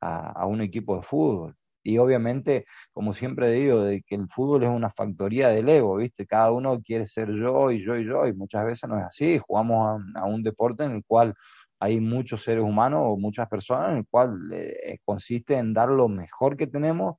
a, 0.00 0.30
a 0.30 0.46
un 0.46 0.60
equipo 0.60 0.96
de 0.96 1.02
fútbol. 1.02 1.56
Y 1.86 1.98
obviamente, 1.98 2.66
como 2.92 3.12
siempre 3.12 3.50
digo, 3.52 3.82
de 3.84 4.02
que 4.02 4.16
el 4.16 4.28
fútbol 4.28 4.64
es 4.64 4.68
una 4.68 4.90
factoría 4.90 5.50
del 5.50 5.68
ego, 5.68 5.96
¿viste? 5.96 6.26
Cada 6.26 6.50
uno 6.50 6.82
quiere 6.82 7.06
ser 7.06 7.32
yo 7.32 7.70
y 7.70 7.80
yo 7.80 7.96
y 7.96 8.04
yo, 8.04 8.26
y 8.26 8.32
muchas 8.32 8.64
veces 8.66 8.90
no 8.90 8.98
es 8.98 9.04
así. 9.04 9.38
Jugamos 9.38 10.02
a, 10.16 10.24
un 10.24 10.42
deporte 10.42 10.82
en 10.82 10.96
el 10.96 11.04
cual 11.06 11.34
hay 11.78 12.00
muchos 12.00 12.42
seres 12.42 12.64
humanos 12.64 13.02
o 13.04 13.16
muchas 13.16 13.48
personas 13.48 13.90
en 13.90 13.96
el 13.98 14.06
cual 14.06 14.38
eh, 14.52 14.98
consiste 15.04 15.54
en 15.54 15.74
dar 15.74 15.88
lo 15.88 16.08
mejor 16.08 16.56
que 16.56 16.66
tenemos 16.66 17.16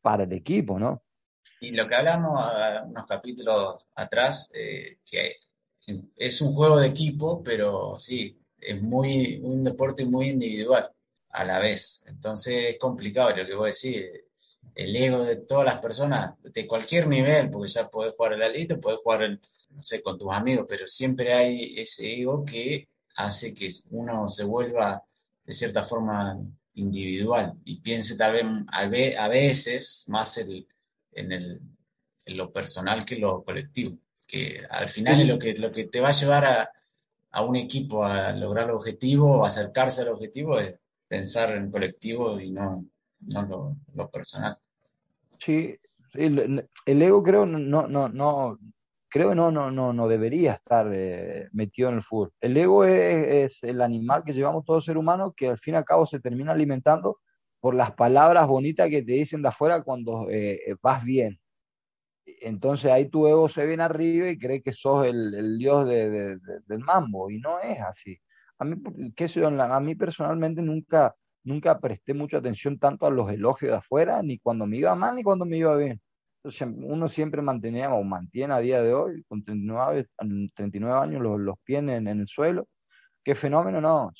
para 0.00 0.24
el 0.24 0.32
equipo, 0.32 0.78
¿no? 0.78 1.02
Y 1.60 1.72
lo 1.72 1.86
que 1.86 1.94
hablamos 1.94 2.40
unos 2.86 3.06
capítulos 3.06 3.86
atrás, 3.94 4.50
eh, 4.54 4.98
que 5.04 5.36
es 6.16 6.40
un 6.40 6.54
juego 6.54 6.78
de 6.78 6.88
equipo, 6.88 7.42
pero 7.42 7.96
sí, 7.98 8.38
es 8.58 8.80
muy 8.80 9.40
un 9.42 9.62
deporte 9.62 10.04
muy 10.04 10.28
individual 10.28 10.90
a 11.30 11.44
la 11.44 11.58
vez. 11.58 12.04
Entonces 12.08 12.70
es 12.70 12.78
complicado 12.78 13.36
lo 13.36 13.46
que 13.46 13.54
vos 13.54 13.80
decís, 13.82 14.06
el 14.74 14.96
ego 14.96 15.24
de 15.24 15.36
todas 15.36 15.66
las 15.66 15.78
personas, 15.78 16.40
de 16.42 16.66
cualquier 16.66 17.06
nivel, 17.06 17.50
porque 17.50 17.70
ya 17.70 17.88
podés 17.88 18.14
jugar 18.16 18.34
el 18.34 18.42
alito, 18.42 18.80
podés 18.80 19.00
jugar, 19.02 19.28
no 19.30 19.82
sé, 19.82 20.02
con 20.02 20.18
tus 20.18 20.32
amigos, 20.32 20.66
pero 20.68 20.86
siempre 20.86 21.34
hay 21.34 21.74
ese 21.78 22.20
ego 22.20 22.44
que 22.44 22.88
hace 23.16 23.54
que 23.54 23.70
uno 23.90 24.28
se 24.28 24.44
vuelva 24.44 25.04
de 25.44 25.52
cierta 25.52 25.84
forma 25.84 26.38
individual 26.74 27.54
y 27.64 27.80
piense 27.80 28.16
tal 28.16 28.66
vez 28.90 29.16
a 29.18 29.28
veces 29.28 30.04
más 30.08 30.38
en, 30.38 31.32
el, 31.32 31.60
en 32.26 32.36
lo 32.36 32.52
personal 32.52 33.04
que 33.04 33.16
lo 33.16 33.42
colectivo, 33.42 33.98
que 34.28 34.62
al 34.70 34.88
final 34.88 35.20
es 35.20 35.28
lo 35.28 35.38
que, 35.38 35.54
lo 35.54 35.72
que 35.72 35.84
te 35.84 36.00
va 36.00 36.08
a 36.08 36.12
llevar 36.12 36.44
a, 36.44 36.70
a 37.32 37.44
un 37.44 37.56
equipo 37.56 38.04
a 38.04 38.32
lograr 38.32 38.68
el 38.68 38.74
objetivo, 38.74 39.44
acercarse 39.44 40.02
al 40.02 40.08
objetivo, 40.08 40.58
es 40.58 40.78
pensar 41.06 41.56
en 41.56 41.70
colectivo 41.70 42.40
y 42.40 42.50
no, 42.50 42.84
no 43.20 43.76
lo, 43.94 44.10
personal. 44.10 44.56
Sí, 45.38 45.76
el, 46.14 46.68
ego 46.86 47.22
creo 47.22 47.46
no, 47.46 47.86
no, 47.86 48.08
no, 48.08 48.58
creo 49.10 49.34
no, 49.34 49.50
no, 49.50 49.70
no, 49.70 49.92
no 49.92 50.08
debería 50.08 50.54
estar 50.54 50.90
eh, 50.92 51.48
metido 51.52 51.88
en 51.90 51.96
el 51.96 52.02
fútbol. 52.02 52.32
El 52.40 52.56
ego 52.56 52.84
es, 52.84 53.62
el 53.64 53.82
animal 53.82 54.24
que 54.24 54.32
llevamos 54.32 54.64
todos 54.64 54.84
ser 54.84 54.96
humanos 54.96 55.32
que 55.36 55.48
al 55.48 55.58
fin 55.58 55.74
y 55.74 55.76
al 55.78 55.84
cabo 55.84 56.06
se 56.06 56.20
termina 56.20 56.52
alimentando 56.52 57.18
por 57.60 57.74
las 57.74 57.92
palabras 57.92 58.46
bonitas 58.46 58.88
que 58.88 59.02
te 59.02 59.12
dicen 59.12 59.42
de 59.42 59.48
afuera 59.48 59.82
cuando 59.82 60.28
eh, 60.30 60.76
vas 60.82 61.04
bien. 61.04 61.38
Entonces 62.42 62.90
ahí 62.90 63.08
tu 63.08 63.26
ego 63.26 63.48
se 63.48 63.66
viene 63.66 63.82
arriba 63.82 64.28
y 64.30 64.38
cree 64.38 64.62
que 64.62 64.72
sos 64.72 65.06
el, 65.06 65.58
dios 65.58 65.86
del 65.86 66.78
mambo 66.78 67.30
y 67.30 67.38
no 67.38 67.60
es 67.60 67.80
así 67.80 68.18
a 68.60 68.64
mí, 68.64 68.76
qué 69.16 69.26
sé 69.26 69.42
a 69.44 69.80
mí 69.80 69.94
personalmente 69.94 70.60
nunca, 70.60 71.16
nunca 71.42 71.80
presté 71.80 72.12
mucha 72.12 72.36
atención 72.38 72.78
tanto 72.78 73.06
a 73.06 73.10
los 73.10 73.30
elogios 73.32 73.70
de 73.70 73.78
afuera, 73.78 74.22
ni 74.22 74.38
cuando 74.38 74.66
me 74.66 74.76
iba 74.76 74.94
mal, 74.94 75.16
ni 75.16 75.22
cuando 75.22 75.46
me 75.46 75.56
iba 75.56 75.74
bien. 75.76 76.00
Uno 76.42 77.08
siempre 77.08 77.42
mantenía 77.42 77.92
o 77.92 78.02
mantiene 78.02 78.54
a 78.54 78.58
día 78.60 78.82
de 78.82 78.94
hoy, 78.94 79.22
con 79.24 79.44
39, 79.44 80.08
39 80.54 80.98
años, 80.98 81.22
los, 81.22 81.40
los 81.40 81.58
pies 81.64 81.82
en, 81.82 82.06
el 82.06 82.26
suelo. 82.28 82.68
¿Qué 83.22 83.34
fenómeno? 83.34 83.80
No, 83.80 84.10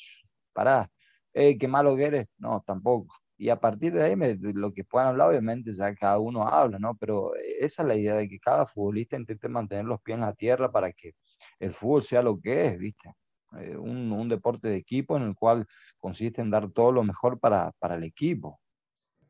pará. 0.53 0.89
Eh, 1.33 1.57
¿Qué 1.57 1.67
malo 1.67 1.95
que 1.95 2.05
eres? 2.05 2.27
No, 2.37 2.61
tampoco. 2.65 3.15
Y 3.37 3.49
a 3.49 3.59
partir 3.59 3.93
de 3.93 4.03
ahí, 4.03 4.15
lo 4.53 4.71
que 4.71 4.83
puedan 4.83 5.09
hablar, 5.09 5.29
obviamente, 5.29 5.73
ya 5.73 5.95
cada 5.95 6.19
uno 6.19 6.47
habla, 6.47 6.77
¿no? 6.77 6.95
Pero 6.95 7.33
esa 7.59 7.81
es 7.81 7.87
la 7.87 7.95
idea 7.95 8.15
de 8.15 8.29
que 8.29 8.39
cada 8.39 8.67
futbolista 8.67 9.15
intente 9.17 9.49
mantener 9.49 9.85
los 9.85 9.99
pies 10.01 10.15
en 10.15 10.21
la 10.21 10.33
tierra 10.33 10.71
para 10.71 10.93
que 10.93 11.15
el 11.59 11.71
fútbol 11.71 12.03
sea 12.03 12.21
lo 12.21 12.39
que 12.39 12.67
es, 12.67 12.77
¿viste? 12.77 13.15
Eh, 13.57 13.75
un, 13.75 14.29
deporte 14.29 14.69
de 14.69 14.77
equipo 14.77 15.17
en 15.17 15.23
el 15.23 15.35
cual 15.35 15.65
consiste 15.99 16.41
en 16.41 16.51
dar 16.51 16.69
todo 16.71 16.91
lo 16.91 17.03
mejor 17.03 17.39
para, 17.39 17.73
el 17.81 18.03
equipo. 18.03 18.61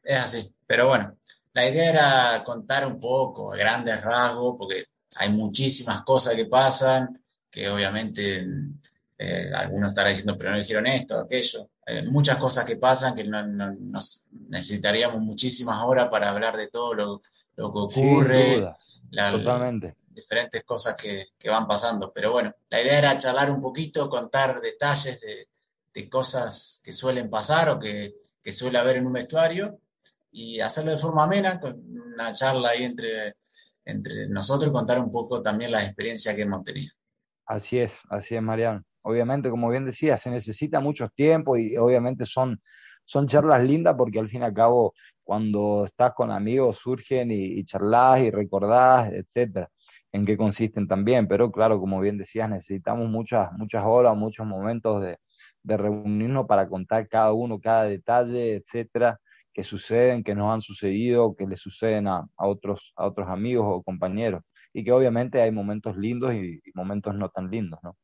Es 0.04 0.24
así, 0.24 0.56
pero 0.68 0.88
bueno, 0.88 1.18
la 1.54 1.68
idea 1.68 1.90
era 1.90 2.44
contar 2.44 2.86
un 2.88 3.00
poco 3.00 3.54
a 3.54 3.58
grandes 3.58 4.02
rasgos, 4.02 4.56
porque 4.58 4.86
hay 5.16 5.30
muchísimas 5.30 6.04
cosas 6.04 6.36
que 6.36 6.46
pasan, 6.46 7.22
que 7.50 7.70
obviamente 7.70 8.46
eh, 9.18 9.52
algunos 9.54 9.92
estarán 9.92 10.12
diciendo, 10.12 10.38
pero 10.38 10.52
no 10.52 10.58
dijeron 10.58 10.88
esto, 10.88 11.20
aquello. 11.20 11.70
muchas 12.10 12.38
cosas 12.38 12.64
que 12.64 12.78
pasan 12.78 13.16
que 13.16 13.26
no, 13.26 13.46
nos 13.46 14.26
necesitaríamos 14.32 15.22
muchísimas 15.22 15.84
horas 15.84 16.08
para 16.10 16.30
hablar 16.30 16.56
de 16.56 16.68
todo 16.68 16.94
lo, 16.94 17.22
que 17.56 17.62
ocurre. 17.62 18.74
Totalmente 19.12 19.96
diferentes 20.14 20.64
cosas 20.64 20.96
que, 20.96 21.28
van 21.50 21.68
pasando. 21.68 22.12
Pero 22.14 22.32
bueno, 22.32 22.56
la 22.70 22.82
idea 22.82 22.98
era 22.98 23.18
charlar 23.18 23.52
un 23.52 23.62
poquito, 23.62 24.10
contar 24.10 24.62
detalles 24.62 25.20
de, 25.22 25.48
cosas 26.10 26.82
que 26.84 26.94
suelen 26.94 27.30
pasar 27.30 27.70
o 27.70 27.80
que, 27.80 28.16
suele 28.52 28.80
haber 28.80 28.98
en 28.98 29.08
un 29.08 29.14
vestuario 29.14 29.80
y 30.32 30.60
hacerlo 30.60 30.92
de 30.92 30.98
forma 30.98 31.26
amena, 31.26 31.60
con 31.60 31.82
una 32.14 32.34
charla 32.34 32.70
ahí 32.70 32.84
entre, 32.84 33.34
entre 33.86 34.28
nosotros 34.30 34.72
contar 34.72 35.00
un 35.00 35.12
poco 35.12 35.42
también 35.42 35.72
las 35.72 35.86
experiencias 35.86 36.36
que 36.36 36.42
hemos 36.44 36.64
tenido. 36.64 36.92
Así 37.46 37.80
es, 37.80 38.02
así 38.10 38.36
es, 38.36 38.42
Mariano. 38.42 38.84
Obviamente, 39.02 39.50
como 39.50 39.70
bien 39.70 39.86
decía, 39.86 40.18
se 40.18 40.30
necesita 40.30 40.80
mucho 40.80 41.10
tiempo 41.10 41.58
y 41.58 41.76
obviamente 41.76 42.26
son, 42.26 42.62
son 43.04 43.28
charlas 43.28 43.64
lindas 43.64 43.96
porque 43.98 44.20
al 44.20 44.30
fin 44.30 44.42
y 44.42 44.46
al 44.46 44.54
cabo, 44.54 44.94
cuando 45.24 45.86
estás 45.86 46.14
con 46.14 46.32
amigos 46.32 46.78
surgen 46.78 47.32
y, 47.32 47.60
y 47.60 47.64
charlas 47.66 48.22
y 48.22 48.32
recordás, 48.32 49.12
etcétera 49.12 49.70
en 50.12 50.26
qué 50.26 50.38
consisten 50.38 50.88
también, 50.88 51.28
pero 51.28 51.52
claro, 51.52 51.80
como 51.80 52.00
bien 52.00 52.18
decías, 52.18 52.50
necesitamos 52.50 53.10
muchas, 53.10 53.52
muchas 53.54 53.84
horas, 53.86 54.16
muchos 54.16 54.46
momentos 54.46 55.02
de, 55.02 55.18
de 55.64 55.78
reunirnos 55.78 56.46
para 56.48 56.68
contar 56.68 57.08
cada 57.08 57.32
uno, 57.32 57.60
cada 57.60 57.84
detalle, 57.84 58.56
etcétera, 58.56 59.20
que 59.54 59.64
suceden, 59.64 60.24
que 60.24 60.36
nos 60.36 60.54
han 60.54 60.62
sucedido, 60.62 61.36
que 61.36 61.46
le 61.46 61.58
suceden 61.58 62.08
a, 62.08 62.28
otros, 62.38 62.94
a 62.96 63.06
otros 63.06 63.28
amigos 63.30 63.66
o 63.68 63.84
compañeros. 63.84 64.44
Y 64.74 64.84
que 64.84 64.92
obviamente 64.92 65.42
hay 65.42 65.52
momentos 65.52 65.98
lindos 65.98 66.34
y, 66.34 66.62
momentos 66.74 67.14
no 67.16 67.30
tan 67.30 67.50
lindos, 67.50 67.80
¿no? 67.84 67.98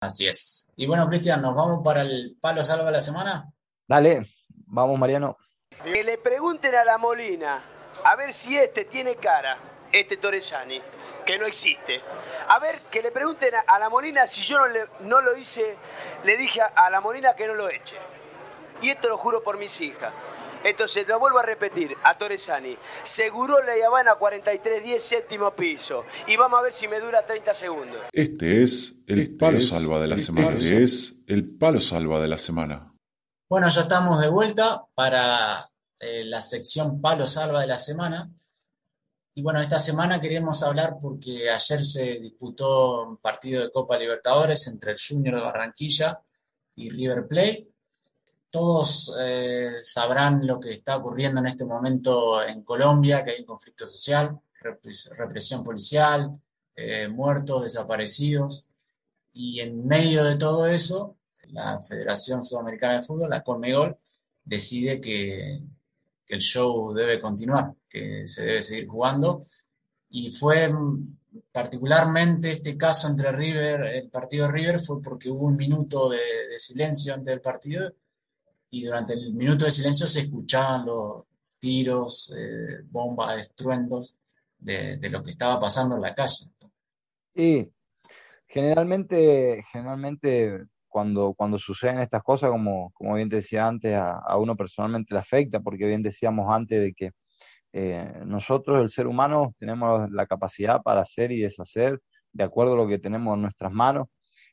Así 0.00 0.26
es. 0.26 0.68
Y 0.76 0.86
bueno, 0.86 1.08
Cristian, 1.08 1.42
¿nos 1.42 1.54
vamos 1.54 1.82
para 1.84 2.00
el 2.02 2.36
palo 2.40 2.64
salva 2.64 2.86
de 2.86 2.92
la 2.92 3.00
semana? 3.00 3.52
Dale, 3.86 4.26
vamos, 4.66 4.98
Mariano. 4.98 5.36
Que 5.84 6.02
le 6.02 6.18
pregunten 6.18 6.74
a 6.74 6.84
la 6.84 6.98
Molina, 6.98 7.62
a 8.04 8.16
ver 8.16 8.32
si 8.32 8.56
este 8.56 8.86
tiene 8.86 9.16
cara, 9.16 9.58
este 9.92 10.16
Torresani, 10.16 10.80
que 11.26 11.38
no 11.38 11.46
existe. 11.46 12.00
A 12.48 12.58
ver, 12.58 12.80
que 12.90 13.02
le 13.02 13.12
pregunten 13.12 13.54
a, 13.66 13.78
la 13.78 13.90
Molina 13.90 14.26
si 14.26 14.40
yo 14.40 14.58
no, 14.58 14.68
le, 14.68 14.86
no 15.00 15.20
lo 15.20 15.36
hice, 15.36 15.76
le 16.24 16.36
dije 16.36 16.60
a 16.62 16.90
la 16.90 17.00
Molina 17.00 17.34
que 17.34 17.46
no 17.46 17.54
lo 17.54 17.68
eche. 17.68 17.96
Y 18.82 18.88
esto 18.88 19.08
lo 19.08 19.18
juro 19.18 19.42
por 19.42 19.58
mis 19.58 19.80
hijas. 19.80 20.12
Entonces, 20.62 21.08
lo 21.08 21.18
vuelvo 21.18 21.38
a 21.38 21.42
repetir, 21.42 21.96
a 22.02 22.18
Torresani. 22.18 22.76
Seguro 23.02 23.62
la 23.62 23.72
Habana 23.86 24.14
4310, 24.16 25.02
séptimo 25.02 25.54
piso. 25.54 26.04
Y 26.26 26.36
vamos 26.36 26.58
a 26.60 26.62
ver 26.62 26.72
si 26.72 26.86
me 26.86 27.00
dura 27.00 27.24
30 27.24 27.54
segundos. 27.54 28.00
Este 28.12 28.62
es 28.62 28.94
el 29.06 29.20
este 29.20 29.36
palo 29.36 29.60
salva 29.60 30.00
de 30.00 30.06
la 30.06 30.18
semana. 30.18 30.58
Este 30.58 30.82
es 30.82 31.14
el 31.26 31.56
palo 31.56 31.80
salva 31.80 32.20
de 32.20 32.28
la 32.28 32.38
semana. 32.38 32.94
Bueno, 33.48 33.68
ya 33.68 33.80
estamos 33.80 34.20
de 34.20 34.28
vuelta 34.28 34.84
para 34.94 35.70
eh, 35.98 36.24
la 36.24 36.40
sección 36.40 37.00
palo 37.00 37.26
salva 37.26 37.62
de 37.62 37.66
la 37.66 37.78
semana. 37.78 38.30
Y 39.34 39.42
bueno, 39.42 39.60
esta 39.60 39.78
semana 39.78 40.20
queremos 40.20 40.62
hablar 40.62 40.96
porque 41.00 41.48
ayer 41.48 41.82
se 41.82 42.18
disputó 42.18 43.06
un 43.08 43.16
partido 43.16 43.62
de 43.62 43.70
Copa 43.72 43.96
Libertadores 43.96 44.66
entre 44.66 44.92
el 44.92 44.98
Junior 45.00 45.36
de 45.36 45.40
Barranquilla 45.40 46.20
y 46.74 46.90
River 46.90 47.26
Plate 47.26 47.69
todos 48.50 49.16
eh, 49.20 49.76
sabrán 49.80 50.46
lo 50.46 50.58
que 50.58 50.70
está 50.70 50.96
ocurriendo 50.96 51.40
en 51.40 51.46
este 51.46 51.64
momento 51.64 52.42
en 52.42 52.62
Colombia, 52.62 53.24
que 53.24 53.30
hay 53.30 53.40
un 53.40 53.46
conflicto 53.46 53.86
social, 53.86 54.38
represión 55.16 55.62
policial, 55.62 56.38
eh, 56.74 57.08
muertos, 57.08 57.62
desaparecidos. 57.62 58.68
Y 59.32 59.60
en 59.60 59.86
medio 59.86 60.24
de 60.24 60.36
todo 60.36 60.66
eso, 60.66 61.16
la 61.48 61.80
Federación 61.80 62.42
Sudamericana 62.42 62.96
de 62.96 63.02
Fútbol, 63.02 63.30
la 63.30 63.42
Conmebol, 63.42 63.96
decide 64.44 65.00
que, 65.00 65.60
el 66.26 66.40
show 66.40 66.94
debe 66.94 67.20
continuar, 67.20 67.74
que 67.88 68.24
se 68.28 68.44
debe 68.44 68.62
seguir 68.62 68.86
jugando. 68.86 69.44
Y 70.10 70.30
fue 70.30 70.72
particularmente 71.50 72.52
este 72.52 72.76
caso 72.76 73.08
entre 73.08 73.32
River, 73.32 73.80
el 73.96 74.10
partido 74.10 74.46
de 74.46 74.52
River, 74.52 74.80
fue 74.80 75.02
porque 75.02 75.28
hubo 75.28 75.46
un 75.46 75.56
minuto 75.56 76.08
de, 76.08 76.20
de 76.50 76.58
silencio 76.60 77.14
antes 77.14 77.32
del 77.32 77.40
partido 77.40 77.92
y 78.70 78.84
durante 78.84 79.14
el 79.14 79.32
minuto 79.34 79.64
de 79.64 79.70
silencio 79.70 80.06
se 80.06 80.20
escuchaban 80.20 80.86
los 80.86 81.24
tiros, 81.58 82.34
eh, 82.36 82.82
bombas, 82.84 83.38
estruendos 83.38 84.16
de, 84.58 84.98
lo 85.10 85.22
que 85.22 85.30
estaba 85.30 85.58
pasando 85.58 85.96
en 85.96 86.02
la 86.02 86.14
calle. 86.14 86.46
Sí, 87.34 87.70
generalmente, 88.46 89.62
generalmente 89.70 90.64
cuando, 90.88 91.34
cuando 91.34 91.58
suceden 91.58 92.00
estas 92.00 92.22
cosas, 92.22 92.50
como, 92.50 92.90
como 92.92 93.14
bien 93.14 93.28
decía 93.28 93.66
antes, 93.66 93.94
a, 93.94 94.36
uno 94.36 94.56
personalmente 94.56 95.14
le 95.14 95.20
afecta, 95.20 95.60
porque 95.60 95.86
bien 95.86 96.02
decíamos 96.02 96.52
antes 96.52 96.80
de 96.80 96.94
que 96.94 97.10
eh, 97.72 98.22
nosotros, 98.24 98.80
el 98.80 98.90
ser 98.90 99.06
humano, 99.06 99.54
tenemos 99.58 100.10
la 100.10 100.26
capacidad 100.26 100.82
para 100.82 101.02
hacer 101.02 101.30
y 101.32 101.40
deshacer 101.40 102.00
de 102.32 102.44
acuerdo 102.44 102.74
a 102.74 102.76
lo 102.76 102.88
que 102.88 102.98
tenemos 102.98 103.34
en 103.34 103.42
nuestras 103.42 103.72
manos 103.72 104.08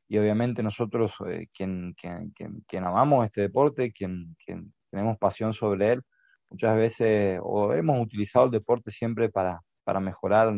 y 0.08 0.18
obviamente 0.18 0.64
nosotros, 0.64 1.14
eh, 1.28 1.48
quien, 1.54 1.94
quien, 1.94 2.32
quien, 2.68 2.84
amamos 2.84 3.26
este 3.26 3.42
deporte, 3.42 3.92
quien, 3.92 4.36
quien, 4.44 4.74
tenemos 4.90 5.18
pasión 5.18 5.52
sobre 5.52 5.92
él, 5.94 6.02
muchas 6.50 6.76
veces 6.78 7.40
o 7.44 7.74
hemos 7.74 8.00
utilizado 8.00 8.46
el 8.46 8.52
deporte 8.52 8.90
siempre 8.90 9.30
para, 9.30 9.62
para 9.84 10.00
mejorar 10.00 10.54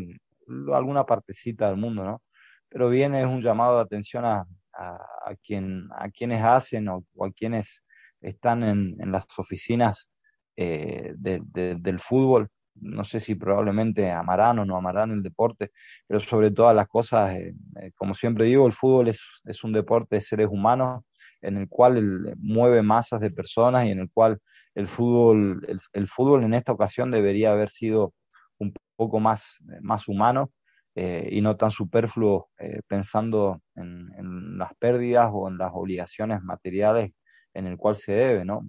alguna 0.73 1.03
partecita 1.05 1.67
del 1.67 1.77
mundo, 1.77 2.03
¿no? 2.03 2.21
Pero 2.69 2.89
bien 2.89 3.15
es 3.15 3.25
un 3.25 3.41
llamado 3.41 3.77
de 3.77 3.81
atención 3.81 4.23
a, 4.25 4.45
a, 4.73 5.35
quien, 5.43 5.87
a 5.97 6.09
quienes 6.09 6.43
hacen 6.43 6.87
o, 6.89 7.03
a 7.19 7.31
quienes 7.31 7.83
están 8.21 8.63
en, 8.63 8.95
en 8.99 9.11
las 9.11 9.25
oficinas 9.37 10.11
eh, 10.55 11.13
del 11.17 11.99
fútbol 11.99 12.49
no 12.81 13.03
sé 13.03 13.19
si 13.19 13.35
probablemente 13.35 14.11
amarán 14.11 14.59
o 14.59 14.65
no 14.65 14.77
amarán 14.77 15.11
el 15.11 15.23
deporte, 15.23 15.71
pero 16.07 16.19
sobre 16.19 16.51
todas 16.51 16.75
las 16.75 16.87
cosas, 16.87 17.35
eh, 17.35 17.53
eh, 17.81 17.91
como 17.95 18.13
siempre 18.13 18.45
digo, 18.45 18.65
el 18.65 18.73
fútbol 18.73 19.07
es, 19.09 19.23
es, 19.45 19.63
un 19.63 19.73
deporte 19.73 20.15
de 20.15 20.21
seres 20.21 20.47
humanos 20.49 21.03
en 21.41 21.57
el 21.57 21.67
cual 21.69 22.35
mueve 22.37 22.81
masas 22.81 23.21
de 23.21 23.31
personas 23.31 23.85
y 23.85 23.91
en 23.91 23.99
el 23.99 24.09
cual 24.11 24.39
el 24.75 24.87
fútbol, 24.87 25.65
el, 25.93 26.07
fútbol 26.07 26.43
en 26.43 26.53
esta 26.53 26.71
ocasión 26.71 27.11
debería 27.11 27.51
haber 27.51 27.69
sido 27.69 28.13
un 28.57 28.73
poco 28.95 29.19
más, 29.19 29.63
más 29.81 30.07
humano 30.07 30.51
eh, 30.95 31.29
y 31.31 31.41
no 31.41 31.55
tan 31.55 31.71
superfluo 31.71 32.49
pensando 32.87 33.61
en, 33.75 34.09
en, 34.17 34.57
las 34.57 34.73
pérdidas 34.75 35.29
o 35.31 35.47
en 35.47 35.57
las 35.57 35.71
obligaciones 35.73 36.41
materiales 36.41 37.11
en 37.53 37.67
el 37.67 37.77
cual 37.77 37.95
se 37.95 38.13
debe, 38.13 38.45
¿no? 38.45 38.61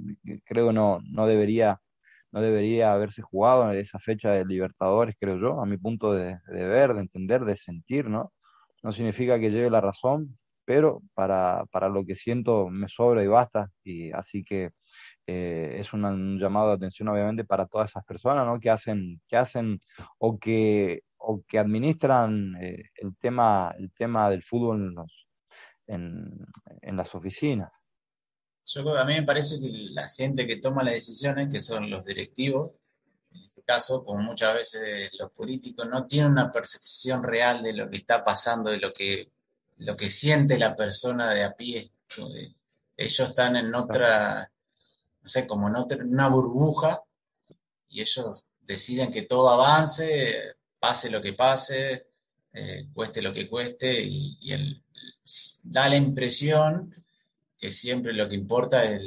Creo 0.44 0.68
que 0.68 0.72
no, 0.72 1.00
no 1.04 1.26
debería 1.26 1.80
no 2.32 2.40
debería 2.40 2.92
haberse 2.92 3.22
jugado 3.22 3.70
en 3.72 3.78
esa 3.78 3.98
fecha 3.98 4.30
de 4.30 4.44
Libertadores, 4.44 5.16
creo 5.18 5.38
yo, 5.38 5.60
a 5.60 5.66
mi 5.66 5.76
punto 5.76 6.12
de, 6.12 6.38
ver, 6.48 6.94
de 6.94 7.00
entender, 7.00 7.44
de 7.44 7.56
sentir, 7.56 8.08
¿no? 8.08 8.32
No 8.82 8.92
significa 8.92 9.38
que 9.38 9.50
lleve 9.50 9.70
la 9.70 9.80
razón, 9.80 10.38
pero 10.64 11.02
para, 11.14 11.64
para 11.72 11.88
lo 11.88 12.04
que 12.04 12.14
siento 12.14 12.68
me 12.68 12.88
sobra 12.88 13.24
y 13.24 13.26
basta, 13.26 13.70
y 13.84 14.12
así 14.12 14.44
que 14.44 14.70
eh, 15.26 15.76
es 15.78 15.92
un, 15.92 16.38
llamado 16.38 16.68
de 16.68 16.74
atención 16.74 17.08
obviamente 17.08 17.44
para 17.44 17.66
todas 17.66 17.90
esas 17.90 18.04
personas, 18.04 18.46
¿no? 18.46 18.60
Que 18.60 18.70
hacen, 18.70 19.20
que 19.28 19.36
hacen 19.36 19.80
o 20.18 20.38
que, 20.38 21.02
o 21.18 21.42
que 21.46 21.58
administran 21.58 22.56
eh, 22.60 22.84
el, 22.96 23.16
tema, 23.18 23.74
el 23.78 23.92
tema 23.92 24.30
del 24.30 24.42
fútbol 24.42 24.94
en, 25.86 26.46
en 26.82 26.96
las 26.96 27.14
oficinas. 27.14 27.82
Yo 28.72 28.96
a 28.96 29.04
mí 29.04 29.14
me 29.14 29.24
parece 29.24 29.60
que 29.60 29.90
la 29.90 30.08
gente 30.08 30.46
que 30.46 30.58
toma 30.58 30.84
las 30.84 30.94
decisiones, 30.94 31.48
que 31.50 31.58
son 31.58 31.90
los 31.90 32.04
directivos, 32.04 32.72
en 33.32 33.42
este 33.42 33.62
caso, 33.62 34.04
como 34.04 34.22
muchas 34.22 34.54
veces 34.54 35.10
los 35.18 35.32
políticos, 35.32 35.88
no 35.88 36.06
tienen 36.06 36.32
una 36.32 36.52
percepción 36.52 37.24
real 37.24 37.62
de 37.62 37.72
lo 37.72 37.90
que 37.90 37.96
está 37.96 38.22
pasando, 38.22 38.70
de 38.70 38.78
lo 38.78 38.92
que, 38.92 39.32
lo 39.78 39.96
que 39.96 40.08
siente 40.08 40.56
la 40.56 40.76
persona 40.76 41.34
de 41.34 41.42
a 41.42 41.52
pie. 41.52 41.92
Ellos 42.96 43.28
están 43.28 43.56
en 43.56 43.74
otra, 43.74 44.52
no 45.22 45.28
sé, 45.28 45.48
como 45.48 45.68
en 45.68 45.76
otra, 45.76 46.04
una 46.04 46.28
burbuja, 46.28 47.02
y 47.88 48.00
ellos 48.00 48.48
deciden 48.60 49.10
que 49.10 49.22
todo 49.22 49.48
avance, 49.50 50.56
pase 50.78 51.10
lo 51.10 51.20
que 51.20 51.32
pase, 51.32 52.06
eh, 52.52 52.86
cueste 52.92 53.20
lo 53.20 53.32
que 53.32 53.48
cueste, 53.48 54.00
y 54.00 54.38
da 55.64 55.88
la 55.88 55.96
impresión 55.96 56.99
que 57.60 57.70
siempre 57.70 58.12
lo 58.14 58.28
que 58.28 58.34
importa 58.34 58.84
es 58.84 59.02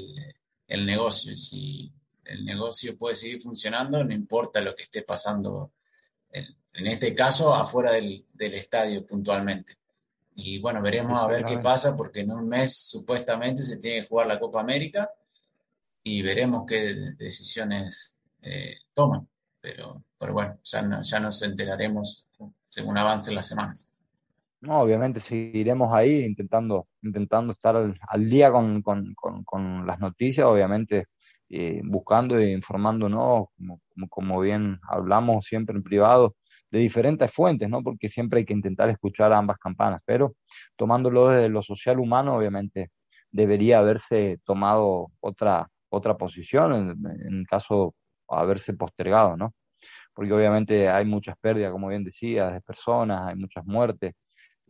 el, 0.67 0.85
negocio. 0.85 1.35
Si 1.35 1.91
el 2.23 2.45
negocio 2.45 2.97
puede 2.97 3.15
seguir 3.15 3.41
funcionando, 3.41 4.03
no 4.03 4.13
importa 4.13 4.61
lo 4.61 4.75
que 4.75 4.83
esté 4.83 5.01
pasando, 5.01 5.71
en, 6.31 6.87
este 6.87 7.13
caso, 7.15 7.53
afuera 7.53 7.91
del, 7.93 8.25
estadio 8.37 9.05
puntualmente. 9.05 9.77
Y 10.35 10.59
bueno, 10.59 10.81
veremos 10.81 11.19
a 11.19 11.27
ver 11.27 11.45
qué 11.45 11.57
pasa, 11.57 11.95
porque 11.97 12.21
en 12.21 12.31
un 12.31 12.47
mes 12.47 12.75
supuestamente 12.75 13.63
se 13.63 13.77
tiene 13.77 14.01
que 14.01 14.07
jugar 14.07 14.27
la 14.27 14.39
Copa 14.39 14.61
América 14.61 15.11
y 16.03 16.21
veremos 16.21 16.65
qué 16.67 16.93
decisiones 17.17 18.19
eh, 18.41 18.77
toman. 18.93 19.27
Pero, 19.61 20.03
pero 20.17 20.33
bueno, 20.33 20.59
ya, 20.63 21.01
ya 21.01 21.19
nos 21.19 21.41
enteraremos 21.41 22.27
según 22.69 22.97
avancen 22.97 23.35
las 23.35 23.47
semanas. 23.47 23.92
No, 24.63 24.79
obviamente 24.79 25.19
seguiremos 25.19 25.93
ahí 25.93 26.23
intentando, 26.23 26.87
intentando 27.01 27.51
estar 27.51 27.75
al, 28.07 28.29
día 28.29 28.49
con, 28.49 28.81
con, 28.81 29.13
con, 29.43 29.85
las 29.85 29.99
noticias, 29.99 30.45
obviamente 30.45 31.07
eh, 31.49 31.81
buscando 31.83 32.37
e 32.37 32.51
informándonos, 32.53 33.47
como, 33.57 33.81
como, 34.09 34.39
bien 34.39 34.79
hablamos 34.89 35.45
siempre 35.45 35.75
en 35.75 35.83
privado, 35.83 36.37
de 36.71 36.79
diferentes 36.79 37.29
fuentes, 37.33 37.69
¿no? 37.69 37.83
Porque 37.83 38.07
siempre 38.07 38.39
hay 38.39 38.45
que 38.45 38.53
intentar 38.53 38.89
escuchar 38.89 39.33
ambas 39.33 39.57
campanas, 39.57 40.01
pero 40.05 40.35
tomándolo 40.77 41.27
desde 41.27 41.49
lo 41.49 41.61
social 41.61 41.99
humano, 41.99 42.37
obviamente 42.37 42.89
debería 43.31 43.79
haberse 43.79 44.39
tomado 44.45 45.09
otra, 45.19 45.67
otra 45.89 46.17
posición 46.17 46.73
en, 46.73 47.35
en 47.35 47.43
caso 47.45 47.95
haberse 48.29 48.73
postergado, 48.75 49.35
¿no? 49.35 49.53
Porque 50.13 50.31
obviamente 50.31 50.89
hay 50.89 51.05
muchas 51.05 51.35
pérdidas, 51.37 51.71
como 51.73 51.89
bien 51.89 52.05
decía, 52.05 52.49
de 52.51 52.61
personas, 52.61 53.27
hay 53.27 53.35
muchas 53.35 53.65
muertes, 53.65 54.13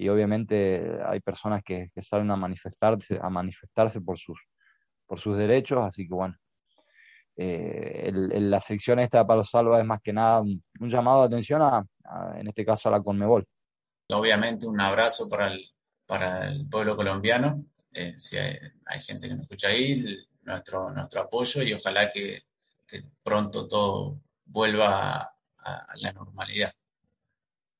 y 0.03 0.09
obviamente 0.09 0.99
hay 1.05 1.19
personas 1.21 1.63
que, 1.63 1.89
salen 2.01 2.29
a 2.31 2.35
manifestarse, 2.35 3.19
a 3.21 3.29
manifestarse 3.29 4.01
por 4.01 4.17
sus, 4.17 4.39
por 5.05 5.19
sus 5.19 5.37
derechos, 5.37 5.79
así 5.81 6.07
que 6.07 6.13
bueno, 6.13 6.35
eh, 7.35 8.11
la 8.13 8.59
sección 8.59 8.99
esta 8.99 9.19
de 9.19 9.25
Palo 9.25 9.43
Salva 9.43 9.79
es 9.79 9.85
más 9.85 10.01
que 10.01 10.13
nada 10.13 10.41
un, 10.41 10.61
llamado 10.81 11.21
de 11.21 11.27
atención 11.27 11.61
a, 11.61 11.85
en 12.37 12.47
este 12.47 12.65
caso 12.65 12.89
a 12.89 12.91
la 12.91 13.01
Conmebol. 13.01 13.45
Obviamente 14.09 14.67
un 14.67 14.81
abrazo 14.81 15.29
para 15.29 15.47
el, 15.53 15.65
para 16.05 16.49
el 16.51 16.67
pueblo 16.67 16.95
colombiano 16.95 17.63
eh, 17.93 18.13
si 18.17 18.37
hay, 18.37 19.01
gente 19.01 19.27
que 19.27 19.35
nos 19.35 19.43
escucha 19.43 19.67
ahí, 19.67 19.95
nuestro, 20.41 20.89
nuestro 20.91 21.21
apoyo 21.21 21.61
y 21.61 21.73
ojalá 21.73 22.11
que, 22.11 22.41
pronto 23.23 23.67
todo 23.67 24.19
vuelva 24.45 25.33
a, 25.57 25.87
la 25.95 26.11
normalidad. 26.11 26.71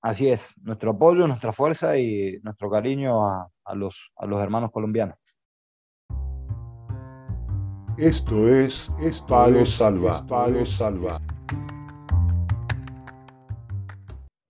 Así 0.03 0.27
es, 0.27 0.53
nuestro 0.61 0.91
apoyo, 0.91 1.25
nuestra 1.27 1.53
fuerza 1.53 1.97
y 1.97 2.37
nuestro 2.43 2.69
cariño 2.69 3.25
a, 3.25 3.49
los, 3.73 4.11
a 4.17 4.25
los 4.25 4.43
hermanos 4.43 4.69
colombianos. 4.69 5.17
Esto 7.97 8.49
es, 8.49 8.91
Palo 9.29 9.65
Salva. 9.65 10.27
Palo 10.27 10.65
Salva. 10.65 11.21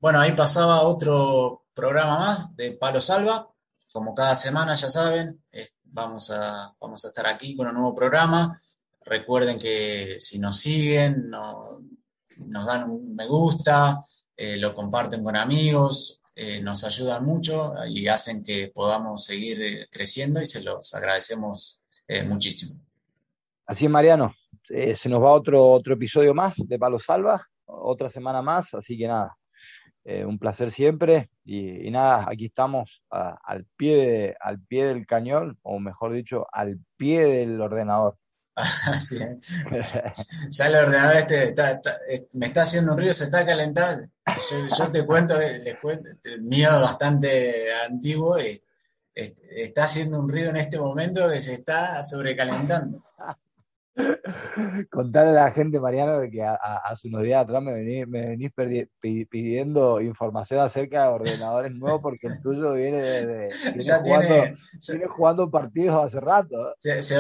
Bueno, 0.01 0.20
ahí 0.22 0.32
pasaba 0.32 0.82
otro 0.82 1.66
programa 1.72 2.18
más 2.18 2.56
de 2.56 2.72
Palo 2.72 2.99
Salva. 2.99 3.47
Como 3.91 4.16
cada 4.16 4.34
semana, 4.34 4.74
ya 4.74 4.89
saben, 4.89 5.43
vamos, 5.84 6.32
a, 6.32 6.72
vamos 6.82 7.06
a 7.06 7.10
estar 7.10 7.28
aquí 7.28 7.56
con 7.56 7.68
un 7.68 7.76
nuevo 7.76 7.93
programa. 7.93 8.60
Recuerden 9.06 9.60
que 9.60 10.16
si 10.18 10.39
nos 10.39 10.58
siguen, 10.58 11.30
nos 11.30 12.66
dan 12.66 12.89
un 12.89 13.14
me 13.14 13.28
gusta, 13.28 13.99
eh, 14.36 14.58
lo 14.58 14.74
comparten 14.74 15.24
con 15.24 15.36
amigos, 15.36 16.22
eh, 16.36 16.62
nos 16.62 16.84
ayudan 16.84 17.24
mucho 17.24 17.74
y 17.88 18.08
hacen 18.08 18.44
que 18.44 18.72
podamos 18.74 19.26
seguir 19.26 19.62
eh, 19.62 19.88
creciendo 19.92 20.42
y 20.42 20.46
se 20.46 20.64
los 20.64 20.94
agradecemos 20.94 21.82
muchísimo. 22.26 22.80
Así 23.66 23.86
es, 23.86 23.92
Mariano. 23.92 24.36
Se 24.68 25.10
nos 25.10 25.24
va 25.24 25.32
otro, 25.32 25.66
otro 25.66 25.96
episodio 25.96 26.34
más 26.34 26.54
de 26.58 26.78
Palo 26.78 27.00
Salva, 27.00 27.48
otra 27.66 28.10
semana 28.10 28.42
más, 28.42 28.74
así 28.76 28.98
que 28.98 29.08
nada, 29.08 29.36
un 30.06 30.38
placer 30.38 30.70
siempre 30.70 31.32
y, 31.44 31.90
nada, 31.90 32.28
aquí 32.30 32.48
estamos 32.48 33.02
al, 33.10 33.66
pie 33.76 34.36
al 34.40 34.60
pie 34.62 34.86
del 34.88 35.08
cañón, 35.08 35.58
o 35.64 35.80
mejor 35.80 36.14
dicho, 36.14 36.46
al 36.52 36.78
pie 36.98 37.26
del 37.26 37.60
ordenador. 37.62 38.18
Así 38.86 39.18
ya 40.49 40.68
el 40.68 40.76
ordenador 40.76 41.16
este 41.16 41.56
me 42.34 42.47
está 42.47 42.62
haciendo 42.62 42.91
un 42.91 42.97
ruido, 42.99 43.14
se 43.14 43.26
está 43.26 43.45
calentando. 43.45 44.08
Yo, 44.78 44.91
te 44.91 45.06
cuento, 45.06 45.38
les 45.38 45.78
cuento, 45.80 46.10
el 46.24 46.41
mío 46.43 46.70
bastante 46.82 47.74
antiguo 47.89 48.39
y 48.39 48.62
está 49.16 49.86
haciendo 49.86 50.20
un 50.20 50.30
ruido 50.30 50.51
en 50.51 50.58
este 50.58 50.80
momento 50.80 51.30
que 51.30 51.41
se 51.41 51.56
está 51.56 52.04
sobrecalentando. 52.04 53.04
Contarle 54.89 55.32
a 55.32 55.44
la 55.44 55.52
gente, 55.52 55.80
Mariano, 55.80 56.20
que 56.32 56.44
hace 56.44 57.08
unos 57.08 57.24
días 57.24 57.44
atrás 57.44 57.62
me 57.62 57.74
venís, 57.74 58.52
pidiendo 59.30 60.02
información 60.02 60.62
acerca 60.62 61.04
de 61.04 61.10
ordenadores 61.10 61.72
nuevos 61.74 62.02
porque 62.02 62.28
el 62.28 62.41
tuyo 62.41 62.74
viene, 62.74 63.02
de, 63.02 63.50
viene, 64.89 65.08
jugando, 65.08 65.52
partidos 65.52 66.06
hace 66.06 66.20
rato. 66.20 66.76
ya 66.84 67.02
se 67.04 67.18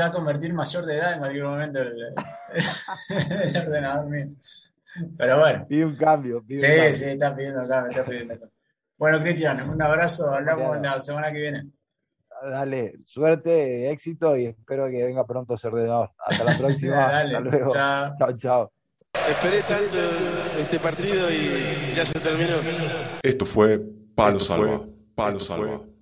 va 0.00 0.06
a 0.06 0.12
convertir 0.12 0.52
mayor 0.52 0.84
de 0.84 0.96
edad 0.96 1.14
en 1.14 1.18
cualquier 1.20 1.44
momento 1.44 1.80
el, 1.82 3.56
ordenador 3.56 4.10
mío. 4.10 4.28
Pero 5.16 5.40
bueno. 5.40 5.66
Pide 5.66 5.84
un 5.84 5.96
cambio. 5.96 6.44
sí, 6.48 6.66
sí, 6.92 7.04
está 7.04 7.34
pidiendo 7.34 7.62
un 7.62 7.68
cambio, 7.68 7.90
está 7.90 8.04
pidiendo 8.04 8.50
Bueno, 8.98 9.20
Cristian, 9.20 9.70
un 9.70 9.82
abrazo. 9.82 10.30
Hablamos 10.30 10.78
la 10.80 11.00
semana 11.00 11.32
que 11.32 11.38
viene 11.38 11.75
dale, 12.42 12.94
suerte, 13.04 13.90
éxito 13.90 14.36
y 14.36 14.46
espero 14.46 14.88
que 14.88 15.04
venga 15.04 15.24
pronto 15.26 15.54
ese 15.54 15.68
ordenador. 15.68 16.10
Hasta 16.18 16.44
la 16.44 16.52
próxima. 16.58 17.06
Hasta 17.06 17.40
luego. 17.40 17.68
Chao. 17.70 18.14
chao, 18.18 18.36
chao. 18.36 18.72
Esperé 19.28 19.60
tanto 19.62 19.96
este 20.60 20.78
partido 20.78 21.30
y 21.30 21.94
ya 21.94 22.04
se 22.04 22.20
terminó. 22.20 22.56
Esto 23.22 23.46
fue 23.46 23.80
Palo 24.14 24.38
Salva. 24.38 24.82
Palo 25.14 25.40
Salva. 25.40 25.80